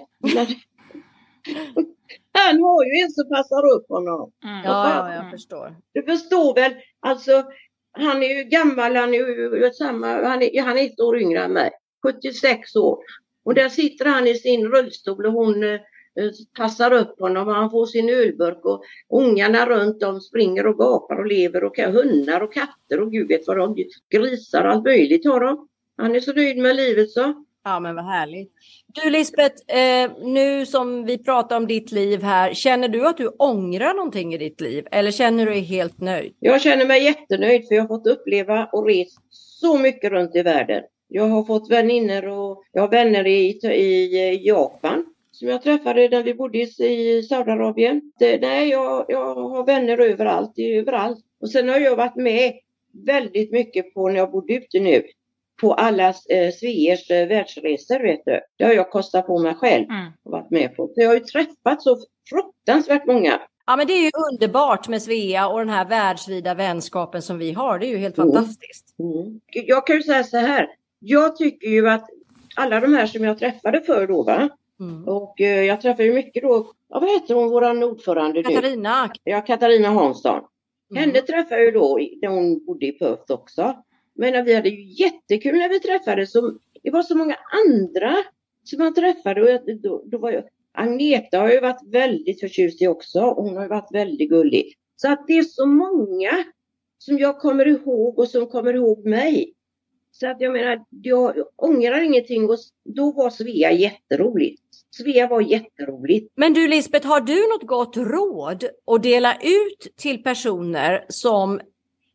han 2.32 2.62
har 2.62 2.84
ju 2.84 3.02
en 3.02 3.10
som 3.10 3.28
passar 3.28 3.76
upp 3.76 3.88
honom. 3.88 4.32
Mm. 4.44 4.64
Ja, 4.64 4.90
ja, 4.90 5.14
jag 5.14 5.30
förstår. 5.30 5.76
Du 5.92 6.02
förstår 6.02 6.54
väl, 6.54 6.74
alltså 7.00 7.44
han 7.92 8.22
är 8.22 8.38
ju 8.38 8.44
gammal, 8.44 8.96
han 8.96 9.14
är 9.14 9.18
ju 9.18 9.70
samma, 9.72 10.06
han 10.06 10.42
är, 10.42 10.62
han 10.62 10.78
är 10.78 10.84
ett 10.84 11.00
år 11.00 11.18
yngre 11.18 11.44
än 11.44 11.52
mig, 11.52 11.70
76 12.02 12.76
år. 12.76 12.98
Och 13.46 13.54
där 13.54 13.68
sitter 13.68 14.04
han 14.04 14.26
i 14.26 14.34
sin 14.34 14.66
rullstol 14.66 15.26
och 15.26 15.32
hon 15.32 15.62
eh, 15.64 15.80
passar 16.56 16.92
upp 16.92 17.20
honom 17.20 17.48
och 17.48 17.54
han 17.54 17.70
får 17.70 17.86
sin 17.86 18.08
ölburk 18.08 18.64
och 18.64 18.84
ungarna 19.10 19.66
runt 19.66 20.02
om 20.02 20.20
springer 20.20 20.66
och 20.66 20.78
gapar 20.78 21.16
och 21.16 21.26
lever 21.26 21.64
och 21.64 21.76
hundar 21.78 22.40
och 22.40 22.54
katter 22.54 23.00
och 23.00 23.12
gud 23.12 23.28
vet 23.28 23.46
vad 23.46 23.56
de, 23.56 23.76
grisar 24.10 24.64
och 24.64 24.70
allt 24.70 24.84
möjligt 24.84 25.26
har 25.26 25.40
de. 25.40 25.68
Han 25.96 26.16
är 26.16 26.20
så 26.20 26.32
nöjd 26.32 26.58
med 26.58 26.76
livet 26.76 27.10
så. 27.10 27.44
Ja 27.64 27.80
men 27.80 27.94
vad 27.94 28.04
härligt. 28.04 28.52
Du 28.86 29.10
Lisbeth, 29.10 29.78
eh, 29.78 30.10
nu 30.22 30.66
som 30.66 31.04
vi 31.04 31.18
pratar 31.18 31.56
om 31.56 31.66
ditt 31.66 31.92
liv 31.92 32.22
här, 32.22 32.54
känner 32.54 32.88
du 32.88 33.06
att 33.06 33.16
du 33.16 33.28
ångrar 33.28 33.94
någonting 33.94 34.34
i 34.34 34.38
ditt 34.38 34.60
liv 34.60 34.86
eller 34.90 35.10
känner 35.10 35.46
du 35.46 35.52
dig 35.52 35.60
helt 35.60 36.00
nöjd? 36.00 36.34
Jag 36.40 36.62
känner 36.62 36.86
mig 36.86 37.04
jättenöjd 37.04 37.68
för 37.68 37.74
jag 37.74 37.82
har 37.82 37.88
fått 37.88 38.06
uppleva 38.06 38.68
och 38.72 38.86
rest 38.86 39.18
så 39.30 39.78
mycket 39.78 40.12
runt 40.12 40.36
i 40.36 40.42
världen. 40.42 40.82
Jag 41.08 41.28
har 41.28 41.44
fått 41.44 41.70
vänner 41.70 42.28
och 42.28 42.62
jag 42.72 42.82
har 42.82 42.88
vänner 42.88 43.26
i, 43.26 43.48
i 43.64 44.46
Japan 44.46 45.04
som 45.32 45.48
jag 45.48 45.62
träffade 45.62 46.08
när 46.08 46.22
vi 46.22 46.34
bodde 46.34 46.58
i 46.58 47.22
Saudiarabien. 47.28 48.12
Nej, 48.20 48.68
jag, 48.68 49.04
jag 49.08 49.34
har 49.34 49.66
vänner 49.66 49.98
överallt, 49.98 50.52
överallt. 50.58 51.18
Och 51.40 51.50
sen 51.50 51.68
har 51.68 51.78
jag 51.78 51.96
varit 51.96 52.16
med 52.16 52.52
väldigt 53.06 53.52
mycket 53.52 53.94
på 53.94 54.08
när 54.08 54.16
jag 54.16 54.30
bodde 54.30 54.52
ute 54.52 54.80
nu 54.80 55.02
på 55.60 55.74
alla 55.74 56.08
eh, 56.08 56.52
Sveers 56.60 57.10
eh, 57.10 57.28
världsresor 57.28 58.00
vet 58.00 58.20
du. 58.24 58.40
Det 58.56 58.64
har 58.64 58.72
jag 58.72 58.90
kostat 58.90 59.26
på 59.26 59.38
mig 59.38 59.54
själv 59.54 59.84
mm. 59.84 60.12
och 60.24 60.32
varit 60.32 60.50
med 60.50 60.76
på. 60.76 60.86
Så 60.86 61.02
jag 61.02 61.08
har 61.08 61.14
ju 61.14 61.20
träffat 61.20 61.82
så 61.82 61.96
fruktansvärt 62.30 63.06
många. 63.06 63.40
Ja 63.66 63.76
men 63.76 63.86
det 63.86 63.92
är 63.92 64.04
ju 64.04 64.10
underbart 64.32 64.88
med 64.88 65.02
Svea 65.02 65.48
och 65.48 65.58
den 65.58 65.68
här 65.68 65.84
världsvida 65.84 66.54
vänskapen 66.54 67.22
som 67.22 67.38
vi 67.38 67.52
har. 67.52 67.78
Det 67.78 67.86
är 67.86 67.90
ju 67.90 67.98
helt 67.98 68.18
mm. 68.18 68.32
fantastiskt. 68.32 68.94
Mm. 68.98 69.40
Jag 69.52 69.86
kan 69.86 69.96
ju 69.96 70.02
säga 70.02 70.24
så 70.24 70.36
här. 70.36 70.68
Jag 70.98 71.36
tycker 71.36 71.68
ju 71.68 71.88
att 71.88 72.08
alla 72.56 72.80
de 72.80 72.94
här 72.94 73.06
som 73.06 73.24
jag 73.24 73.38
träffade 73.38 73.80
förr 73.80 74.06
då 74.06 74.22
va. 74.22 74.48
Mm. 74.80 75.08
Och 75.08 75.40
eh, 75.40 75.64
jag 75.64 75.80
träffade 75.80 76.04
ju 76.04 76.14
mycket 76.14 76.42
då, 76.42 76.72
ja, 76.88 77.00
vad 77.00 77.10
heter 77.10 77.34
hon, 77.34 77.50
våran 77.50 77.82
ordförande 77.82 78.42
Katarina. 78.42 79.10
Ja, 79.24 79.40
Katarina 79.40 79.88
Hansson. 79.88 80.40
Mm. 80.90 81.00
Henne 81.00 81.20
träffade 81.20 81.56
jag 81.56 81.64
ju 81.64 81.70
då 81.70 81.98
när 82.22 82.28
hon 82.28 82.64
bodde 82.64 82.86
i 82.86 82.92
Perth 82.92 83.32
också. 83.32 83.74
Men 84.14 84.44
vi 84.44 84.54
hade 84.54 84.68
ju 84.68 85.04
jättekul 85.04 85.58
när 85.58 85.68
vi 85.68 85.80
träffades. 85.80 86.32
det 86.82 86.90
var 86.90 87.02
så 87.02 87.16
många 87.16 87.36
andra 87.66 88.16
som 88.64 88.78
man 88.78 88.94
träffade. 88.94 89.54
Och 89.54 89.60
då, 89.82 90.02
då 90.06 90.18
var 90.18 90.30
jag, 90.30 90.44
Agneta 90.72 91.38
har 91.38 91.50
ju 91.50 91.60
varit 91.60 91.82
väldigt 91.86 92.40
förtjust 92.40 92.82
i 92.82 92.86
också. 92.86 93.20
Hon 93.20 93.56
har 93.56 93.62
ju 93.62 93.68
varit 93.68 93.94
väldigt 93.94 94.30
gullig. 94.30 94.74
Så 94.96 95.12
att 95.12 95.26
det 95.26 95.32
är 95.32 95.42
så 95.42 95.66
många 95.66 96.44
som 96.98 97.18
jag 97.18 97.38
kommer 97.38 97.66
ihåg 97.66 98.18
och 98.18 98.28
som 98.28 98.46
kommer 98.46 98.74
ihåg 98.74 99.06
mig. 99.06 99.55
Så 100.20 100.26
att 100.26 100.40
jag 100.40 100.52
menar, 100.52 100.84
jag 101.02 101.34
ångrar 101.56 102.02
ingenting 102.02 102.50
och 102.50 102.56
då 102.84 103.12
var 103.12 103.30
Svea 103.30 103.72
jätteroligt. 103.72 104.62
Svea 104.90 105.28
var 105.28 105.40
jätteroligt. 105.40 106.32
Men 106.36 106.52
du 106.52 106.68
Lisbeth, 106.68 107.06
har 107.06 107.20
du 107.20 107.48
något 107.48 107.66
gott 107.66 107.96
råd 107.96 108.64
att 108.86 109.02
dela 109.02 109.34
ut 109.34 109.96
till 109.96 110.22
personer 110.22 111.04
som 111.08 111.60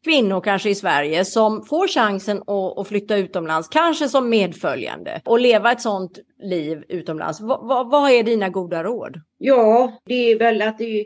kvinnor 0.04 0.42
kanske 0.42 0.70
i 0.70 0.76
Sverige 0.76 1.26
som 1.26 1.66
får 1.66 1.88
chansen 1.88 2.44
att, 2.78 2.88
flytta 2.88 3.18
utomlands, 3.18 3.68
kanske 3.68 4.10
som 4.10 4.30
medföljande 4.30 5.22
och 5.26 5.40
leva 5.40 5.72
ett 5.72 5.82
sådant 5.82 6.20
liv 6.40 6.84
utomlands. 6.90 7.42
V 7.42 7.46
vad 7.68 8.12
är 8.12 8.24
dina 8.24 8.50
goda 8.50 8.84
råd? 8.84 9.22
Ja, 9.38 10.02
det 10.06 10.32
är 10.32 10.40
väl 10.40 10.62
att 10.62 10.78
det, 10.78 11.06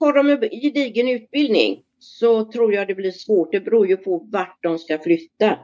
har 0.00 0.12
de 0.12 0.30
en 0.30 0.40
gedigen 0.40 1.08
utbildning 1.08 1.82
så 1.98 2.52
tror 2.52 2.74
jag 2.74 2.86
det 2.86 2.94
blir 2.94 3.10
svårt. 3.10 3.52
Det 3.52 3.60
beror 3.60 3.86
ju 3.86 3.96
på 3.96 4.28
vart 4.32 4.58
de 4.62 4.78
ska 4.78 4.98
flytta. 4.98 5.58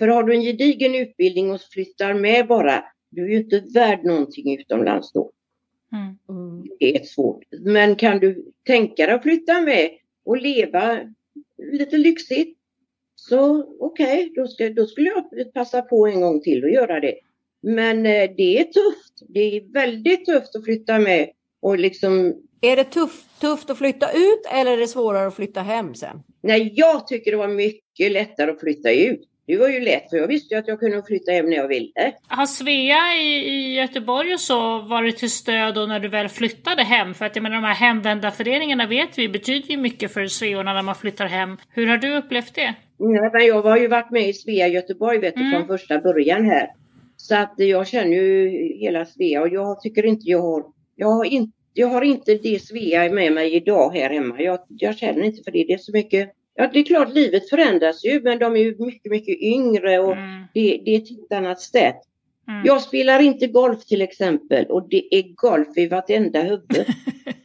För 0.00 0.08
har 0.08 0.22
du 0.22 0.34
en 0.34 0.42
gedigen 0.42 0.94
utbildning 0.94 1.50
och 1.50 1.60
flyttar 1.60 2.14
med 2.14 2.46
bara, 2.46 2.84
du 3.10 3.24
är 3.24 3.28
ju 3.28 3.36
inte 3.36 3.64
värd 3.74 4.04
någonting 4.04 4.58
utomlands 4.60 5.12
då. 5.12 5.30
Mm. 6.28 6.64
Det 6.78 6.96
är 6.96 7.04
svårt. 7.04 7.42
Men 7.60 7.96
kan 7.96 8.18
du 8.18 8.52
tänka 8.66 9.06
dig 9.06 9.14
att 9.14 9.22
flytta 9.22 9.60
med 9.60 9.90
och 10.24 10.36
leva 10.36 10.98
lite 11.72 11.98
lyxigt. 11.98 12.58
Så 13.14 13.64
okej, 13.80 14.30
okay, 14.30 14.68
då, 14.68 14.74
då 14.74 14.86
skulle 14.86 15.08
jag 15.08 15.52
passa 15.54 15.82
på 15.82 16.06
en 16.06 16.20
gång 16.20 16.40
till 16.40 16.64
att 16.64 16.72
göra 16.72 17.00
det. 17.00 17.14
Men 17.62 18.06
eh, 18.06 18.30
det 18.36 18.58
är 18.58 18.64
tufft. 18.64 19.22
Det 19.28 19.56
är 19.56 19.72
väldigt 19.72 20.26
tufft 20.26 20.56
att 20.56 20.64
flytta 20.64 20.98
med 20.98 21.30
och 21.60 21.78
liksom 21.78 22.34
är 22.60 22.76
det 22.76 22.84
tufft, 22.84 23.40
tufft 23.40 23.70
att 23.70 23.78
flytta 23.78 24.12
ut 24.12 24.46
eller 24.52 24.72
är 24.72 24.76
det 24.76 24.88
svårare 24.88 25.26
att 25.26 25.36
flytta 25.36 25.60
hem 25.60 25.94
sen? 25.94 26.22
Nej, 26.42 26.72
jag 26.76 27.06
tycker 27.06 27.30
det 27.30 27.36
var 27.36 27.48
mycket 27.48 28.12
lättare 28.12 28.50
att 28.50 28.60
flytta 28.60 28.92
ut. 28.92 29.20
Det 29.50 29.56
var 29.56 29.68
ju 29.68 29.80
lätt 29.80 30.10
för 30.10 30.16
jag 30.16 30.28
visste 30.28 30.54
ju 30.54 30.60
att 30.60 30.68
jag 30.68 30.80
kunde 30.80 31.02
flytta 31.02 31.32
hem 31.32 31.50
när 31.50 31.56
jag 31.56 31.68
ville. 31.68 32.12
Har 32.28 32.46
Svea 32.46 33.16
i, 33.16 33.48
i 33.48 33.74
Göteborg 33.74 34.34
och 34.34 34.40
så 34.40 34.78
varit 34.78 35.16
till 35.16 35.30
stöd 35.30 35.74
då 35.74 35.86
när 35.86 36.00
du 36.00 36.08
väl 36.08 36.28
flyttade 36.28 36.82
hem? 36.82 37.14
För 37.14 37.24
att 37.24 37.36
jag 37.36 37.42
menar 37.42 37.56
de 37.56 37.64
här 37.64 37.74
hemvändarföreningarna 37.74 38.86
vet 38.86 39.18
vi 39.18 39.28
betyder 39.28 39.68
ju 39.68 39.76
mycket 39.76 40.12
för 40.12 40.26
Sveorna 40.26 40.72
när 40.72 40.82
man 40.82 40.94
flyttar 40.94 41.26
hem. 41.26 41.56
Hur 41.70 41.86
har 41.86 41.98
du 41.98 42.16
upplevt 42.16 42.54
det? 42.54 42.74
Nej, 42.98 43.30
men 43.32 43.46
jag 43.46 43.62
har 43.62 43.76
ju 43.76 43.88
varit 43.88 44.10
med 44.10 44.28
i 44.28 44.32
Svea 44.32 44.68
Göteborg 44.68 45.18
vet 45.18 45.34
du, 45.34 45.40
mm. 45.40 45.52
från 45.52 45.78
första 45.78 46.00
början 46.00 46.44
här. 46.44 46.66
Så 47.16 47.36
att 47.36 47.54
jag 47.56 47.86
känner 47.86 48.16
ju 48.16 48.48
hela 48.78 49.04
Svea 49.04 49.42
och 49.42 49.48
jag 49.48 49.80
tycker 49.80 50.06
inte 50.06 50.30
jag 50.30 50.42
har, 50.42 50.64
jag 50.96 51.08
har 51.08 51.24
inte 51.24 51.52
jag 51.74 51.88
har 51.88 52.02
inte 52.02 52.34
det 52.34 52.62
Svea 52.62 53.12
med 53.12 53.32
mig 53.32 53.54
idag 53.54 53.90
här 53.90 54.10
hemma. 54.10 54.40
Jag, 54.40 54.58
jag 54.68 54.98
känner 54.98 55.22
inte 55.22 55.42
för 55.42 55.50
det. 55.50 55.64
Det 55.64 55.72
är 55.72 55.78
så 55.78 55.92
mycket 55.92 56.30
Ja, 56.60 56.70
det 56.72 56.78
är 56.78 56.84
klart 56.84 57.14
livet 57.14 57.50
förändras 57.50 58.04
ju 58.04 58.20
men 58.22 58.38
de 58.38 58.56
är 58.56 58.60
ju 58.60 58.76
mycket, 58.78 59.10
mycket 59.10 59.38
yngre 59.40 59.98
och 59.98 60.12
mm. 60.12 60.44
det, 60.54 60.82
det, 60.84 60.94
är 60.94 60.98
ett 60.98 61.08
helt 61.08 61.32
annat 61.32 61.60
sätt. 61.60 61.96
Mm. 62.48 62.62
Jag 62.64 62.82
spelar 62.82 63.20
inte 63.20 63.46
golf 63.46 63.84
till 63.84 64.02
exempel 64.02 64.66
och 64.66 64.88
det 64.88 65.14
är 65.14 65.22
golf 65.34 65.68
i 65.76 65.86
vartenda 65.86 66.42
huvud. 66.42 66.66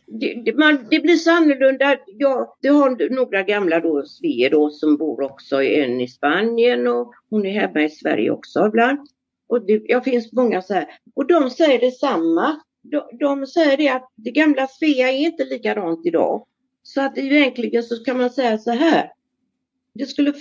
det, 0.05 0.41
det, 0.45 0.57
man, 0.57 0.87
det 0.91 0.99
blir 0.99 1.15
så 1.15 1.31
annorlunda. 1.31 1.97
Jag, 2.05 2.47
det 2.61 2.67
har 2.67 3.15
några 3.15 3.43
gamla 3.43 3.79
då, 3.79 4.03
Svea 4.05 4.49
då 4.49 4.69
som 4.69 4.97
bor 4.97 5.21
också, 5.21 5.63
en 5.63 6.01
i 6.01 6.07
Spanien 6.07 6.87
och 6.87 7.13
hon 7.29 7.45
är 7.45 7.59
hemma 7.61 7.83
i 7.83 7.89
Sverige 7.89 8.31
också 8.31 8.67
ibland. 8.67 8.99
Och 9.47 9.65
det 9.65 9.81
jag 9.85 10.03
finns 10.03 10.33
många 10.33 10.61
så 10.61 10.73
här. 10.73 10.85
Och 11.15 11.27
de 11.27 11.49
säger 11.49 11.79
detsamma. 11.79 12.61
De, 12.81 13.17
de 13.19 13.47
säger 13.47 13.77
det 13.77 13.89
att 13.89 14.11
det 14.15 14.31
gamla 14.31 14.67
Svea 14.67 15.11
är 15.11 15.17
inte 15.17 15.45
likadant 15.45 16.05
idag. 16.05 16.45
Så 16.87 17.01
att 17.01 17.17
egentligen 17.17 17.83
så 17.83 18.03
kan 18.03 18.17
man 18.17 18.29
säga 18.29 18.57
så 18.57 18.71
här. 18.71 19.11
Det 19.93 20.05
skulle 20.05 20.33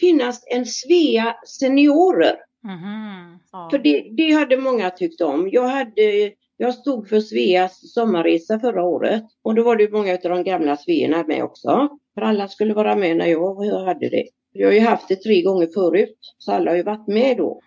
finnas 0.00 0.44
en 0.46 0.66
Svea 0.66 1.36
seniorer. 1.46 2.36
Mm. 2.64 3.38
Ja. 3.52 3.68
För 3.70 3.78
det, 3.78 4.08
det, 4.16 4.32
hade 4.32 4.56
många 4.56 4.90
tyckt 4.90 5.20
om. 5.20 5.48
Jag, 5.52 5.68
hade, 5.68 6.32
jag 6.56 6.74
stod 6.74 7.08
för 7.08 7.20
Sveas 7.20 7.92
sommarresa 7.92 8.60
förra 8.60 8.84
året 8.84 9.24
och 9.42 9.54
då 9.54 9.62
var 9.62 9.76
det 9.76 9.92
många 9.92 10.12
av 10.12 10.18
de 10.22 10.44
gamla 10.44 10.76
Sveorna 10.76 11.24
med 11.26 11.44
också. 11.44 11.88
För 12.14 12.22
alla 12.22 12.48
skulle 12.48 12.74
vara 12.74 12.96
med 12.96 13.16
när 13.16 13.26
jag, 13.26 13.64
jag 13.64 13.84
hade 13.84 14.08
det. 14.08 14.28
Jag 14.52 14.68
har 14.68 14.74
ju 14.74 14.80
haft 14.80 15.08
det 15.08 15.16
tre 15.16 15.42
gånger 15.42 15.66
förut 15.66 16.18
så 16.38 16.52
alla 16.52 16.70
har 16.70 16.76
ju 16.76 16.82
varit 16.82 17.06
med 17.06 17.36
då. 17.36 17.60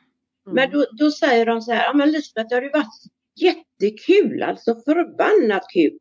Mm. 0.46 0.56
Men 0.56 0.72
då, 0.72 0.86
då, 0.92 1.12
säger 1.12 1.46
de 1.46 1.62
så 1.62 1.72
här, 1.72 1.84
ja 1.84 1.94
men 1.94 2.12
Lisbeth 2.12 2.50
det 2.50 2.56
har 2.56 2.62
ju 2.62 2.72
varit 2.72 3.04
jättekul, 3.36 4.44
alltså 4.44 4.76
förbannat 4.76 5.64
kul. 5.74 6.00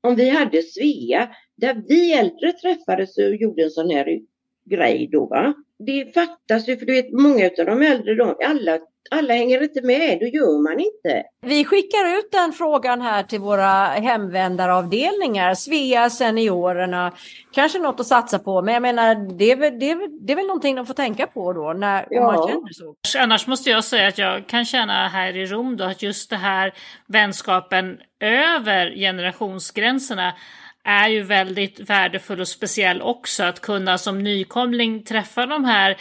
Om 0.00 0.14
vi 0.14 0.28
hade 0.28 0.62
Svea 0.62 1.28
där 1.62 1.82
vi 1.88 2.12
äldre 2.12 2.52
träffades 2.52 3.18
och 3.18 3.34
gjorde 3.34 3.62
en 3.62 3.70
sån 3.70 3.90
här 3.90 4.18
grej 4.64 5.08
då. 5.12 5.26
Va? 5.26 5.54
Det 5.78 6.14
fattas 6.14 6.68
ju, 6.68 6.76
för 6.76 6.86
du 6.86 6.92
vet 6.92 7.12
många 7.12 7.44
av 7.44 7.66
de 7.66 7.82
äldre, 7.82 8.14
de, 8.14 8.34
alla, 8.44 8.78
alla 9.10 9.34
hänger 9.34 9.62
inte 9.62 9.82
med, 9.82 10.18
då 10.20 10.26
gör 10.26 10.62
man 10.62 10.80
inte. 10.80 11.22
Vi 11.40 11.64
skickar 11.64 12.18
ut 12.18 12.32
den 12.32 12.52
frågan 12.52 13.00
här 13.00 13.22
till 13.22 13.40
våra 13.40 13.84
hemvändaravdelningar, 13.86 15.54
Svea, 15.54 16.10
seniorerna, 16.10 17.12
kanske 17.52 17.78
något 17.78 18.00
att 18.00 18.06
satsa 18.06 18.38
på, 18.38 18.62
men 18.62 18.74
jag 18.74 18.82
menar 18.82 19.38
det 19.38 19.50
är 19.50 19.56
väl, 19.56 19.78
det 19.78 19.90
är 19.90 19.96
väl, 19.96 20.26
det 20.26 20.32
är 20.32 20.36
väl 20.36 20.46
någonting 20.46 20.76
de 20.76 20.86
får 20.86 20.94
tänka 20.94 21.26
på 21.26 21.52
då 21.52 21.72
när 21.72 22.06
ja. 22.10 22.22
man 22.22 22.48
känner 22.48 22.72
så. 22.72 23.18
Annars 23.18 23.46
måste 23.46 23.70
jag 23.70 23.84
säga 23.84 24.08
att 24.08 24.18
jag 24.18 24.46
kan 24.46 24.64
känna 24.64 25.08
här 25.08 25.36
i 25.36 25.46
Rom 25.46 25.76
då 25.76 25.84
att 25.84 26.02
just 26.02 26.30
det 26.30 26.36
här 26.36 26.72
vänskapen 27.06 27.98
över 28.20 28.90
generationsgränserna 28.96 30.34
är 30.84 31.08
ju 31.08 31.22
väldigt 31.22 31.90
värdefull 31.90 32.40
och 32.40 32.48
speciell 32.48 33.02
också. 33.02 33.44
Att 33.44 33.60
kunna 33.60 33.98
som 33.98 34.22
nykomling 34.22 35.04
träffa 35.04 35.46
de 35.46 35.64
här 35.64 35.90
mm. 35.90 35.98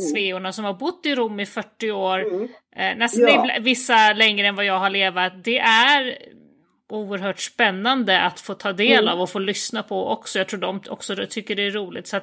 sveorna 0.00 0.52
som 0.52 0.64
har 0.64 0.74
bott 0.74 1.06
i 1.06 1.14
Rom 1.14 1.40
i 1.40 1.46
40 1.46 1.90
år, 1.90 2.18
mm. 2.18 2.48
eh, 2.76 2.96
nästan 2.96 3.28
ja. 3.28 3.56
vissa 3.60 4.12
längre 4.12 4.46
än 4.46 4.56
vad 4.56 4.64
jag 4.64 4.78
har 4.78 4.90
levat. 4.90 5.44
Det 5.44 5.58
är 5.58 6.18
oerhört 6.88 7.40
spännande 7.40 8.20
att 8.20 8.40
få 8.40 8.54
ta 8.54 8.72
del 8.72 9.02
mm. 9.02 9.14
av 9.14 9.20
och 9.20 9.30
få 9.30 9.38
lyssna 9.38 9.82
på 9.82 10.08
också. 10.08 10.38
Jag 10.38 10.48
tror 10.48 10.60
de 10.60 10.80
också 10.88 11.16
tycker 11.30 11.56
det 11.56 11.62
är 11.62 11.70
roligt. 11.70 12.06
Så 12.06 12.20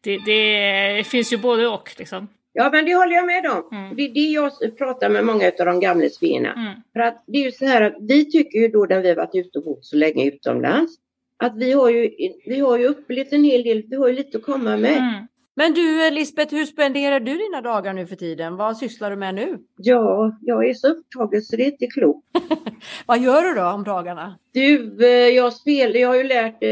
det, 0.00 0.18
det 0.26 1.06
finns 1.06 1.32
ju 1.32 1.36
både 1.36 1.68
och 1.68 1.94
liksom. 1.98 2.28
Ja, 2.54 2.70
men 2.72 2.84
det 2.84 2.94
håller 2.94 3.14
jag 3.14 3.26
med 3.26 3.50
om. 3.50 3.78
Mm. 3.78 3.96
Det 3.96 4.02
är 4.02 4.08
det 4.08 4.20
jag 4.20 4.78
pratar 4.78 5.08
med 5.08 5.24
många 5.24 5.46
av 5.58 5.66
de 5.66 5.80
gamla 5.80 6.08
sveorna. 6.08 6.52
Mm. 6.52 6.72
För 6.92 7.00
att 7.00 7.24
det 7.26 7.38
är 7.38 7.44
ju 7.44 7.52
så 7.52 7.66
här 7.66 7.82
att 7.82 7.96
vi 8.00 8.30
tycker 8.30 8.58
ju 8.58 8.68
då 8.68 8.86
när 8.90 9.00
vi 9.00 9.08
har 9.08 9.16
varit 9.16 9.34
ute 9.34 9.58
och 9.58 9.64
bott 9.64 9.84
så 9.84 9.96
länge 9.96 10.26
utomlands 10.26 11.01
att 11.42 11.56
vi 11.56 11.72
har 11.72 11.90
ju, 11.90 12.10
vi 12.46 12.60
har 12.60 12.78
ju 12.78 12.86
upplevt 12.86 13.32
en 13.32 13.44
hel 13.44 13.62
del, 13.62 13.82
vi 13.88 13.96
har 13.96 14.08
ju 14.08 14.14
lite 14.14 14.38
att 14.38 14.44
komma 14.44 14.76
med. 14.76 14.96
Mm. 14.96 15.26
Men 15.54 15.74
du 15.74 16.10
Lisbeth, 16.10 16.54
hur 16.54 16.66
spenderar 16.66 17.20
du 17.20 17.36
dina 17.36 17.60
dagar 17.60 17.92
nu 17.92 18.06
för 18.06 18.16
tiden? 18.16 18.56
Vad 18.56 18.76
sysslar 18.76 19.10
du 19.10 19.16
med 19.16 19.34
nu? 19.34 19.58
Ja, 19.76 20.38
jag 20.40 20.68
är 20.68 20.74
så 20.74 20.88
upptagen 20.88 21.42
så 21.42 21.56
det 21.56 21.62
är 21.62 21.70
inte 21.72 21.86
klokt. 21.86 22.26
Vad 23.06 23.20
gör 23.20 23.42
du 23.42 23.54
då 23.60 23.66
om 23.66 23.84
dagarna? 23.84 24.38
Du, 24.52 24.96
eh, 25.06 25.28
jag 25.28 25.52
spelar, 25.52 26.00
jag 26.00 26.08
har 26.08 26.16
ju 26.16 26.22
lärt 26.24 26.62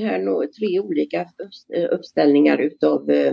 här 0.00 0.46
tre 0.46 0.80
olika 0.80 1.22
upp- 1.22 1.90
uppställningar 1.92 2.58
utav 2.58 3.10
eh, 3.10 3.32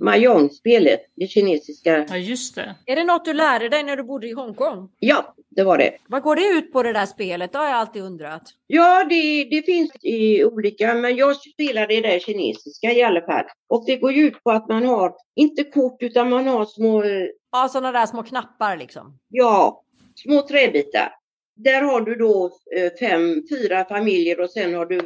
Mahjong-spelet, 0.00 1.00
det 1.16 1.26
kinesiska. 1.26 2.06
Ja, 2.08 2.16
just 2.16 2.54
det. 2.54 2.74
Är 2.86 2.96
det 2.96 3.04
något 3.04 3.24
du 3.24 3.32
lärde 3.32 3.68
dig 3.68 3.82
när 3.82 3.96
du 3.96 4.02
bodde 4.02 4.26
i 4.28 4.32
Hongkong? 4.32 4.88
Ja, 4.98 5.34
det 5.50 5.64
var 5.64 5.78
det. 5.78 5.96
Vad 6.08 6.22
går 6.22 6.36
det 6.36 6.46
ut 6.46 6.72
på 6.72 6.82
det 6.82 6.92
där 6.92 7.06
spelet? 7.06 7.52
Det 7.52 7.58
har 7.58 7.66
jag 7.66 7.74
alltid 7.74 8.02
undrat. 8.02 8.42
Ja, 8.66 9.04
det, 9.04 9.44
det 9.44 9.62
finns 9.62 9.90
i 10.02 10.44
olika, 10.44 10.94
men 10.94 11.16
jag 11.16 11.36
spelar 11.36 11.86
det 11.86 12.00
där 12.00 12.18
kinesiska 12.18 12.92
i 12.92 13.02
alla 13.02 13.20
fall. 13.20 13.44
Och 13.68 13.84
det 13.86 13.96
går 13.96 14.12
ju 14.12 14.22
ut 14.26 14.42
på 14.44 14.50
att 14.50 14.68
man 14.68 14.86
har, 14.86 15.14
inte 15.36 15.64
kort, 15.64 16.02
utan 16.02 16.30
man 16.30 16.46
har 16.46 16.64
små, 16.64 17.04
Ja, 17.52 17.68
sådana 17.68 17.92
där 17.92 18.06
små 18.06 18.22
knappar 18.22 18.76
liksom. 18.76 19.18
ja, 19.28 19.82
små 20.14 20.42
träbitar. 20.42 21.12
Där 21.56 21.82
har 21.82 22.00
du 22.00 22.14
då 22.14 22.50
eh, 22.76 22.92
fem, 23.00 23.42
fyra 23.50 23.84
familjer 23.84 24.40
och 24.40 24.50
sen 24.50 24.74
har 24.74 24.86
du 24.86 24.96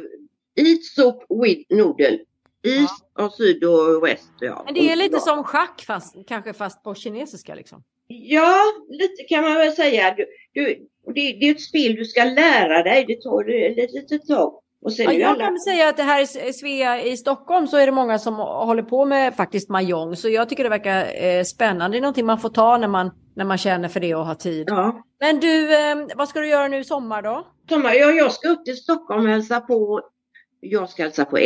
Eat 0.55 0.83
soup 0.83 1.15
with 1.43 1.75
noodle. 1.75 2.19
East 2.63 3.05
och 3.19 3.33
syd 3.33 3.63
och 3.63 4.03
väst. 4.03 4.31
Ja. 4.39 4.61
Men 4.65 4.73
det 4.73 4.91
är 4.91 4.95
lite 4.95 5.19
som 5.19 5.43
schack 5.43 5.83
fast 5.87 6.15
kanske 6.27 6.53
fast 6.53 6.83
på 6.83 6.95
kinesiska 6.95 7.55
liksom. 7.55 7.83
Ja, 8.07 8.55
lite 8.89 9.23
kan 9.23 9.43
man 9.43 9.55
väl 9.55 9.71
säga. 9.71 10.15
Du, 10.17 10.25
du, 10.53 10.87
det, 11.05 11.13
det 11.13 11.45
är 11.45 11.51
ett 11.51 11.61
spel 11.61 11.95
du 11.95 12.05
ska 12.05 12.23
lära 12.23 12.83
dig. 12.83 13.05
Det 13.07 13.21
tar 13.21 13.49
ett 13.79 13.91
litet 13.93 14.27
tag. 14.27 14.53
Och 14.81 14.93
sen 14.93 15.05
Ja, 15.05 15.13
jag 15.13 15.29
alla... 15.29 15.45
kan 15.45 15.59
säga 15.59 15.89
att 15.89 15.97
det 15.97 16.03
här 16.03 16.47
i 16.49 16.53
Svea 16.53 17.01
i 17.03 17.17
Stockholm 17.17 17.67
så 17.67 17.77
är 17.77 17.85
det 17.85 17.91
många 17.91 18.19
som 18.19 18.35
håller 18.35 18.83
på 18.83 19.05
med 19.05 19.35
faktiskt 19.35 19.69
mahjong. 19.69 20.15
Så 20.15 20.29
jag 20.29 20.49
tycker 20.49 20.63
det 20.63 20.69
verkar 20.69 21.23
eh, 21.23 21.43
spännande. 21.43 21.95
Det 21.97 21.99
är 21.99 22.01
någonting 22.01 22.25
man 22.25 22.39
får 22.39 22.49
ta 22.49 22.77
när 22.77 22.87
man, 22.87 23.11
när 23.35 23.45
man 23.45 23.57
känner 23.57 23.87
för 23.87 23.99
det 23.99 24.15
och 24.15 24.25
har 24.25 24.35
tid. 24.35 24.67
Ja. 24.69 25.03
Men 25.19 25.39
du, 25.39 25.75
eh, 25.75 25.95
vad 26.15 26.29
ska 26.29 26.39
du 26.39 26.47
göra 26.47 26.67
nu 26.67 26.79
i 26.79 26.83
sommar 26.83 27.21
då? 27.21 27.47
Sommar, 27.69 27.93
ja, 27.93 28.11
jag 28.11 28.31
ska 28.31 28.49
upp 28.49 28.65
till 28.65 28.77
Stockholm 28.77 29.25
och 29.25 29.31
hälsa 29.31 29.59
på. 29.59 30.01
Jag 30.59 30.89
ska 30.89 31.03
hälsa 31.03 31.25
på 31.25 31.37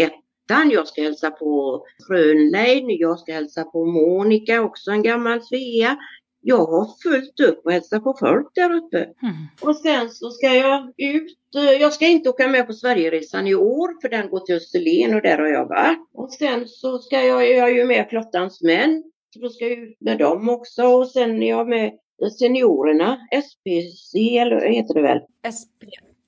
ettan, 0.45 0.71
jag 0.71 0.87
ska 0.87 1.01
hälsa 1.01 1.31
på 1.31 1.83
Frönlein, 2.07 2.85
jag 2.99 3.19
ska 3.19 3.33
hälsa 3.33 3.63
på 3.63 3.85
Monica, 3.85 4.61
också 4.61 4.91
en 4.91 5.03
gammal 5.03 5.41
Svea. 5.41 5.97
Jag 6.45 6.57
har 6.65 6.87
fullt 7.03 7.39
upp 7.49 7.65
och 7.65 7.71
hälsa 7.71 7.99
på 7.99 8.15
folk 8.19 8.47
där 8.55 8.73
uppe. 8.75 8.97
Mm. 8.97 9.35
Och 9.61 9.75
sen 9.75 10.09
så 10.09 10.29
ska 10.29 10.47
jag 10.47 10.93
ut. 10.97 11.37
eh, 11.55 11.81
Jag 11.81 11.93
ska 11.93 12.07
inte 12.07 12.29
åka 12.29 12.47
med 12.47 12.67
på 12.67 12.73
Sverigeresan 12.73 13.47
i 13.47 13.55
år 13.55 14.01
för 14.01 14.09
den 14.09 14.29
går 14.29 14.39
till 14.39 14.55
Österlen 14.55 15.15
och 15.15 15.21
där 15.21 15.37
har 15.37 15.47
jag 15.47 15.67
varit. 15.67 15.97
Och 16.13 16.31
sen 16.33 16.67
så 16.67 16.97
ska 16.99 17.21
jag, 17.23 17.49
jag 17.51 17.69
är 17.69 17.75
ju 17.75 17.85
med 17.85 18.07
Flottans 18.09 18.61
män. 18.61 19.03
Så 19.33 19.39
då 19.39 19.49
ska 19.49 19.65
jag 19.67 19.77
ut 19.79 19.97
med 20.01 20.17
dem 20.17 20.49
också 20.49 20.83
och 20.83 21.07
sen 21.07 21.43
är 21.43 21.49
jag 21.49 21.67
med 21.69 21.91
seniorerna, 22.39 23.17
SPC 23.43 24.17
eller 24.37 24.69
heter 24.69 24.93
det 24.93 25.01
väl? 25.01 25.19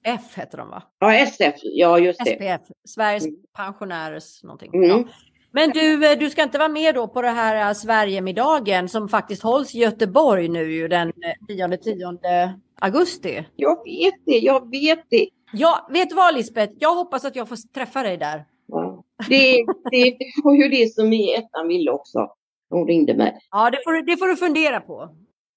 SPF 0.06 0.38
heter 0.38 0.58
de 0.58 0.70
va? 0.70 0.84
Ja, 1.00 1.14
SF, 1.16 1.56
ja 1.64 2.00
just 2.00 2.26
det. 2.26 2.32
SPF, 2.32 2.62
Sveriges 2.88 3.26
Mm. 3.26 3.36
pensionärers 3.58 4.44
någonting. 4.44 4.72
Mm. 4.74 4.90
Ja. 4.90 5.04
Men 5.52 5.70
du, 5.70 6.12
eh, 6.12 6.18
du 6.20 6.30
ska 6.30 6.44
inte 6.44 6.58
vara 6.58 6.70
med 6.70 6.96
då 6.96 7.08
på 7.08 7.22
det 7.22 7.30
här 7.30 7.70
eh, 7.70 7.74
Sverigemiddagen 7.74 8.90
som 8.90 9.10
faktiskt 9.10 9.44
hålls 9.44 9.76
i 9.76 9.80
Göteborg 9.80 10.48
nu 10.48 10.72
ju 10.74 10.88
den 10.88 11.08
eh, 11.08 11.56
9-10 11.56 12.54
augusti. 12.82 13.46
Jag 13.56 13.84
vet 13.86 14.14
det, 14.26 14.38
jag 14.40 14.72
vet 14.72 15.00
det. 15.10 15.30
Ja, 15.54 15.88
vet 15.92 16.10
du 16.10 16.16
vad 16.16 16.36
Lisbeth? 16.36 16.74
Jag 16.80 16.96
hoppas 16.96 17.26
att 17.26 17.36
jag 17.36 17.50
får 17.50 17.74
träffa 17.74 18.04
dig 18.04 18.18
där. 18.18 18.46
Ja. 18.68 19.04
Det, 19.30 19.66
det, 19.92 20.04
det 20.20 20.26
var 20.44 20.54
ju 20.56 20.70
det 20.70 20.94
som 20.94 21.14
i 21.14 21.34
ettan 21.34 21.68
ville 21.68 21.92
också. 21.92 22.28
Hon 22.70 22.88
ringde 22.88 23.14
mig. 23.14 23.38
Ja, 23.52 23.70
det 23.70 23.78
får, 23.86 24.06
det 24.06 24.18
får 24.18 24.28
du 24.28 24.36
fundera 24.36 24.82
på. 24.82 25.10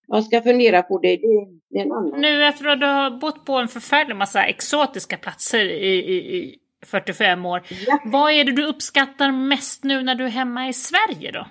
Jag 0.08 0.24
ska 0.24 0.42
fundera 0.42 0.82
på 0.82 0.98
det. 0.98 1.16
Det, 1.16 1.26
det 1.70 1.78
är 1.78 1.84
en 1.84 1.92
annan. 1.92 2.20
Nu 2.20 2.44
efter 2.44 2.66
att 2.66 2.80
du 2.80 2.86
har 2.86 3.10
bott 3.20 3.44
på 3.44 3.52
en 3.52 3.68
förfärlig 3.68 4.16
massa 4.16 4.44
exotiska 4.44 5.16
platser 5.16 5.64
i, 5.64 5.94
i, 5.94 6.36
i 6.36 6.58
45 6.86 7.46
år. 7.46 7.62
Ja. 7.86 7.98
Vad 8.04 8.32
är 8.32 8.44
det 8.44 8.52
du 8.52 8.66
uppskattar 8.66 9.32
mest 9.32 9.84
nu 9.84 10.02
när 10.02 10.14
du 10.14 10.24
är 10.24 10.28
hemma 10.28 10.68
i 10.68 10.72
Sverige 10.72 11.32
då? 11.32 11.46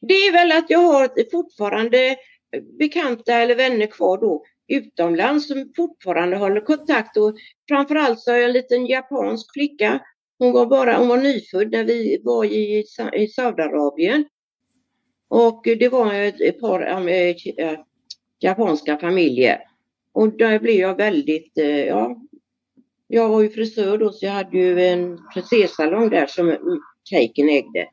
Det 0.00 0.14
är 0.14 0.32
väl 0.32 0.52
att 0.52 0.70
jag 0.70 0.78
har 0.78 1.30
fortfarande 1.30 2.16
bekanta 2.78 3.34
eller 3.34 3.54
vänner 3.54 3.86
kvar 3.86 4.18
då 4.18 4.44
utomlands 4.68 5.48
som 5.48 5.72
fortfarande 5.76 6.36
håller 6.36 6.60
kontakt 6.60 7.16
och 7.16 7.34
framförallt 7.68 8.20
så 8.20 8.30
har 8.30 8.38
jag 8.38 8.46
en 8.46 8.52
liten 8.52 8.86
japansk 8.86 9.52
flicka. 9.52 10.00
Hon 10.38 10.52
var 10.52 10.66
bara, 10.66 10.96
hon 10.96 11.08
var 11.08 11.16
nyfödd 11.16 11.70
när 11.70 11.84
vi 11.84 12.20
var 12.24 12.44
i, 12.44 12.84
i 13.12 13.28
Saudiarabien. 13.28 14.24
Och 15.28 15.60
det 15.64 15.88
var 15.88 16.14
ett, 16.14 16.40
ett 16.40 16.60
par 16.60 17.08
eh, 17.08 17.80
japanska 18.38 18.96
familjer. 18.96 19.60
Och 20.12 20.36
där 20.36 20.58
blev 20.58 20.76
jag 20.76 20.96
väldigt, 20.96 21.58
eh, 21.58 21.86
ja, 21.86 22.16
jag 23.06 23.28
var 23.28 23.42
ju 23.42 23.50
frisör 23.50 23.98
då 23.98 24.12
så 24.12 24.26
jag 24.26 24.32
hade 24.32 24.58
ju 24.58 24.80
en 24.80 25.18
frisersalong 25.34 26.10
där 26.10 26.26
som 26.26 26.48
mm, 26.48 26.80
Keiken 27.04 27.48
ägde. 27.48 27.88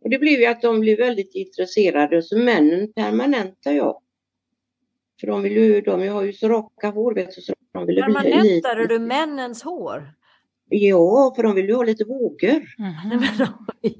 Och 0.00 0.10
det 0.10 0.18
blev 0.18 0.40
ju 0.40 0.46
att 0.46 0.62
de 0.62 0.80
blev 0.80 0.98
väldigt 0.98 1.34
intresserade 1.34 2.22
så 2.22 2.38
männen 2.38 2.92
permanentar 2.92 3.72
jag. 3.72 4.00
För 5.20 5.26
de 5.26 5.42
vill 5.42 5.52
ju, 5.52 5.80
de 5.80 6.08
har 6.08 6.22
ju 6.22 6.32
så 6.32 6.48
raka 6.48 6.90
hår 6.90 7.14
vet 7.14 7.34
du, 7.34 7.42
så 7.42 7.54
de 7.72 7.86
ville 7.86 8.02
bli 8.02 8.14
Permanentade 8.14 8.86
du 8.86 8.98
männens 8.98 9.62
hår? 9.62 10.14
Ja, 10.68 11.32
för 11.36 11.42
de 11.42 11.54
vill 11.54 11.68
ju 11.68 11.74
ha 11.74 11.82
lite 11.82 12.04
vågor. 12.04 12.62
Oj. 13.82 13.96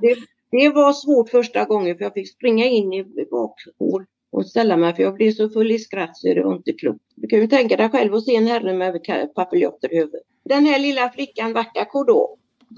Det, 0.00 0.16
det 0.50 0.68
var 0.68 0.92
svårt 0.92 1.30
första 1.30 1.64
gången 1.64 1.96
för 1.96 2.04
jag 2.04 2.14
fick 2.14 2.32
springa 2.32 2.64
in 2.64 2.92
i 2.92 3.04
bakhål 3.30 4.04
och 4.32 4.46
ställa 4.46 4.76
mig 4.76 4.94
för 4.94 5.02
jag 5.02 5.14
blev 5.14 5.32
så 5.32 5.48
full 5.48 5.70
i 5.70 5.78
skratt 5.78 6.16
så 6.16 6.34
det 6.34 6.42
var 6.42 6.56
inte 6.56 6.72
klokt. 6.72 7.04
Du 7.14 7.28
kan 7.28 7.38
ju 7.38 7.46
tänka 7.46 7.76
dig 7.76 7.88
själv 7.88 8.14
att 8.14 8.24
se 8.24 8.36
en 8.36 8.46
herre 8.46 8.72
med 8.72 9.00
papiljotter 9.34 9.92
i 9.92 9.96
huvudet. 9.96 10.22
Den 10.44 10.66
här 10.66 10.78
lilla 10.78 11.10
flickan 11.10 11.52
Vakako 11.52 12.04
då, 12.04 12.36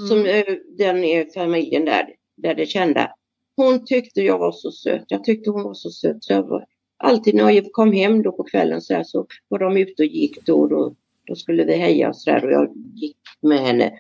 som 0.09 0.27
eh, 0.27 0.45
den 0.79 1.05
är 1.05 1.25
familjen 1.35 1.85
där, 1.85 2.09
där 2.37 2.55
det 2.55 2.67
kända. 2.67 3.11
Hon 3.57 3.85
tyckte 3.85 4.21
jag 4.21 4.39
var 4.39 4.53
så 4.53 4.71
söt. 4.71 5.05
Jag 5.09 5.25
tyckte 5.25 5.51
hon 5.51 5.63
var 5.63 5.75
så 5.75 5.91
söt. 5.91 6.25
Så 6.25 6.33
jag 6.33 6.43
var, 6.43 6.65
alltid 6.97 7.35
när 7.35 7.51
jag 7.51 7.73
kom 7.73 7.93
hem 7.93 8.23
då 8.23 8.33
på 8.33 8.45
kvällen 8.45 8.81
så, 8.81 8.95
här, 8.95 9.05
så 9.05 9.27
var 9.49 9.59
de 9.59 9.77
ute 9.77 10.03
och 10.03 10.07
gick 10.07 10.47
då. 10.47 10.67
Då, 10.67 10.95
då 11.27 11.35
skulle 11.35 11.65
vi 11.65 11.77
heja 11.77 12.09
och 12.09 12.17
så 12.17 12.31
där 12.31 12.45
och 12.45 12.53
jag 12.53 12.77
gick 12.95 13.17
med 13.41 13.59
henne. 13.59 13.99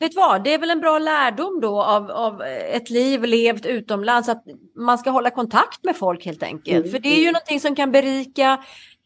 Vet 0.00 0.16
vad, 0.16 0.44
det 0.44 0.54
är 0.54 0.58
väl 0.58 0.70
en 0.70 0.80
bra 0.80 0.98
lärdom 0.98 1.60
då 1.60 1.82
av, 1.82 2.10
av 2.10 2.42
ett 2.72 2.90
liv 2.90 3.22
levt 3.24 3.66
utomlands 3.66 4.28
att 4.28 4.44
man 4.76 4.98
ska 4.98 5.10
hålla 5.10 5.30
kontakt 5.30 5.84
med 5.84 5.96
folk 5.96 6.24
helt 6.26 6.42
enkelt. 6.42 6.76
Mm, 6.78 6.90
För 6.90 6.98
det 6.98 7.08
är 7.08 7.20
ju 7.20 7.26
någonting 7.26 7.60
som 7.60 7.74
kan 7.74 7.92
berika 7.92 8.58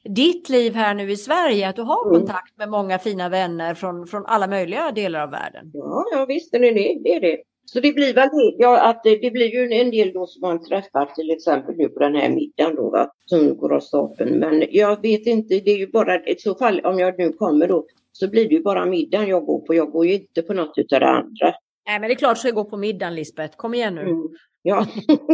ditt 0.04 0.48
liv 0.48 0.74
här 0.74 0.94
nu 0.94 1.10
i 1.10 1.16
Sverige, 1.16 1.68
att 1.68 1.76
du 1.76 1.82
har 1.82 2.06
Mm. 2.06 2.18
kontakt 2.20 2.58
med 2.58 2.68
många 2.68 2.98
fina 2.98 3.28
vänner 3.28 3.74
från, 3.74 4.06
från 4.06 4.26
alla 4.26 4.46
möjliga 4.46 4.92
delar 4.92 5.20
av 5.20 5.30
världen. 5.30 5.70
Ja, 5.74 6.04
ja 6.12 6.24
visst 6.24 6.54
är 6.54 6.58
det 6.58 6.70
det. 6.70 7.14
är 7.16 7.20
det. 7.20 7.36
Så 7.64 7.80
det 7.80 7.92
blir 7.92 8.14
väl 8.14 8.28
ja, 8.58 8.80
att 8.80 9.02
det, 9.04 9.16
det 9.16 9.30
blir 9.30 9.54
ju 9.54 9.72
en 9.80 9.90
del 9.90 10.12
då 10.12 10.26
som 10.26 10.40
man 10.40 10.64
träffar 10.64 11.06
till 11.06 11.30
exempel 11.30 11.74
nu 11.76 11.88
på 11.88 12.00
den 12.00 12.14
här 12.14 12.28
middagen 12.28 12.74
då 12.76 12.90
va, 12.90 13.10
som 13.26 13.56
går 13.56 13.72
av 13.74 13.80
stapeln. 13.80 14.38
Men 14.38 14.64
jag 14.70 15.02
vet 15.02 15.26
inte, 15.26 15.54
det 15.54 15.70
är 15.70 15.78
ju 15.78 15.86
bara 15.90 16.24
i 16.24 16.36
så 16.38 16.54
fall 16.54 16.80
om 16.80 16.98
jag 16.98 17.18
nu 17.18 17.32
kommer 17.32 17.68
då 17.68 17.86
så 18.12 18.28
blir 18.28 18.48
det 18.48 18.54
ju 18.54 18.62
bara 18.62 18.86
middagen 18.86 19.28
jag 19.28 19.44
går 19.44 19.60
på. 19.66 19.74
Jag 19.74 19.90
går 19.90 20.06
ju 20.06 20.14
inte 20.14 20.42
på 20.42 20.54
något 20.54 20.72
utav 20.76 21.00
det 21.00 21.08
andra. 21.08 21.54
Nej 21.86 22.00
men 22.00 22.02
det 22.02 22.12
är 22.12 22.16
klart 22.16 22.36
du 22.36 22.40
ska 22.40 22.50
gå 22.50 22.64
på 22.64 22.76
middagen 22.76 23.14
Lisbeth, 23.14 23.56
kom 23.56 23.74
igen 23.74 23.94
nu. 23.94 24.00
Mm. 24.00 24.28
Ja. 24.62 24.86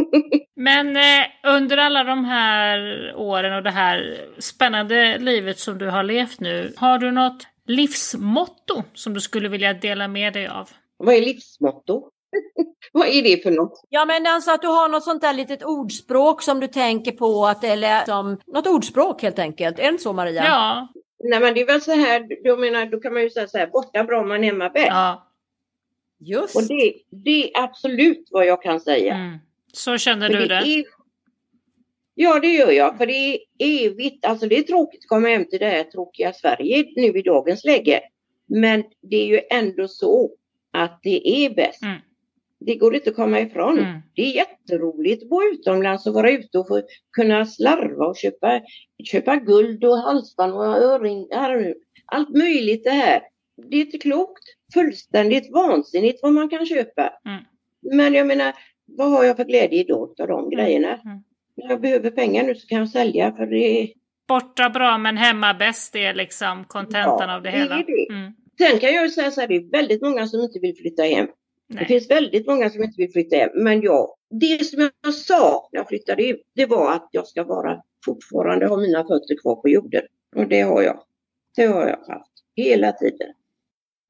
Men 0.55 0.97
eh, 0.97 1.53
under 1.55 1.77
alla 1.77 2.03
de 2.03 2.25
här 2.25 2.79
åren 3.15 3.53
och 3.53 3.63
det 3.63 3.71
här 3.71 4.27
spännande 4.39 5.17
livet 5.17 5.59
som 5.59 5.77
du 5.77 5.89
har 5.89 6.03
levt 6.03 6.39
nu, 6.39 6.73
har 6.77 6.97
du 6.97 7.11
något 7.11 7.47
livsmotto 7.65 8.83
som 8.93 9.13
du 9.13 9.21
skulle 9.21 9.49
vilja 9.49 9.73
dela 9.73 10.07
med 10.07 10.33
dig 10.33 10.47
av? 10.47 10.69
Vad 10.97 11.15
är 11.15 11.21
livsmotto? 11.21 12.09
Vad 12.91 13.07
är 13.07 13.23
det 13.23 13.43
för 13.43 13.51
något? 13.51 13.81
Ja 13.89 14.05
men 14.05 14.27
alltså 14.27 14.51
att 14.51 14.61
du 14.61 14.67
har 14.67 14.89
något 14.89 15.03
sånt 15.03 15.21
där 15.21 15.33
litet 15.33 15.63
ordspråk 15.63 16.41
som 16.41 16.59
du 16.59 16.67
tänker 16.67 17.11
på, 17.11 17.45
att, 17.45 17.63
eller 17.63 18.05
som, 18.05 18.37
något 18.47 18.67
ordspråk 18.67 19.21
helt 19.21 19.39
enkelt. 19.39 19.79
Är 19.79 19.83
det 19.83 19.89
inte 19.89 20.03
så 20.03 20.13
Maria? 20.13 20.43
Ja, 20.45 20.87
Nej 21.23 21.39
men 21.39 21.53
det 21.53 21.61
är 21.61 21.65
väl 21.65 21.81
så 21.81 21.91
här, 21.91 22.27
jag 22.43 22.59
menar, 22.59 22.85
då 22.85 22.99
kan 22.99 23.13
man 23.13 23.23
ju 23.23 23.29
säga 23.29 23.47
så 23.47 23.57
här, 23.57 23.67
borta 23.67 24.03
bra 24.03 24.23
man 24.23 24.43
hemma 24.43 24.69
bäst. 24.69 24.87
ja. 24.87 25.25
Just. 26.21 26.55
Och 26.55 26.63
det, 26.63 26.93
det 27.09 27.43
är 27.43 27.63
absolut 27.63 28.27
vad 28.31 28.45
jag 28.45 28.63
kan 28.63 28.79
säga. 28.79 29.15
Mm. 29.15 29.37
Så 29.73 29.97
känner 29.97 30.27
För 30.27 30.33
du 30.33 30.39
det 30.39 30.47
det? 30.47 30.55
är, 30.55 30.85
ja 32.15 32.39
det 32.39 32.47
gör 32.47 32.71
jag, 32.71 32.97
för 32.97 33.05
det 33.05 33.13
är 33.13 33.39
evigt, 33.59 34.25
alltså 34.25 34.47
det 34.47 34.57
är 34.57 34.63
tråkigt 34.63 34.99
att 35.03 35.07
komma 35.07 35.27
hem 35.27 35.45
till 35.45 35.59
det 35.59 35.69
här 35.69 35.83
tråkiga 35.83 36.33
Sverige 36.33 36.85
nu 36.95 37.19
i 37.19 37.21
dagens 37.21 37.63
läge. 37.63 38.01
Men 38.47 38.83
det 39.01 39.15
är 39.15 39.27
ju 39.27 39.41
ändå 39.49 39.87
så 39.87 40.31
att 40.71 40.99
det 41.03 41.45
är 41.45 41.49
bäst. 41.49 41.83
Mm. 41.83 41.99
Det 42.59 42.75
går 42.75 42.95
inte 42.95 43.09
att 43.09 43.15
komma 43.15 43.39
ifrån. 43.39 43.79
Mm. 43.79 43.99
Det 44.15 44.21
är 44.21 44.35
jätteroligt 44.35 45.23
att 45.23 45.29
bo 45.29 45.43
utomlands 45.43 46.07
och 46.07 46.13
vara 46.13 46.31
ute 46.31 46.57
och 46.59 46.67
få 46.67 46.81
kunna 47.11 47.45
slarva 47.45 48.05
och 48.05 48.17
köpa, 48.17 48.61
köpa 49.11 49.35
guld 49.35 49.83
och 49.83 49.97
halsband 49.97 50.53
och 50.53 50.65
örringar. 50.65 51.73
Allt 52.05 52.29
möjligt 52.29 52.83
det 52.83 52.89
här. 52.89 53.21
Det 53.69 53.77
är 53.77 53.81
inte 53.81 53.97
klokt. 53.97 54.43
fullständigt 54.73 55.51
vansinnigt 55.53 56.19
vad 56.23 56.33
man 56.33 56.49
kan 56.49 56.65
köpa. 56.65 57.13
Mm. 57.25 57.43
Men 57.97 58.13
jag 58.13 58.27
menar, 58.27 58.53
vad 58.85 59.11
har 59.11 59.23
jag 59.23 59.37
för 59.37 59.43
glädje 59.45 59.83
då 59.87 60.13
av 60.19 60.27
de 60.27 60.49
grejerna? 60.49 60.87
Mm. 60.87 61.23
När 61.57 61.69
jag 61.69 61.81
behöver 61.81 62.11
pengar 62.11 62.43
nu 62.43 62.55
så 62.55 62.67
kan 62.67 62.77
jag 62.77 62.89
sälja 62.89 63.31
för 63.31 63.45
det 63.45 63.93
Borta 64.27 64.69
bra 64.69 64.97
men 64.97 65.17
hemma 65.17 65.53
bäst 65.53 65.95
är 65.95 66.13
liksom 66.13 66.65
kontentan 66.67 67.29
Ja, 67.29 67.35
av 67.35 67.43
det 67.43 67.51
det 67.51 67.57
hela. 67.57 67.75
det. 67.75 68.13
Mm. 68.13 68.33
Sen 68.57 68.79
kan 68.79 68.93
jag 68.93 69.03
ju 69.03 69.09
säga 69.09 69.31
så 69.31 69.41
här, 69.41 69.47
det 69.47 69.55
är 69.55 69.71
väldigt 69.71 70.01
många 70.01 70.27
som 70.27 70.41
inte 70.41 70.59
vill 70.59 70.75
flytta 70.75 71.03
hem. 71.03 71.27
Det 71.69 71.75
Nej. 71.75 71.85
finns 71.85 72.09
väldigt 72.09 72.47
många 72.47 72.69
som 72.69 72.83
inte 72.83 72.95
vill 72.97 73.11
flytta 73.11 73.35
hem. 73.35 73.49
Men 73.53 73.81
jag, 73.81 74.07
det 74.29 74.65
som 74.65 74.89
jag 75.01 75.13
sa 75.13 75.69
när 75.71 75.79
jag 75.79 75.87
flyttade 75.87 76.23
hem, 76.23 76.35
det 76.55 76.65
var 76.65 76.93
att 76.93 77.09
jag 77.11 77.27
ska 77.27 77.43
vara 77.43 77.81
fortfarande 78.05 78.67
ha 78.67 78.77
mina 78.77 79.01
fötter 79.01 79.41
kvar 79.41 79.55
på 79.55 79.69
jorden. 79.69 80.01
Och 80.35 80.47
det 80.47 80.61
har 80.61 80.81
jag. 80.81 80.99
Det 81.55 81.65
har 81.65 81.87
jag 81.87 82.13
haft 82.13 82.31
hela 82.55 82.91
tiden. 82.91 83.33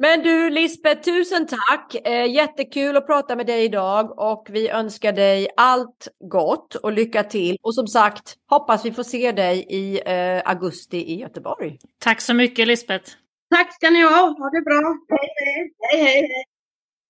Men 0.02 0.24
du 0.24 0.50
Lisbeth, 0.50 1.02
tusen 1.02 1.48
tack! 1.48 2.08
Eh, 2.08 2.32
jättekul 2.32 2.98
att 2.98 3.08
prata 3.08 3.36
med 3.36 3.48
dig 3.48 3.64
idag 3.66 4.20
och 4.20 4.48
vi 4.50 4.70
önskar 4.70 5.14
dig 5.14 5.48
allt 5.58 6.08
gott 6.20 6.76
och 6.76 6.92
lycka 6.92 7.24
till. 7.24 7.58
Och 7.62 7.76
som 7.76 7.88
sagt, 7.88 8.36
hoppas 8.50 8.86
vi 8.86 8.92
får 8.92 9.04
se 9.04 9.32
dig 9.32 9.66
i 9.70 10.02
eh, 10.06 10.42
augusti 10.46 10.98
i 10.98 11.20
Göteborg. 11.20 11.80
Tack 12.00 12.22
så 12.22 12.34
mycket 12.34 12.68
Lisbeth. 12.68 13.12
Tack 13.50 13.74
ska 13.76 13.90
ni 13.90 14.02
ha. 14.02 14.36
Ha 14.40 14.50
det 14.50 14.62
bra. 14.62 14.98
Hej, 15.10 15.30
hej, 15.36 16.02
hej. 16.02 16.22
hej. 16.22 16.46